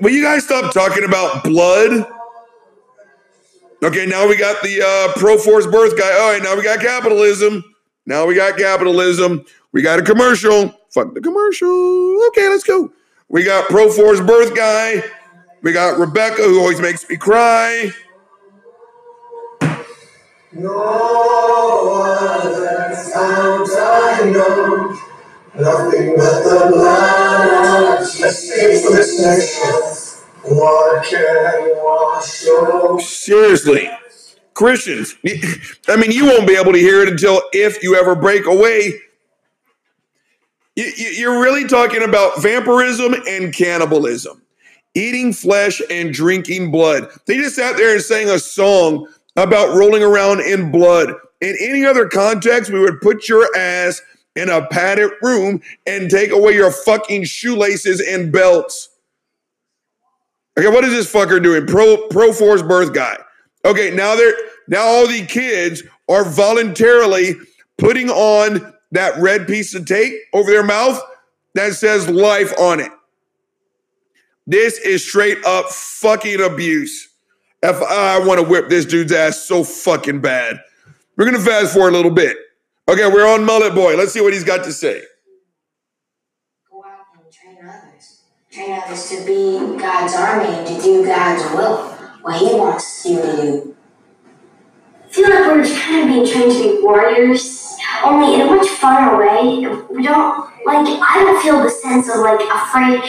Will 0.01 0.11
you 0.11 0.23
guys 0.23 0.43
stop 0.43 0.73
talking 0.73 1.05
about 1.05 1.43
blood? 1.43 2.05
Okay, 3.83 4.05
now 4.05 4.27
we 4.27 4.35
got 4.35 4.61
the 4.63 4.81
uh, 4.81 5.19
pro 5.19 5.37
force 5.37 5.67
birth 5.67 5.97
guy. 5.97 6.11
All 6.19 6.31
right, 6.31 6.41
now 6.41 6.55
we 6.55 6.63
got 6.63 6.79
capitalism. 6.79 7.63
Now 8.05 8.25
we 8.25 8.35
got 8.35 8.57
capitalism. 8.57 9.45
We 9.71 9.81
got 9.81 9.99
a 9.99 10.01
commercial. 10.01 10.73
Fuck 10.89 11.13
the 11.13 11.21
commercial. 11.21 12.27
Okay, 12.27 12.49
let's 12.49 12.63
go. 12.63 12.91
We 13.29 13.43
got 13.43 13.69
pro 13.69 13.89
force 13.89 14.19
birth 14.21 14.55
guy. 14.55 15.03
We 15.61 15.71
got 15.71 15.99
Rebecca, 15.99 16.43
who 16.43 16.59
always 16.59 16.79
makes 16.79 17.07
me 17.09 17.17
cry. 17.17 17.91
No 20.55 20.71
nothing 25.57 26.15
but 26.15 26.43
the 26.43 26.69
blood 26.71 27.99
of 27.99 28.11
Jesus 28.11 28.87
this 28.89 29.21
nation. 29.21 30.55
What 30.55 31.05
can 31.05 31.71
wash? 31.83 33.05
Seriously, 33.05 33.89
Christians. 34.53 35.15
I 35.89 35.97
mean, 35.97 36.11
you 36.11 36.25
won't 36.25 36.47
be 36.47 36.55
able 36.55 36.71
to 36.71 36.79
hear 36.79 37.01
it 37.01 37.09
until 37.09 37.41
if 37.51 37.83
you 37.83 37.95
ever 37.97 38.15
break 38.15 38.45
away. 38.45 38.93
You- 40.77 40.91
you- 40.95 41.09
You're 41.11 41.41
really 41.41 41.65
talking 41.67 42.01
about 42.03 42.41
vampirism 42.41 43.13
and 43.27 43.53
cannibalism, 43.53 44.41
eating 44.93 45.33
flesh 45.33 45.81
and 45.89 46.13
drinking 46.13 46.71
blood. 46.71 47.09
They 47.25 47.37
just 47.37 47.55
sat 47.57 47.75
there 47.75 47.93
and 47.93 48.01
sang 48.01 48.29
a 48.29 48.39
song 48.39 49.07
about 49.35 49.75
rolling 49.75 50.03
around 50.03 50.41
in 50.41 50.71
blood. 50.71 51.13
In 51.41 51.55
any 51.59 51.85
other 51.85 52.07
context, 52.07 52.71
we 52.71 52.79
would 52.79 53.01
put 53.01 53.27
your 53.27 53.47
ass 53.57 54.01
in 54.35 54.49
a 54.49 54.65
padded 54.67 55.11
room 55.21 55.61
and 55.85 56.09
take 56.09 56.31
away 56.31 56.53
your 56.53 56.71
fucking 56.71 57.23
shoelaces 57.23 58.01
and 58.01 58.31
belts. 58.31 58.89
Okay, 60.57 60.69
what 60.69 60.83
is 60.83 60.91
this 60.91 61.11
fucker 61.11 61.41
doing? 61.41 61.65
Pro 61.67 62.07
pro 62.07 62.31
force 62.31 62.61
birth 62.61 62.93
guy. 62.93 63.17
Okay, 63.65 63.91
now 63.91 64.15
they're 64.15 64.33
now 64.67 64.81
all 64.81 65.07
the 65.07 65.25
kids 65.25 65.83
are 66.09 66.23
voluntarily 66.23 67.35
putting 67.77 68.09
on 68.09 68.73
that 68.91 69.19
red 69.19 69.47
piece 69.47 69.73
of 69.75 69.85
tape 69.85 70.13
over 70.33 70.49
their 70.49 70.63
mouth 70.63 71.01
that 71.55 71.73
says 71.73 72.07
life 72.09 72.53
on 72.59 72.79
it. 72.79 72.91
This 74.47 74.77
is 74.79 75.07
straight 75.07 75.43
up 75.45 75.69
fucking 75.69 76.41
abuse. 76.41 77.09
If 77.67 77.81
I 77.81 78.19
want 78.19 78.39
to 78.39 78.45
whip 78.45 78.69
this 78.69 78.85
dude's 78.85 79.11
ass 79.11 79.41
so 79.41 79.63
fucking 79.63 80.21
bad. 80.21 80.59
We're 81.17 81.25
gonna 81.25 81.39
fast 81.39 81.73
forward 81.73 81.93
a 81.93 81.97
little 81.97 82.11
bit. 82.11 82.37
Okay, 82.87 83.07
we're 83.07 83.27
on 83.27 83.43
Mullet 83.43 83.73
Boy. 83.73 83.95
Let's 83.97 84.13
see 84.13 84.21
what 84.21 84.33
he's 84.33 84.43
got 84.43 84.63
to 84.65 84.71
say. 84.71 85.01
Go 86.69 86.83
out 86.85 87.07
and 87.19 87.31
train 87.33 87.57
others. 87.67 88.21
Train 88.51 88.79
others 88.79 89.09
to 89.09 89.25
be 89.25 89.81
God's 89.81 90.13
army 90.13 90.45
and 90.45 90.67
to 90.67 90.79
do 90.79 91.05
God's 91.07 91.41
will, 91.55 91.77
what 92.21 92.37
He 92.37 92.53
wants 92.53 93.03
you 93.03 93.19
to 93.19 93.35
do. 93.35 93.75
I 95.03 95.07
feel 95.07 95.29
like 95.31 95.45
we're 95.45 95.75
kind 95.75 96.03
of 96.03 96.07
being 96.07 96.27
trained 96.27 96.51
to 96.51 96.77
be 96.77 96.83
warriors, 96.83 97.64
only 98.03 98.35
in 98.35 98.41
a 98.41 98.45
much 98.45 98.67
funner 98.67 99.17
way. 99.17 99.67
We 99.89 100.03
don't 100.03 100.49
like. 100.65 100.87
I 100.87 101.23
don't 101.23 101.41
feel 101.41 101.61
the 101.61 101.69
sense 101.69 102.09
of 102.09 102.21
like 102.21 102.39
afraid 102.41 103.01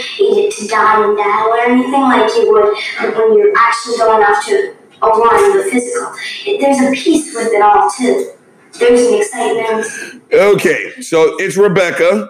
to 0.50 0.68
die 0.68 1.04
in 1.04 1.16
battle 1.16 1.52
or 1.52 1.60
anything 1.60 2.02
like 2.02 2.30
you 2.34 2.52
would 2.52 3.16
when 3.16 3.38
you're 3.38 3.52
actually 3.56 3.96
going 3.98 4.22
off 4.22 4.44
to 4.46 4.76
a 5.02 5.06
along 5.06 5.56
the 5.56 5.68
physical. 5.70 6.14
It, 6.46 6.60
there's 6.60 6.80
a 6.80 6.90
peace 6.92 7.34
with 7.34 7.52
it 7.52 7.62
all 7.62 7.90
too. 7.90 8.32
There's 8.78 9.00
an 9.06 9.14
excitement. 9.14 10.22
Okay, 10.32 11.00
so 11.00 11.36
it's 11.38 11.56
Rebecca, 11.56 12.28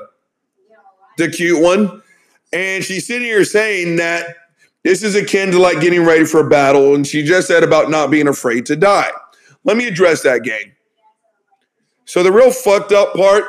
the 1.19 1.29
cute 1.29 1.61
one, 1.61 2.03
and 2.53 2.85
she's 2.85 3.07
sitting 3.07 3.27
here 3.27 3.45
saying 3.45 3.97
that 3.97 4.37
this 4.85 5.03
is 5.03 5.17
akin 5.17 5.51
to 5.51 5.59
like 5.59 5.81
getting 5.81 6.05
ready 6.05 6.25
for 6.25 6.47
a 6.47 6.49
battle, 6.49 6.95
and 6.95 7.07
she 7.07 7.25
just 7.25 7.49
said 7.49 7.65
about 7.65 7.91
not 7.91 8.11
being 8.11 8.29
afraid 8.29 8.67
to 8.67 8.77
die. 8.77 9.11
Let 9.65 9.77
me 9.77 9.89
address 9.89 10.23
that, 10.23 10.45
gang. 10.45 10.76
So 12.07 12.23
the 12.23 12.33
real 12.33 12.51
fucked 12.51 12.93
up 12.93 13.15
part, 13.15 13.45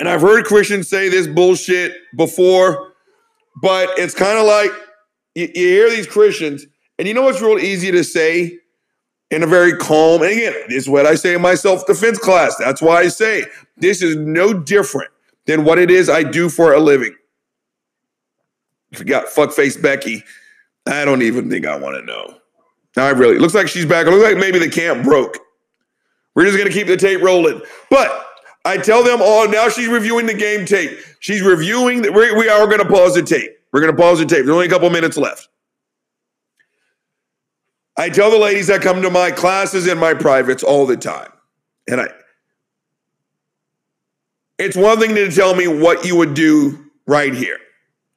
and 0.00 0.08
I've 0.08 0.20
heard 0.20 0.44
Christians 0.44 0.88
say 0.88 1.08
this 1.08 1.26
bullshit 1.26 1.92
before, 2.16 2.92
but 3.60 3.90
it's 3.98 4.14
kind 4.14 4.38
of 4.38 4.46
like 4.46 4.70
you, 5.34 5.48
you 5.54 5.68
hear 5.68 5.90
these 5.90 6.06
Christians, 6.06 6.66
and 6.98 7.06
you 7.06 7.14
know 7.14 7.22
what's 7.22 7.40
real 7.40 7.58
easy 7.58 7.90
to 7.92 8.02
say 8.02 8.58
in 9.30 9.42
a 9.42 9.46
very 9.46 9.76
calm, 9.76 10.22
and 10.22 10.32
again, 10.32 10.54
this 10.68 10.84
is 10.84 10.88
what 10.88 11.04
I 11.04 11.14
say 11.14 11.34
in 11.34 11.42
my 11.42 11.54
self-defense 11.54 12.18
class. 12.18 12.56
That's 12.56 12.80
why 12.80 13.00
I 13.00 13.08
say 13.08 13.44
this 13.76 14.00
is 14.00 14.16
no 14.16 14.54
different 14.54 15.10
than 15.46 15.64
what 15.64 15.78
it 15.78 15.90
is 15.90 16.08
I 16.08 16.22
do 16.22 16.48
for 16.48 16.72
a 16.72 16.80
living. 16.80 17.14
Forgot 18.94 19.26
fuckface 19.26 19.80
Becky. 19.80 20.24
I 20.86 21.04
don't 21.04 21.20
even 21.20 21.50
think 21.50 21.66
I 21.66 21.76
want 21.76 21.96
to 21.96 22.02
know. 22.06 22.38
I 22.96 23.10
really 23.10 23.38
looks 23.38 23.54
like 23.54 23.68
she's 23.68 23.84
back. 23.84 24.06
It 24.06 24.10
looks 24.10 24.24
like 24.24 24.38
maybe 24.38 24.58
the 24.58 24.70
camp 24.70 25.04
broke. 25.04 25.36
We're 26.38 26.44
just 26.44 26.56
gonna 26.56 26.70
keep 26.70 26.86
the 26.86 26.96
tape 26.96 27.20
rolling. 27.20 27.60
But 27.90 28.24
I 28.64 28.76
tell 28.76 29.02
them 29.02 29.18
all 29.20 29.48
now 29.48 29.68
she's 29.68 29.88
reviewing 29.88 30.26
the 30.26 30.34
game 30.34 30.66
tape. 30.66 30.96
She's 31.18 31.42
reviewing 31.42 32.02
the, 32.02 32.12
we, 32.12 32.48
are 32.48 32.66
gonna 32.68 32.84
pause 32.84 33.16
the 33.16 33.24
tape. 33.24 33.50
We're 33.72 33.80
gonna 33.80 33.96
pause 33.96 34.20
the 34.20 34.24
tape. 34.24 34.44
There's 34.44 34.54
only 34.54 34.66
a 34.66 34.70
couple 34.70 34.88
minutes 34.88 35.16
left. 35.16 35.48
I 37.96 38.08
tell 38.08 38.30
the 38.30 38.38
ladies 38.38 38.68
that 38.68 38.82
come 38.82 39.02
to 39.02 39.10
my 39.10 39.32
classes 39.32 39.88
and 39.88 39.98
my 39.98 40.14
privates 40.14 40.62
all 40.62 40.86
the 40.86 40.96
time. 40.96 41.32
And 41.88 42.02
I 42.02 42.08
it's 44.58 44.76
one 44.76 45.00
thing 45.00 45.16
to 45.16 45.28
tell 45.32 45.56
me 45.56 45.66
what 45.66 46.04
you 46.04 46.14
would 46.14 46.34
do 46.34 46.88
right 47.08 47.34
here. 47.34 47.58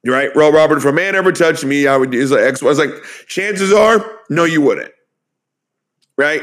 You're 0.04 0.14
right. 0.14 0.30
Well, 0.36 0.52
Robert, 0.52 0.76
if 0.76 0.84
a 0.84 0.92
man 0.92 1.16
ever 1.16 1.32
touched 1.32 1.64
me, 1.64 1.88
I 1.88 1.96
would 1.96 2.12
do 2.12 2.24
like 2.26 2.42
X. 2.42 2.62
I 2.62 2.66
was 2.66 2.78
like, 2.78 3.02
chances 3.26 3.72
are, 3.72 4.20
no, 4.30 4.44
you 4.44 4.60
wouldn't. 4.60 4.92
Right? 6.16 6.42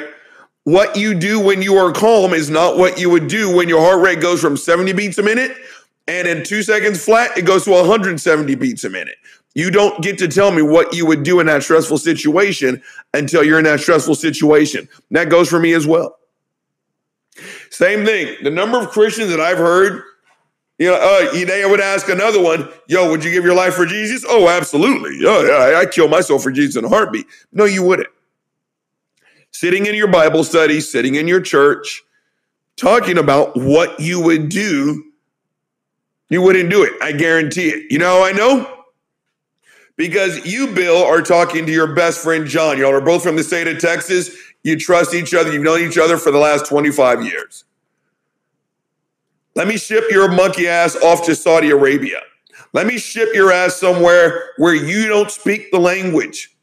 What 0.70 0.96
you 0.96 1.16
do 1.16 1.40
when 1.40 1.64
you 1.64 1.78
are 1.78 1.92
calm 1.92 2.32
is 2.32 2.48
not 2.52 2.78
what 2.78 3.00
you 3.00 3.10
would 3.10 3.28
do 3.28 3.56
when 3.56 3.68
your 3.68 3.82
heart 3.82 4.04
rate 4.06 4.22
goes 4.22 4.40
from 4.40 4.56
70 4.56 4.94
beats 4.94 5.18
a 5.18 5.24
minute 5.24 5.58
and 6.08 6.28
in 6.28 6.44
two 6.44 6.62
seconds 6.62 7.04
flat, 7.04 7.36
it 7.36 7.42
goes 7.42 7.64
to 7.64 7.72
170 7.72 8.54
beats 8.54 8.84
a 8.84 8.90
minute. 8.92 9.16
You 9.56 9.72
don't 9.72 10.00
get 10.04 10.20
to 10.20 10.28
tell 10.28 10.52
me 10.52 10.62
what 10.62 10.94
you 10.94 11.08
would 11.08 11.24
do 11.24 11.40
in 11.40 11.48
that 11.48 11.64
stressful 11.64 11.98
situation 11.98 12.84
until 13.16 13.44
you're 13.44 13.58
in 13.58 13.66
that 13.66 13.80
stressful 13.80 14.14
situation. 14.14 14.88
That 15.10 15.32
goes 15.32 15.50
for 15.50 15.60
me 15.60 15.74
as 15.74 15.88
well. 15.88 16.20
Same 17.72 18.06
thing. 18.06 18.38
The 18.44 18.52
number 18.52 18.78
of 18.78 18.90
Christians 18.90 19.32
that 19.32 19.40
I've 19.40 19.58
heard, 19.58 20.04
you 20.78 20.92
know, 20.92 20.94
uh, 20.94 21.32
they 21.32 21.66
would 21.66 21.82
ask 21.82 22.10
another 22.10 22.40
one, 22.40 22.70
"Yo, 22.88 23.10
would 23.10 23.24
you 23.24 23.32
give 23.32 23.44
your 23.44 23.56
life 23.56 23.74
for 23.74 23.88
Jesus?" 23.88 24.24
Oh, 24.30 24.48
absolutely. 24.48 25.18
Yeah, 25.20 25.42
yeah, 25.48 25.54
I- 25.54 25.80
I'd 25.80 25.92
kill 25.92 26.10
myself 26.10 26.44
for 26.44 26.52
Jesus 26.52 26.76
in 26.76 26.86
a 26.86 26.90
heartbeat. 26.90 27.26
No, 27.52 27.66
you 27.66 27.82
wouldn't. 27.82 28.10
Sitting 29.52 29.86
in 29.86 29.96
your 29.96 30.08
Bible 30.08 30.44
study, 30.44 30.80
sitting 30.80 31.16
in 31.16 31.28
your 31.28 31.42
church, 31.42 32.04
talking 32.76 33.18
about 33.18 33.58
what 33.58 34.00
you 34.00 34.22
would 34.22 34.50
do, 34.50 35.04
you 36.30 36.42
wouldn't 36.42 36.70
do 36.70 36.84
it. 36.84 36.94
I 37.02 37.12
guarantee 37.12 37.70
it. 37.70 37.92
You 37.92 37.98
know 37.98 38.20
how 38.20 38.24
I 38.24 38.32
know? 38.32 38.76
Because 39.98 40.46
you, 40.46 40.68
Bill, 40.68 41.04
are 41.04 41.22
talking 41.22 41.66
to 41.66 41.72
your 41.72 41.94
best 41.94 42.24
friend 42.24 42.48
John. 42.48 42.78
Y'all 42.78 42.94
are 42.94 43.02
both 43.02 43.24
from 43.24 43.36
the 43.36 43.44
state 43.44 43.68
of 43.68 43.80
Texas. 43.80 44.30
You 44.64 44.78
trust 44.78 45.14
each 45.14 45.34
other. 45.34 45.52
You've 45.52 45.64
known 45.64 45.82
each 45.82 45.98
other 45.98 46.18
for 46.18 46.32
the 46.32 46.38
last 46.38 46.68
25 46.68 47.26
years. 47.26 47.66
Let 49.56 49.68
me 49.68 49.78
ship 49.78 50.06
your 50.10 50.32
monkey 50.32 50.68
ass 50.68 50.96
off 51.04 51.26
to 51.26 51.36
Saudi 51.36 51.72
Arabia. 51.72 52.22
Let 52.72 52.88
me 52.88 52.98
ship 52.98 53.30
your 53.34 53.52
ass 53.52 53.76
somewhere 53.76 54.52
where 54.58 54.76
you 54.76 55.08
don't 55.08 55.32
speak 55.32 55.72
the 55.72 55.80
language, 55.80 56.56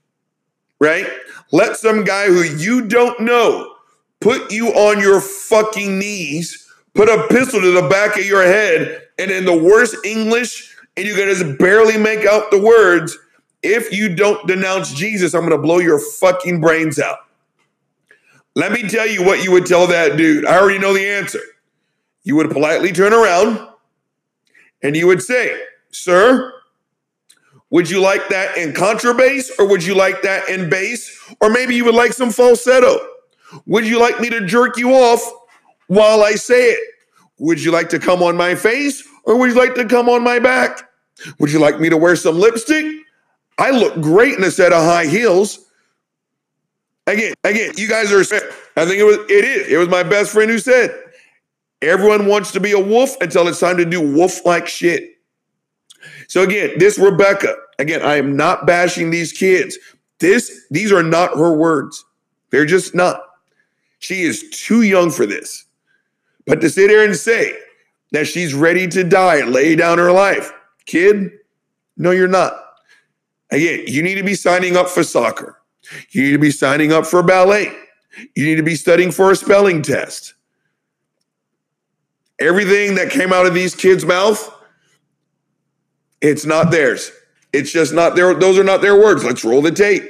right? 0.79 1.07
Let 1.53 1.77
some 1.77 2.05
guy 2.05 2.27
who 2.27 2.43
you 2.43 2.87
don't 2.87 3.21
know 3.21 3.75
put 4.21 4.51
you 4.51 4.69
on 4.69 5.01
your 5.01 5.21
fucking 5.21 5.99
knees, 5.99 6.67
put 6.95 7.09
a 7.09 7.27
pistol 7.29 7.61
to 7.61 7.71
the 7.71 7.89
back 7.89 8.17
of 8.19 8.27
your 8.27 8.43
head, 8.43 9.03
and 9.19 9.31
in 9.31 9.45
the 9.45 9.57
worst 9.57 9.97
English, 10.05 10.75
and 10.97 11.07
you 11.07 11.15
can 11.15 11.29
just 11.29 11.59
barely 11.59 11.97
make 11.97 12.27
out 12.27 12.51
the 12.51 12.61
words. 12.61 13.17
If 13.63 13.93
you 13.93 14.15
don't 14.15 14.47
denounce 14.47 14.93
Jesus, 14.93 15.35
I'm 15.35 15.43
gonna 15.43 15.59
blow 15.59 15.79
your 15.79 15.99
fucking 15.99 16.61
brains 16.61 16.99
out. 16.99 17.19
Let 18.55 18.73
me 18.73 18.89
tell 18.89 19.07
you 19.07 19.23
what 19.23 19.45
you 19.45 19.53
would 19.53 19.67
tell 19.67 19.87
that 19.87 20.17
dude. 20.17 20.47
I 20.47 20.59
already 20.59 20.79
know 20.79 20.95
the 20.95 21.07
answer. 21.07 21.41
You 22.25 22.37
would 22.37 22.51
politely 22.51 22.91
turn 22.91 23.13
around 23.13 23.69
and 24.83 24.97
you 24.97 25.07
would 25.07 25.23
say, 25.23 25.61
Sir, 25.91 26.53
would 27.71 27.91
you 27.91 28.01
like 28.01 28.29
that 28.29 28.57
in 28.57 28.73
contrabass 28.73 29.51
or 29.59 29.69
would 29.69 29.85
you 29.85 29.95
like 29.95 30.23
that 30.23 30.49
in 30.49 30.71
bass? 30.71 31.35
Or 31.41 31.51
maybe 31.51 31.75
you 31.75 31.85
would 31.85 31.95
like 31.95 32.13
some 32.13 32.31
falsetto. 32.31 32.99
Would 33.67 33.87
you 33.87 34.01
like 34.01 34.21
me 34.21 34.31
to 34.31 34.47
jerk 34.47 34.77
you 34.77 34.93
off 34.93 35.21
while 35.89 36.23
I 36.23 36.33
say 36.33 36.71
it? 36.71 36.81
Would 37.39 37.63
you 37.63 37.71
like 37.73 37.89
to 37.91 37.99
come 37.99 38.23
on 38.23 38.37
my 38.37 38.55
face 38.55 39.07
or 39.25 39.37
would 39.39 39.51
you 39.51 39.57
like 39.57 39.75
to 39.75 39.85
come 39.85 40.09
on 40.09 40.23
my 40.23 40.39
back? 40.39 40.89
Would 41.39 41.51
you 41.53 41.59
like 41.59 41.81
me 41.81 41.89
to 41.89 41.97
wear 41.97 42.15
some 42.17 42.39
lipstick? 42.39 42.87
I 43.59 43.71
look 43.71 44.01
great 44.01 44.35
in 44.35 44.45
a 44.45 44.51
set 44.51 44.73
of 44.73 44.83
high 44.85 45.07
heels. 45.07 45.67
Again, 47.07 47.35
again, 47.45 47.73
you 47.77 47.89
guys 47.89 48.13
are. 48.13 48.21
I 48.21 48.85
think 48.85 48.99
it 48.99 49.05
was. 49.05 49.19
It 49.31 49.45
is. 49.45 49.69
It 49.69 49.77
was 49.77 49.89
my 49.89 50.03
best 50.03 50.33
friend 50.33 50.51
who 50.51 50.59
said, 50.59 50.95
"Everyone 51.81 52.27
wants 52.27 52.51
to 52.53 52.61
be 52.61 52.73
a 52.73 52.81
wolf 52.81 53.17
until 53.21 53.49
it's 53.49 53.61
time 53.61 53.77
to 53.77 53.85
do 53.85 54.01
wolf-like 54.01 54.67
shit." 54.67 55.16
So 56.29 56.43
again, 56.43 56.79
this 56.79 56.99
Rebecca. 56.99 57.57
Again, 57.79 58.03
I 58.03 58.17
am 58.17 58.37
not 58.37 58.67
bashing 58.67 59.11
these 59.11 59.33
kids. 59.33 59.79
This, 60.19 60.67
these 60.71 60.93
are 60.93 61.03
not 61.03 61.37
her 61.37 61.55
words. 61.55 62.05
They're 62.51 62.67
just 62.67 62.95
not. 62.95 63.21
She 63.99 64.23
is 64.23 64.49
too 64.51 64.83
young 64.83 65.11
for 65.11 65.27
this. 65.27 65.67
But 66.47 66.61
to 66.61 66.71
sit 66.71 66.91
here 66.91 67.05
and 67.05 67.17
say 67.17 67.57
that 68.13 68.27
she's 68.27 68.55
ready 68.55 68.87
to 68.89 69.05
die 69.05 69.37
and 69.37 69.53
lay 69.53 69.77
down 69.77 69.99
her 69.99 70.13
life, 70.13 70.53
kid, 70.87 71.33
no, 71.97 72.13
you're 72.13 72.29
not. 72.29 72.55
Again, 73.51 73.85
you 73.87 74.03
need 74.03 74.17
to 74.17 74.23
be 74.23 74.35
signing 74.35 74.77
up 74.77 74.89
for 74.89 75.03
soccer. 75.03 75.61
You 76.11 76.23
need 76.23 76.33
to 76.33 76.39
be 76.39 76.51
signing 76.51 76.93
up 76.93 77.07
for 77.07 77.23
ballet. 77.23 77.73
You 78.35 78.45
need 78.45 78.57
to 78.57 78.63
be 78.63 78.75
studying 78.75 79.11
for 79.11 79.31
a 79.31 79.37
spelling 79.37 79.83
test. 79.83 80.35
Everything 82.39 82.97
that 82.97 83.11
came 83.11 83.33
out 83.33 83.47
of 83.47 83.55
these 83.55 83.75
kids' 83.75 84.05
mouth, 84.05 84.53
it's 86.21 86.45
not 86.45 86.71
theirs. 86.71 87.11
It's 87.53 87.73
just 87.73 87.93
not 87.93 88.17
their, 88.17 88.35
those 88.35 88.59
are 88.59 88.65
not 88.65 88.81
their 88.81 88.97
words. 88.97 89.25
Let's 89.25 89.45
roll 89.45 89.63
the 89.63 89.71
tape. 89.71 90.05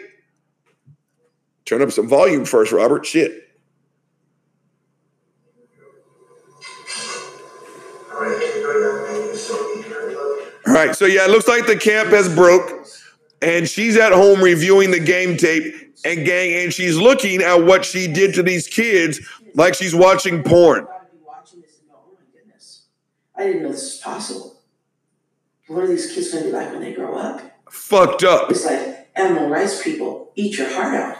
Turn 1.64 1.82
up 1.82 1.90
some 1.90 2.08
volume 2.08 2.44
first, 2.44 2.72
Robert. 2.72 3.04
Shit. 3.04 3.42
All 10.66 10.72
right, 10.72 10.96
so 10.96 11.06
yeah, 11.06 11.24
it 11.24 11.30
looks 11.30 11.46
like 11.46 11.66
the 11.66 11.76
camp 11.76 12.10
has 12.10 12.32
broke, 12.34 12.86
and 13.40 13.68
she's 13.68 13.96
at 13.96 14.12
home 14.12 14.42
reviewing 14.42 14.90
the 14.90 14.98
game 14.98 15.36
tape 15.36 15.74
and 16.04 16.24
gang, 16.24 16.64
and 16.64 16.72
she's 16.72 16.96
looking 16.96 17.40
at 17.40 17.54
what 17.64 17.84
she 17.84 18.12
did 18.12 18.34
to 18.34 18.42
these 18.42 18.66
kids 18.66 19.20
like 19.54 19.74
she's 19.74 19.94
watching 19.94 20.42
porn. 20.42 20.86
Oh 20.88 21.00
I 23.36 23.44
didn't 23.44 23.62
know 23.62 23.68
this 23.68 23.82
was 23.82 24.00
possible. 24.02 24.55
What 25.68 25.84
are 25.84 25.86
these 25.86 26.12
kids 26.12 26.32
gonna 26.32 26.44
be 26.44 26.52
like 26.52 26.70
when 26.70 26.80
they 26.80 26.92
grow 26.92 27.16
up? 27.16 27.40
Fucked 27.70 28.22
up. 28.22 28.50
It's 28.50 28.64
like 28.64 29.08
animal 29.16 29.48
rights 29.48 29.82
people 29.82 30.30
eat 30.36 30.58
your 30.58 30.72
heart 30.72 30.94
out. 30.94 31.16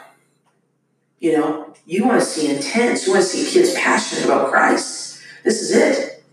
You 1.18 1.32
know, 1.32 1.74
you 1.86 2.04
want 2.04 2.20
to 2.20 2.26
see 2.26 2.54
intense. 2.54 3.06
You 3.06 3.12
want 3.14 3.24
to 3.24 3.28
see 3.28 3.50
kids 3.50 3.74
passionate 3.74 4.26
about 4.26 4.50
Christ. 4.50 5.20
This 5.44 5.62
is 5.62 5.70
it. 5.74 6.24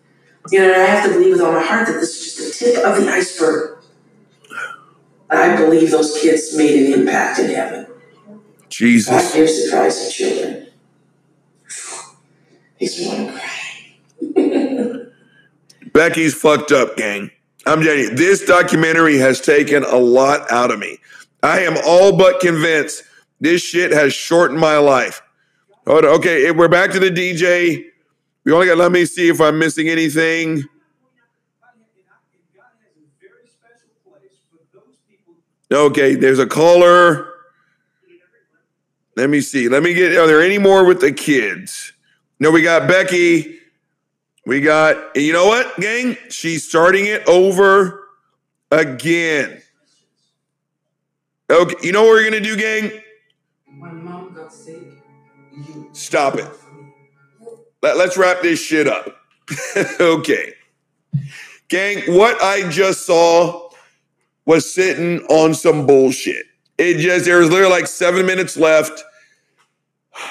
You 0.52 0.60
know, 0.60 0.74
and 0.74 0.82
I 0.82 0.86
have 0.86 1.06
to 1.06 1.14
believe 1.14 1.32
with 1.32 1.42
all 1.42 1.54
my 1.54 1.64
heart 1.64 1.88
that 1.88 1.94
this 1.94 2.20
is 2.20 2.36
just 2.36 2.60
the 2.60 2.66
tip 2.66 2.86
of 2.86 2.98
the 2.98 3.10
iceberg. 3.10 3.78
I 5.30 5.56
believe 5.56 5.90
those 5.90 6.20
kids 6.22 6.56
made 6.56 6.86
an 6.86 7.00
impact 7.00 7.40
in 7.40 7.50
heaven. 7.50 7.88
Jesus. 8.70 9.10
God 9.10 9.34
gives 9.34 9.64
the 9.64 9.72
Christ 9.72 10.06
to 10.06 10.12
children. 10.12 10.68
He's 12.78 12.96
to 12.96 13.32
cry. 13.32 15.10
Becky's 15.94 16.36
fucked 16.36 16.72
up, 16.72 16.98
gang. 16.98 17.32
I'm 17.66 17.82
you, 17.82 18.14
this 18.14 18.46
documentary 18.46 19.18
has 19.18 19.40
taken 19.40 19.84
a 19.84 19.96
lot 19.96 20.52
out 20.52 20.72
of 20.72 20.80
me. 20.80 20.98
I 21.42 21.60
am 21.62 21.78
all 21.86 22.18
but 22.18 22.40
convinced 22.40 23.04
this 23.40 23.62
shit 23.62 23.92
has 23.92 24.14
shortened 24.14 24.60
my 24.60 24.78
life. 24.78 25.22
Hold 25.88 26.06
on, 26.06 26.12
Okay, 26.16 26.48
eh, 26.48 26.52
we're 26.52 26.68
back 26.68 26.92
to 26.92 27.00
the 27.00 27.10
DJ. 27.10 27.86
We 28.44 28.52
only 28.52 28.68
got, 28.68 28.78
let 28.78 28.92
me 28.92 29.06
see 29.06 29.30
if 29.30 29.40
I'm 29.40 29.60
missing 29.60 29.88
anything. 29.88 30.64
Okay, 35.72 36.16
there's 36.16 36.40
a 36.40 36.46
caller. 36.46 37.30
Let 39.16 39.30
me 39.30 39.42
see. 39.42 39.70
Let 39.70 39.84
me 39.84 39.94
get. 39.94 40.16
Are 40.18 40.28
there 40.28 40.42
any 40.42 40.58
more 40.58 40.86
with 40.86 41.02
the 41.02 41.12
kids? 41.12 41.94
No, 42.40 42.52
we 42.52 42.62
got 42.62 42.88
Becky. 42.88 43.60
We 44.46 44.62
got. 44.62 45.16
You 45.16 45.34
know 45.34 45.48
what, 45.48 45.80
gang? 45.80 46.18
She's 46.30 46.68
starting 46.68 47.06
it 47.06 47.28
over 47.28 48.08
again. 48.72 49.62
Okay. 51.50 51.76
You 51.82 51.92
know 51.92 52.04
what 52.04 52.10
we're 52.10 52.24
gonna 52.24 52.40
do, 52.40 52.58
gang? 52.58 52.92
My 53.68 53.92
mom 53.92 54.34
got 54.34 54.52
sick. 54.52 54.82
You 55.56 55.90
Stop 55.94 56.36
it. 56.36 56.50
Let, 57.82 57.98
us 57.98 58.18
wrap 58.18 58.42
this 58.42 58.62
shit 58.62 58.88
up. 58.88 59.18
okay. 60.00 60.54
Gang, 61.68 62.02
what 62.08 62.42
I 62.42 62.70
just 62.70 63.06
saw 63.06 63.70
was 64.46 64.74
sitting 64.74 65.20
on 65.28 65.54
some 65.54 65.86
bullshit. 65.86 66.46
It 66.78 67.00
just, 67.00 67.26
there 67.26 67.40
was 67.40 67.50
literally 67.50 67.74
like 67.74 67.88
seven 67.88 68.26
minutes 68.26 68.58
left. 68.58 69.04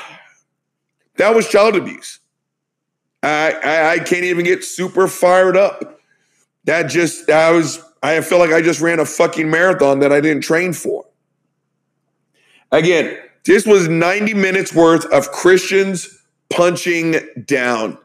That 1.16 1.34
was 1.34 1.46
child 1.46 1.76
abuse. 1.76 2.20
I, 3.22 3.52
I, 3.52 3.90
I 3.92 3.98
can't 3.98 4.24
even 4.24 4.44
get 4.44 4.64
super 4.64 5.08
fired 5.08 5.56
up. 5.56 6.00
That 6.64 6.84
just, 6.84 7.26
that 7.26 7.50
was, 7.50 7.80
I 8.02 8.20
feel 8.20 8.38
like 8.38 8.52
I 8.52 8.62
just 8.62 8.80
ran 8.80 9.00
a 9.00 9.06
fucking 9.06 9.50
marathon 9.50 10.00
that 10.00 10.12
I 10.12 10.20
didn't 10.20 10.42
train 10.42 10.72
for. 10.72 11.04
Again, 12.70 13.18
this 13.44 13.66
was 13.66 13.88
90 13.88 14.34
minutes 14.34 14.74
worth 14.74 15.04
of 15.06 15.30
Christians 15.30 16.22
punching 16.50 17.16
down. 17.46 17.98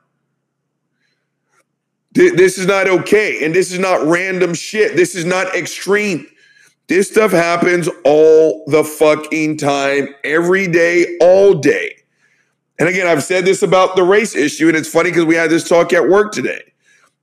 Th- 2.16 2.34
This 2.34 2.58
is 2.58 2.66
not 2.66 2.88
okay. 2.88 3.46
And 3.46 3.54
this 3.54 3.72
is 3.72 3.80
not 3.80 4.06
random 4.06 4.54
shit. 4.54 4.96
This 4.96 5.16
is 5.16 5.26
not 5.26 5.56
extreme. 5.56 6.28
This 6.88 7.10
stuff 7.10 7.32
happens 7.32 7.90
all 8.06 8.64
the 8.68 8.84
fucking 8.84 9.58
time, 9.58 10.16
every 10.24 10.68
day, 10.68 11.18
all 11.20 11.54
day. 11.56 11.97
And 12.80 12.88
again, 12.88 13.08
I've 13.08 13.24
said 13.24 13.46
this 13.46 13.64
about 13.64 13.96
the 13.96 14.04
race 14.04 14.36
issue, 14.36 14.68
and 14.68 14.78
it's 14.78 14.90
funny 14.90 15.10
because 15.10 15.26
we 15.26 15.36
had 15.36 15.50
this 15.50 15.68
talk 15.68 15.94
at 15.94 16.08
work 16.08 16.32
today. 16.32 16.74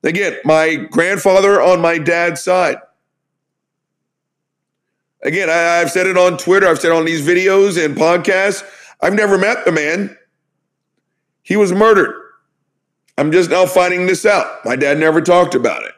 Again, 0.02 0.36
my 0.44 0.74
grandfather 0.74 1.62
on 1.62 1.80
my 1.80 1.98
dad's 1.98 2.42
side. 2.42 2.78
Again, 5.22 5.48
I, 5.48 5.80
I've 5.80 5.90
said 5.90 6.06
it 6.06 6.18
on 6.18 6.36
Twitter, 6.36 6.66
I've 6.66 6.80
said 6.80 6.92
on 6.92 7.04
these 7.04 7.26
videos 7.26 7.82
and 7.82 7.96
podcasts. 7.96 8.62
I've 9.00 9.14
never 9.14 9.38
met 9.38 9.64
the 9.64 9.72
man. 9.72 10.16
He 11.42 11.56
was 11.56 11.72
murdered. 11.72 12.14
I'm 13.16 13.30
just 13.30 13.50
now 13.50 13.64
finding 13.66 14.06
this 14.06 14.26
out. 14.26 14.64
My 14.64 14.76
dad 14.76 14.98
never 14.98 15.20
talked 15.20 15.54
about 15.54 15.84
it. 15.84 15.94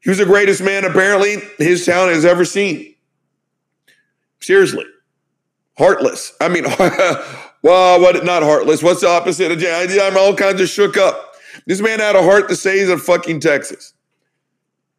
He 0.00 0.10
was 0.10 0.18
the 0.18 0.26
greatest 0.26 0.62
man, 0.62 0.84
apparently, 0.84 1.36
his 1.58 1.86
town 1.86 2.08
has 2.08 2.24
ever 2.24 2.44
seen. 2.44 2.94
Seriously. 4.40 4.84
Heartless. 5.78 6.34
I 6.40 6.48
mean, 6.48 6.64
well, 7.62 8.00
what 8.00 8.24
not 8.24 8.42
heartless? 8.42 8.82
What's 8.82 9.00
the 9.00 9.08
opposite 9.08 9.52
of 9.52 9.62
I'm 9.62 10.16
all 10.16 10.34
kinds 10.34 10.60
of 10.60 10.68
shook 10.68 10.96
up. 10.96 11.34
This 11.66 11.80
man 11.80 12.00
had 12.00 12.16
a 12.16 12.22
heart 12.22 12.48
to 12.48 12.56
say 12.56 12.80
he's 12.80 12.90
in 12.90 12.98
fucking 12.98 13.40
Texas. 13.40 13.94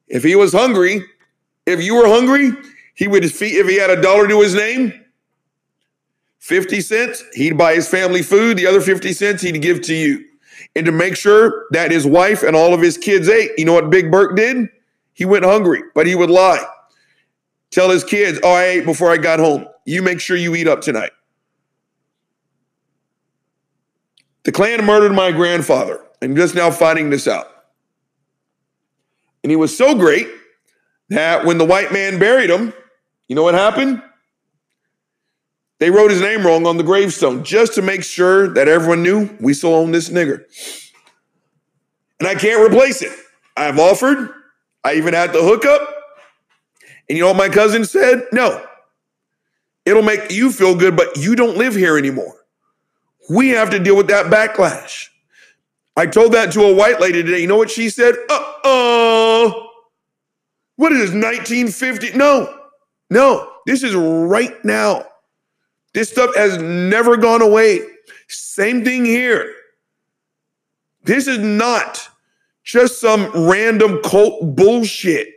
If 0.07 0.23
he 0.23 0.35
was 0.35 0.53
hungry, 0.53 1.03
if 1.65 1.83
you 1.83 1.95
were 1.95 2.07
hungry, 2.07 2.51
he 2.93 3.07
would 3.07 3.29
feed, 3.31 3.55
if 3.55 3.67
he 3.67 3.77
had 3.77 3.89
a 3.89 4.01
dollar 4.01 4.27
to 4.27 4.41
his 4.41 4.53
name, 4.53 4.93
50 6.39 6.81
cents, 6.81 7.23
he'd 7.33 7.57
buy 7.57 7.73
his 7.73 7.87
family 7.87 8.21
food. 8.21 8.57
The 8.57 8.67
other 8.67 8.81
50 8.81 9.13
cents 9.13 9.41
he'd 9.41 9.61
give 9.61 9.81
to 9.83 9.93
you. 9.93 10.25
And 10.75 10.85
to 10.85 10.91
make 10.91 11.15
sure 11.15 11.65
that 11.71 11.91
his 11.91 12.05
wife 12.05 12.43
and 12.43 12.55
all 12.55 12.73
of 12.73 12.81
his 12.81 12.97
kids 12.97 13.29
ate, 13.29 13.51
you 13.57 13.65
know 13.65 13.73
what 13.73 13.89
Big 13.89 14.11
Burke 14.11 14.35
did? 14.35 14.69
He 15.13 15.25
went 15.25 15.45
hungry, 15.45 15.83
but 15.95 16.07
he 16.07 16.15
would 16.15 16.29
lie. 16.29 16.63
Tell 17.71 17.89
his 17.89 18.03
kids, 18.03 18.39
oh, 18.43 18.51
I 18.51 18.65
ate 18.65 18.85
before 18.85 19.09
I 19.09 19.17
got 19.17 19.39
home. 19.39 19.67
You 19.85 20.01
make 20.01 20.19
sure 20.19 20.37
you 20.37 20.55
eat 20.55 20.67
up 20.67 20.81
tonight. 20.81 21.11
The 24.43 24.51
Klan 24.51 24.85
murdered 24.85 25.13
my 25.13 25.31
grandfather. 25.31 26.01
I'm 26.21 26.35
just 26.35 26.55
now 26.55 26.71
finding 26.71 27.09
this 27.09 27.27
out. 27.27 27.47
And 29.43 29.51
he 29.51 29.55
was 29.55 29.75
so 29.75 29.95
great 29.95 30.27
that 31.09 31.45
when 31.45 31.57
the 31.57 31.65
white 31.65 31.91
man 31.91 32.19
buried 32.19 32.49
him, 32.49 32.73
you 33.27 33.35
know 33.35 33.43
what 33.43 33.53
happened? 33.53 34.01
They 35.79 35.89
wrote 35.89 36.11
his 36.11 36.21
name 36.21 36.45
wrong 36.45 36.65
on 36.65 36.77
the 36.77 36.83
gravestone 36.83 37.43
just 37.43 37.73
to 37.75 37.81
make 37.81 38.03
sure 38.03 38.47
that 38.53 38.67
everyone 38.67 39.03
knew 39.03 39.29
we 39.41 39.53
still 39.53 39.75
own 39.75 39.91
this 39.91 40.09
nigger. 40.09 40.45
And 42.19 42.27
I 42.27 42.35
can't 42.35 42.65
replace 42.65 43.01
it. 43.01 43.11
I've 43.57 43.79
offered, 43.79 44.29
I 44.83 44.95
even 44.95 45.13
had 45.13 45.33
the 45.33 45.41
hookup. 45.41 45.81
And 47.09 47.17
you 47.17 47.23
know 47.23 47.27
what 47.27 47.37
my 47.37 47.49
cousin 47.49 47.83
said? 47.83 48.27
No. 48.31 48.65
It'll 49.85 50.03
make 50.03 50.31
you 50.31 50.51
feel 50.51 50.75
good, 50.75 50.95
but 50.95 51.17
you 51.17 51.35
don't 51.35 51.57
live 51.57 51.75
here 51.75 51.97
anymore. 51.97 52.42
We 53.29 53.49
have 53.49 53.69
to 53.71 53.79
deal 53.79 53.95
with 53.95 54.07
that 54.07 54.27
backlash. 54.27 55.07
I 55.95 56.07
told 56.07 56.33
that 56.33 56.51
to 56.53 56.63
a 56.63 56.73
white 56.73 56.99
lady 56.99 57.23
today. 57.23 57.39
You 57.39 57.47
know 57.47 57.57
what 57.57 57.69
she 57.69 57.89
said? 57.89 58.15
Uh 58.29 58.53
oh. 58.63 59.69
What 60.75 60.91
is 60.91 61.11
this, 61.11 61.11
1950? 61.11 62.17
No, 62.17 62.61
no. 63.09 63.51
This 63.65 63.83
is 63.83 63.95
right 63.95 64.53
now. 64.65 65.05
This 65.93 66.09
stuff 66.09 66.35
has 66.35 66.57
never 66.57 67.15
gone 67.15 67.41
away. 67.41 67.81
Same 68.27 68.83
thing 68.83 69.05
here. 69.05 69.53
This 71.03 71.27
is 71.27 71.37
not 71.37 72.09
just 72.63 72.99
some 72.99 73.29
random 73.47 74.01
cult 74.03 74.55
bullshit. 74.55 75.27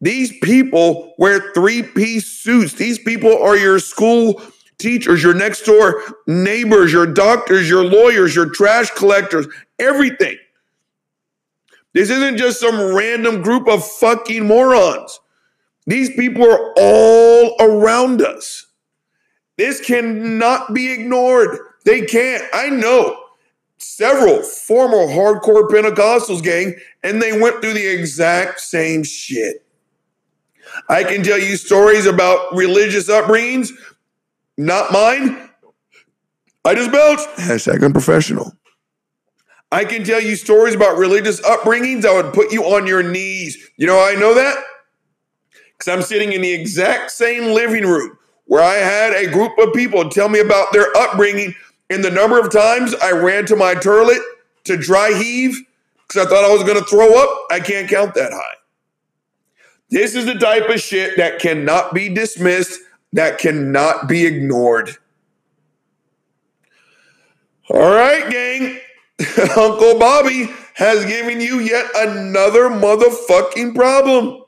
These 0.00 0.36
people 0.40 1.14
wear 1.18 1.52
three 1.52 1.82
piece 1.82 2.26
suits. 2.26 2.72
These 2.72 2.98
people 2.98 3.40
are 3.40 3.56
your 3.56 3.78
school 3.78 4.42
teachers, 4.82 5.22
your 5.22 5.34
next 5.34 5.62
door 5.62 6.02
neighbors, 6.26 6.92
your 6.92 7.06
doctors, 7.06 7.68
your 7.68 7.84
lawyers, 7.84 8.34
your 8.34 8.50
trash 8.50 8.90
collectors, 8.90 9.46
everything. 9.78 10.36
This 11.94 12.10
isn't 12.10 12.38
just 12.38 12.60
some 12.60 12.94
random 12.94 13.42
group 13.42 13.68
of 13.68 13.86
fucking 13.86 14.46
morons. 14.46 15.20
These 15.86 16.10
people 16.10 16.44
are 16.44 16.72
all 16.76 17.56
around 17.60 18.22
us. 18.22 18.66
This 19.56 19.80
cannot 19.84 20.72
be 20.72 20.92
ignored. 20.92 21.58
They 21.84 22.02
can't. 22.02 22.42
I 22.54 22.68
know 22.70 23.18
several 23.78 24.42
former 24.42 25.06
hardcore 25.08 25.68
Pentecostals 25.68 26.42
gang, 26.42 26.76
and 27.02 27.20
they 27.20 27.38
went 27.38 27.60
through 27.60 27.74
the 27.74 27.86
exact 27.86 28.60
same 28.60 29.02
shit. 29.02 29.64
I 30.88 31.04
can 31.04 31.22
tell 31.22 31.38
you 31.38 31.56
stories 31.56 32.06
about 32.06 32.54
religious 32.54 33.10
upbringings, 33.10 33.70
not 34.56 34.92
mine. 34.92 35.50
I 36.64 36.74
just 36.74 36.92
belched. 36.92 37.28
Hashtag 37.36 37.84
unprofessional. 37.84 38.52
I 39.70 39.84
can 39.84 40.04
tell 40.04 40.20
you 40.20 40.36
stories 40.36 40.74
about 40.74 40.98
religious 40.98 41.40
upbringings 41.40 42.02
that 42.02 42.12
would 42.12 42.34
put 42.34 42.52
you 42.52 42.64
on 42.64 42.86
your 42.86 43.02
knees. 43.02 43.70
You 43.76 43.86
know 43.86 43.98
I 43.98 44.14
know 44.14 44.34
that? 44.34 44.62
Because 45.72 45.92
I'm 45.92 46.02
sitting 46.02 46.32
in 46.32 46.42
the 46.42 46.52
exact 46.52 47.10
same 47.10 47.54
living 47.54 47.84
room 47.84 48.18
where 48.44 48.62
I 48.62 48.74
had 48.74 49.14
a 49.14 49.30
group 49.30 49.58
of 49.58 49.72
people 49.72 50.10
tell 50.10 50.28
me 50.28 50.40
about 50.40 50.72
their 50.72 50.94
upbringing 50.96 51.54
and 51.88 52.04
the 52.04 52.10
number 52.10 52.38
of 52.38 52.50
times 52.50 52.94
I 53.02 53.12
ran 53.12 53.46
to 53.46 53.56
my 53.56 53.74
toilet 53.74 54.20
to 54.64 54.76
dry 54.76 55.12
heave 55.12 55.58
because 56.06 56.26
I 56.26 56.28
thought 56.28 56.44
I 56.44 56.52
was 56.52 56.62
going 56.64 56.78
to 56.78 56.84
throw 56.84 57.18
up. 57.20 57.46
I 57.50 57.60
can't 57.60 57.88
count 57.88 58.14
that 58.14 58.32
high. 58.32 58.54
This 59.90 60.14
is 60.14 60.24
the 60.26 60.34
type 60.34 60.68
of 60.68 60.80
shit 60.80 61.16
that 61.18 61.38
cannot 61.38 61.92
be 61.92 62.08
dismissed, 62.08 62.80
that 63.12 63.38
cannot 63.38 64.08
be 64.08 64.26
ignored. 64.26 64.96
All 67.70 67.90
right, 67.90 68.30
gang. 68.30 68.78
Uncle 69.56 69.98
Bobby 69.98 70.48
has 70.74 71.04
given 71.04 71.40
you 71.40 71.60
yet 71.60 71.86
another 71.94 72.68
motherfucking 72.70 73.74
problem. 73.74 74.42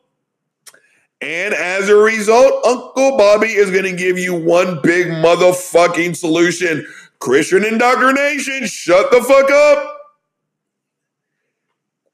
And 1.21 1.55
as 1.55 1.89
a 1.89 1.97
result, 1.97 2.67
Uncle 2.67 3.17
Bobby 3.17 3.49
is 3.49 3.71
going 3.71 3.85
to 3.85 3.97
give 3.97 4.19
you 4.19 4.35
one 4.35 4.81
big 4.83 5.09
motherfucking 5.09 6.17
solution. 6.17 6.87
Christian 7.19 7.65
indoctrination, 7.65 8.67
shut 8.67 9.11
the 9.11 9.23
fuck 9.23 9.51
up. 9.51 9.99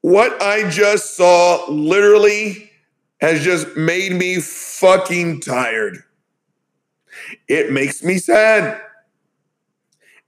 What 0.01 0.41
I 0.41 0.69
just 0.69 1.17
saw 1.17 1.69
literally 1.69 2.71
has 3.19 3.43
just 3.43 3.75
made 3.75 4.13
me 4.13 4.39
fucking 4.39 5.41
tired. 5.41 6.03
It 7.47 7.71
makes 7.71 8.03
me 8.03 8.17
sad. 8.17 8.81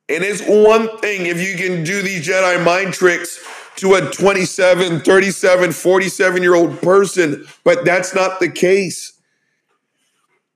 And 0.09 0.23
it's 0.23 0.41
one 0.41 0.97
thing 0.99 1.25
if 1.27 1.39
you 1.39 1.55
can 1.57 1.83
do 1.83 2.01
these 2.01 2.27
Jedi 2.27 2.63
mind 2.63 2.93
tricks 2.93 3.43
to 3.77 3.95
a 3.95 4.11
27, 4.11 4.99
37, 4.99 5.71
47 5.71 6.43
year 6.43 6.55
old 6.55 6.81
person, 6.81 7.45
but 7.63 7.85
that's 7.85 8.13
not 8.13 8.39
the 8.39 8.49
case. 8.49 9.13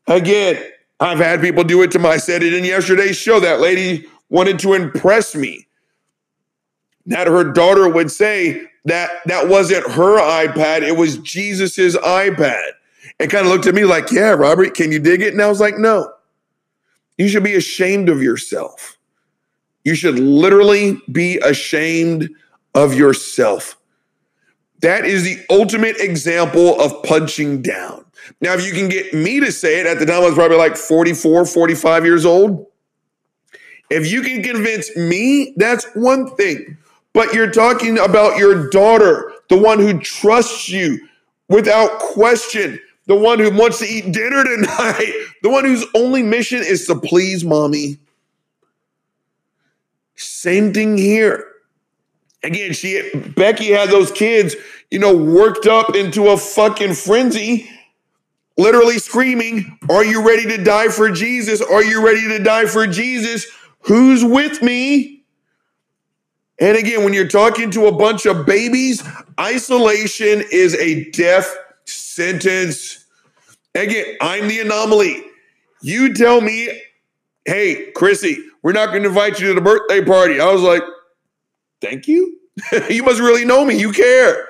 Again, 0.08 0.64
I've 1.00 1.20
had 1.20 1.42
people 1.42 1.64
do 1.64 1.82
it 1.84 1.92
to 1.92 2.00
my, 2.00 2.12
I 2.12 2.18
said 2.18 2.44
it 2.44 2.54
in 2.54 2.66
yesterday's 2.66 3.18
show. 3.18 3.40
That 3.40 3.60
lady 3.60 4.08
wanted 4.30 4.60
to 4.60 4.74
impress 4.74 5.36
me. 5.36 5.68
That 7.06 7.28
her 7.28 7.44
daughter 7.44 7.88
would 7.90 8.12
say 8.12 8.68
that 8.86 9.10
that 9.26 9.48
wasn't 9.48 9.90
her 9.92 10.20
iPad, 10.20 10.82
it 10.82 10.98
was 10.98 11.18
Jesus's 11.20 11.96
iPad. 11.98 12.72
It 13.20 13.30
kind 13.30 13.46
of 13.46 13.52
looked 13.52 13.68
at 13.68 13.76
me 13.76 13.86
like, 13.86 14.12
yeah, 14.12 14.32
Robert, 14.32 14.74
can 14.74 14.92
you 14.92 15.00
dig 15.00 15.22
it? 15.22 15.34
And 15.34 15.42
I 15.42 15.48
was 15.48 15.60
like, 15.60 15.78
no. 15.78 16.12
You 17.18 17.28
should 17.28 17.44
be 17.44 17.56
ashamed 17.56 18.10
of 18.10 18.22
yourself. 18.22 18.98
You 19.84 19.96
should 19.96 20.20
literally 20.20 21.00
be 21.12 21.38
ashamed 21.38 22.30
of 22.76 22.94
yourself. 22.94 23.78
That 24.82 25.06
is 25.06 25.24
the 25.24 25.44
ultimate 25.50 25.98
example 25.98 26.80
of 26.80 27.02
punching 27.04 27.64
down. 27.64 28.06
Now, 28.42 28.54
if 28.54 28.66
you 28.66 28.74
can 28.74 28.90
get 28.90 29.14
me 29.14 29.40
to 29.40 29.52
say 29.52 29.80
it, 29.80 29.88
at 29.88 30.00
the 30.00 30.06
time 30.06 30.22
I 30.22 30.26
was 30.26 30.36
probably 30.36 30.58
like 30.58 30.78
44, 30.78 31.46
45 31.46 32.06
years 32.06 32.26
old. 32.26 32.68
If 33.90 34.12
you 34.12 34.22
can 34.22 34.44
convince 34.44 34.96
me, 34.96 35.54
that's 35.56 35.86
one 35.96 36.36
thing. 36.36 36.78
But 37.14 37.34
you're 37.34 37.52
talking 37.52 37.98
about 37.98 38.38
your 38.38 38.70
daughter, 38.70 39.34
the 39.50 39.58
one 39.58 39.80
who 39.80 40.00
trusts 40.00 40.70
you 40.70 41.00
without 41.48 42.00
question, 42.00 42.80
the 43.08 43.16
one 43.16 43.40
who 43.40 43.50
wants 43.50 43.80
to 43.80 43.86
eat 43.86 44.12
dinner 44.12 44.44
tonight, 44.44 45.14
the 45.42 45.50
one 45.50 45.66
whose 45.66 45.86
only 45.96 46.22
mission 46.22 46.60
is 46.60 46.86
to 46.88 46.96
please 46.96 47.44
mommy. 47.44 47.98
Same 50.16 50.74
thing 50.74 50.98
here. 50.98 51.46
Again, 52.44 52.74
she 52.74 53.10
Becky 53.36 53.72
had 53.72 53.90
those 53.90 54.12
kids, 54.12 54.56
you 54.92 55.00
know, 55.00 55.16
worked 55.16 55.66
up 55.66 55.96
into 55.96 56.28
a 56.30 56.38
fucking 56.38 56.94
frenzy, 56.94 57.70
literally 58.58 59.00
screaming, 59.00 59.78
Are 59.90 60.06
you 60.06 60.26
ready 60.26 60.46
to 60.46 60.64
die 60.64 60.90
for 60.90 61.10
Jesus? 61.10 61.62
Are 61.62 61.84
you 61.84 62.06
ready 62.06 62.28
to 62.28 62.40
die 62.40 62.66
for 62.66 62.86
Jesus? 62.88 63.48
Who's 63.82 64.24
with 64.24 64.62
me? 64.62 65.24
And 66.60 66.78
again, 66.78 67.04
when 67.04 67.14
you're 67.14 67.28
talking 67.28 67.70
to 67.72 67.86
a 67.86 67.92
bunch 67.92 68.26
of 68.26 68.46
babies, 68.46 69.04
isolation 69.40 70.44
is 70.52 70.74
a 70.76 71.10
death 71.12 71.56
sentence. 71.88 73.06
Again, 73.76 74.18
I'm 74.22 74.48
the 74.48 74.60
anomaly. 74.60 75.24
You 75.82 76.14
tell 76.14 76.42
me, 76.42 76.70
hey, 77.46 77.92
Chrissy, 77.96 78.38
we're 78.64 78.74
not 78.74 78.88
going 78.88 79.04
to 79.04 79.10
invite 79.10 79.40
you 79.40 79.48
to 79.48 79.54
the 79.54 79.62
birthday 79.62 80.04
party. 80.04 80.40
I 80.40 80.52
was 80.52 80.62
like, 80.62 80.84
thank 81.82 82.08
you. 82.08 82.40
you 82.90 83.04
must 83.04 83.20
really 83.20 83.46
know 83.46 83.64
me. 83.64 83.80
You 83.80 83.92
care. 83.92 84.48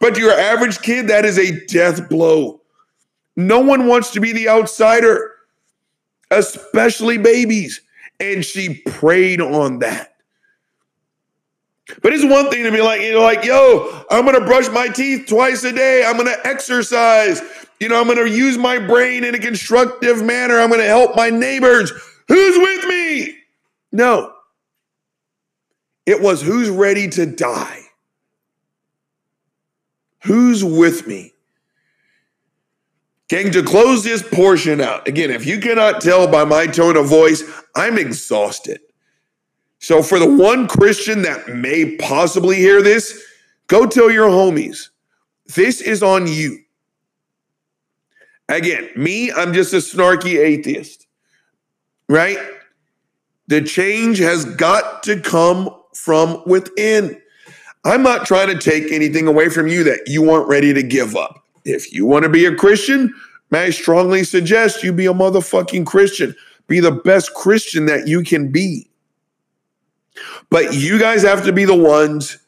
But 0.00 0.14
to 0.14 0.20
your 0.20 0.32
average 0.32 0.80
kid, 0.80 1.08
that 1.08 1.24
is 1.24 1.38
a 1.38 1.64
death 1.66 2.08
blow. 2.08 2.62
No 3.36 3.60
one 3.60 3.86
wants 3.86 4.10
to 4.12 4.20
be 4.20 4.32
the 4.32 4.48
outsider, 4.48 5.34
especially 6.30 7.18
babies. 7.18 7.82
And 8.18 8.44
she 8.44 8.82
preyed 8.86 9.40
on 9.40 9.78
that. 9.80 10.09
But 12.02 12.12
it's 12.12 12.24
one 12.24 12.50
thing 12.50 12.64
to 12.64 12.72
be 12.72 12.80
like, 12.80 13.00
you 13.00 13.12
know, 13.12 13.22
like, 13.22 13.44
yo, 13.44 14.04
I'm 14.10 14.24
gonna 14.24 14.44
brush 14.44 14.68
my 14.70 14.88
teeth 14.88 15.26
twice 15.28 15.64
a 15.64 15.72
day. 15.72 16.04
I'm 16.04 16.16
gonna 16.16 16.36
exercise. 16.44 17.42
You 17.78 17.88
know, 17.88 18.00
I'm 18.00 18.06
gonna 18.06 18.26
use 18.26 18.58
my 18.58 18.78
brain 18.78 19.24
in 19.24 19.34
a 19.34 19.38
constructive 19.38 20.22
manner. 20.22 20.58
I'm 20.58 20.70
gonna 20.70 20.84
help 20.84 21.16
my 21.16 21.30
neighbors. 21.30 21.92
Who's 22.28 22.58
with 22.58 22.86
me? 22.86 23.38
No. 23.92 24.32
It 26.06 26.20
was 26.20 26.42
who's 26.42 26.68
ready 26.68 27.08
to 27.08 27.26
die? 27.26 27.80
Who's 30.24 30.64
with 30.64 31.06
me? 31.06 31.32
Gang, 33.28 33.52
to 33.52 33.62
close 33.62 34.02
this 34.02 34.22
portion 34.22 34.80
out, 34.80 35.06
again, 35.06 35.30
if 35.30 35.46
you 35.46 35.60
cannot 35.60 36.00
tell 36.00 36.26
by 36.26 36.44
my 36.44 36.66
tone 36.66 36.96
of 36.96 37.06
voice, 37.06 37.44
I'm 37.76 37.96
exhausted. 37.96 38.80
So, 39.80 40.02
for 40.02 40.18
the 40.18 40.30
one 40.30 40.68
Christian 40.68 41.22
that 41.22 41.48
may 41.48 41.96
possibly 41.96 42.56
hear 42.56 42.82
this, 42.82 43.26
go 43.66 43.86
tell 43.86 44.10
your 44.10 44.28
homies. 44.28 44.90
This 45.54 45.80
is 45.80 46.02
on 46.02 46.26
you. 46.26 46.58
Again, 48.50 48.90
me, 48.94 49.32
I'm 49.32 49.54
just 49.54 49.72
a 49.72 49.78
snarky 49.78 50.38
atheist, 50.38 51.06
right? 52.08 52.38
The 53.46 53.62
change 53.62 54.18
has 54.18 54.44
got 54.44 55.02
to 55.04 55.18
come 55.18 55.74
from 55.94 56.42
within. 56.46 57.20
I'm 57.84 58.02
not 58.02 58.26
trying 58.26 58.48
to 58.48 58.58
take 58.58 58.92
anything 58.92 59.26
away 59.26 59.48
from 59.48 59.66
you 59.66 59.82
that 59.84 60.00
you 60.06 60.30
aren't 60.30 60.48
ready 60.48 60.74
to 60.74 60.82
give 60.82 61.16
up. 61.16 61.42
If 61.64 61.90
you 61.90 62.04
want 62.04 62.24
to 62.24 62.28
be 62.28 62.44
a 62.44 62.54
Christian, 62.54 63.14
may 63.50 63.64
I 63.64 63.70
strongly 63.70 64.24
suggest 64.24 64.82
you 64.82 64.92
be 64.92 65.06
a 65.06 65.14
motherfucking 65.14 65.86
Christian. 65.86 66.34
Be 66.66 66.80
the 66.80 66.92
best 66.92 67.32
Christian 67.32 67.86
that 67.86 68.06
you 68.06 68.22
can 68.22 68.52
be. 68.52 68.89
But 70.50 70.74
you 70.74 70.98
guys 70.98 71.22
have 71.22 71.44
to 71.44 71.52
be 71.52 71.64
the 71.64 71.76
ones 71.76 72.38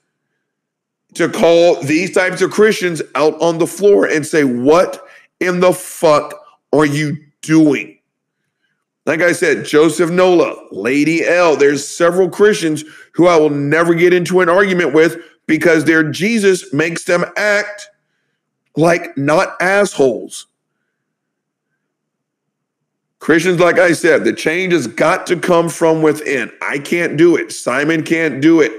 to 1.14 1.28
call 1.28 1.80
these 1.82 2.12
types 2.14 2.40
of 2.43 2.51
Christians 2.51 3.02
out 3.14 3.40
on 3.40 3.59
the 3.59 3.66
floor 3.66 4.06
and 4.06 4.26
say, 4.26 4.44
What 4.44 5.06
in 5.40 5.60
the 5.60 5.72
fuck 5.72 6.34
are 6.72 6.86
you 6.86 7.18
doing? 7.43 7.98
Like 9.05 9.20
I 9.20 9.32
said, 9.32 9.64
Joseph 9.64 10.10
Nola, 10.10 10.55
Lady 10.70 11.24
L, 11.24 11.56
there's 11.56 11.86
several 11.86 12.30
Christians 12.30 12.84
who 13.14 13.26
I 13.26 13.36
will 13.36 13.51
never 13.51 13.94
get 13.94 14.12
into 14.12 14.40
an 14.40 14.48
argument 14.48 14.94
with 14.94 15.20
because 15.47 15.84
their 15.84 16.09
Jesus 16.09 16.72
makes 16.72 17.05
them 17.05 17.24
act 17.36 17.89
like 18.76 19.16
not 19.16 19.60
assholes. 19.60 20.47
Christians, 23.22 23.60
like 23.60 23.78
I 23.78 23.92
said, 23.92 24.24
the 24.24 24.32
change 24.32 24.72
has 24.72 24.88
got 24.88 25.28
to 25.28 25.36
come 25.36 25.68
from 25.68 26.02
within. 26.02 26.50
I 26.60 26.80
can't 26.80 27.16
do 27.16 27.36
it. 27.36 27.52
Simon 27.52 28.02
can't 28.02 28.42
do 28.42 28.60
it. 28.60 28.72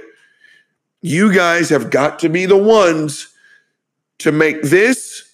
You 1.01 1.33
guys 1.33 1.69
have 1.69 1.89
got 1.89 2.19
to 2.19 2.29
be 2.29 2.45
the 2.45 2.57
ones 2.57 3.33
to 4.17 4.33
make 4.33 4.61
this 4.61 5.33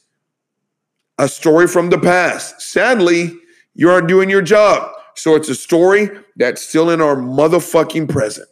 a 1.17 1.27
story 1.27 1.65
from 1.65 1.89
the 1.89 1.97
past. 1.97 2.61
Sadly, 2.61 3.33
you 3.73 3.89
aren't 3.89 4.07
doing 4.07 4.29
your 4.29 4.43
job. 4.43 4.91
So 5.15 5.33
it's 5.33 5.49
a 5.49 5.55
story 5.55 6.11
that's 6.35 6.61
still 6.61 6.91
in 6.91 7.01
our 7.01 7.15
motherfucking 7.15 8.09
present. 8.09 8.49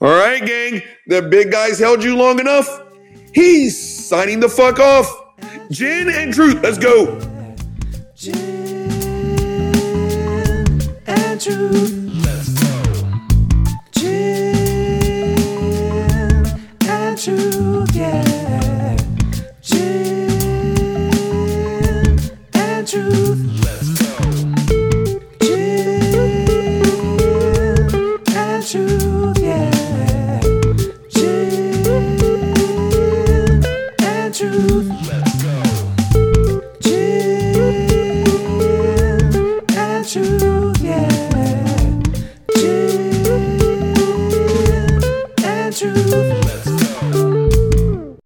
All 0.00 0.18
right, 0.18 0.42
gang. 0.42 0.80
The 1.08 1.20
big 1.20 1.52
guys 1.52 1.78
held 1.78 2.02
you 2.02 2.16
long 2.16 2.40
enough. 2.40 2.82
He's 3.34 4.08
signing 4.08 4.40
the 4.40 4.48
fuck 4.48 4.80
off. 4.80 5.14
Gin 5.70 6.08
and 6.08 6.32
truth. 6.32 6.62
Let's 6.62 6.78
go. 6.78 7.20
Truth. 11.44 12.03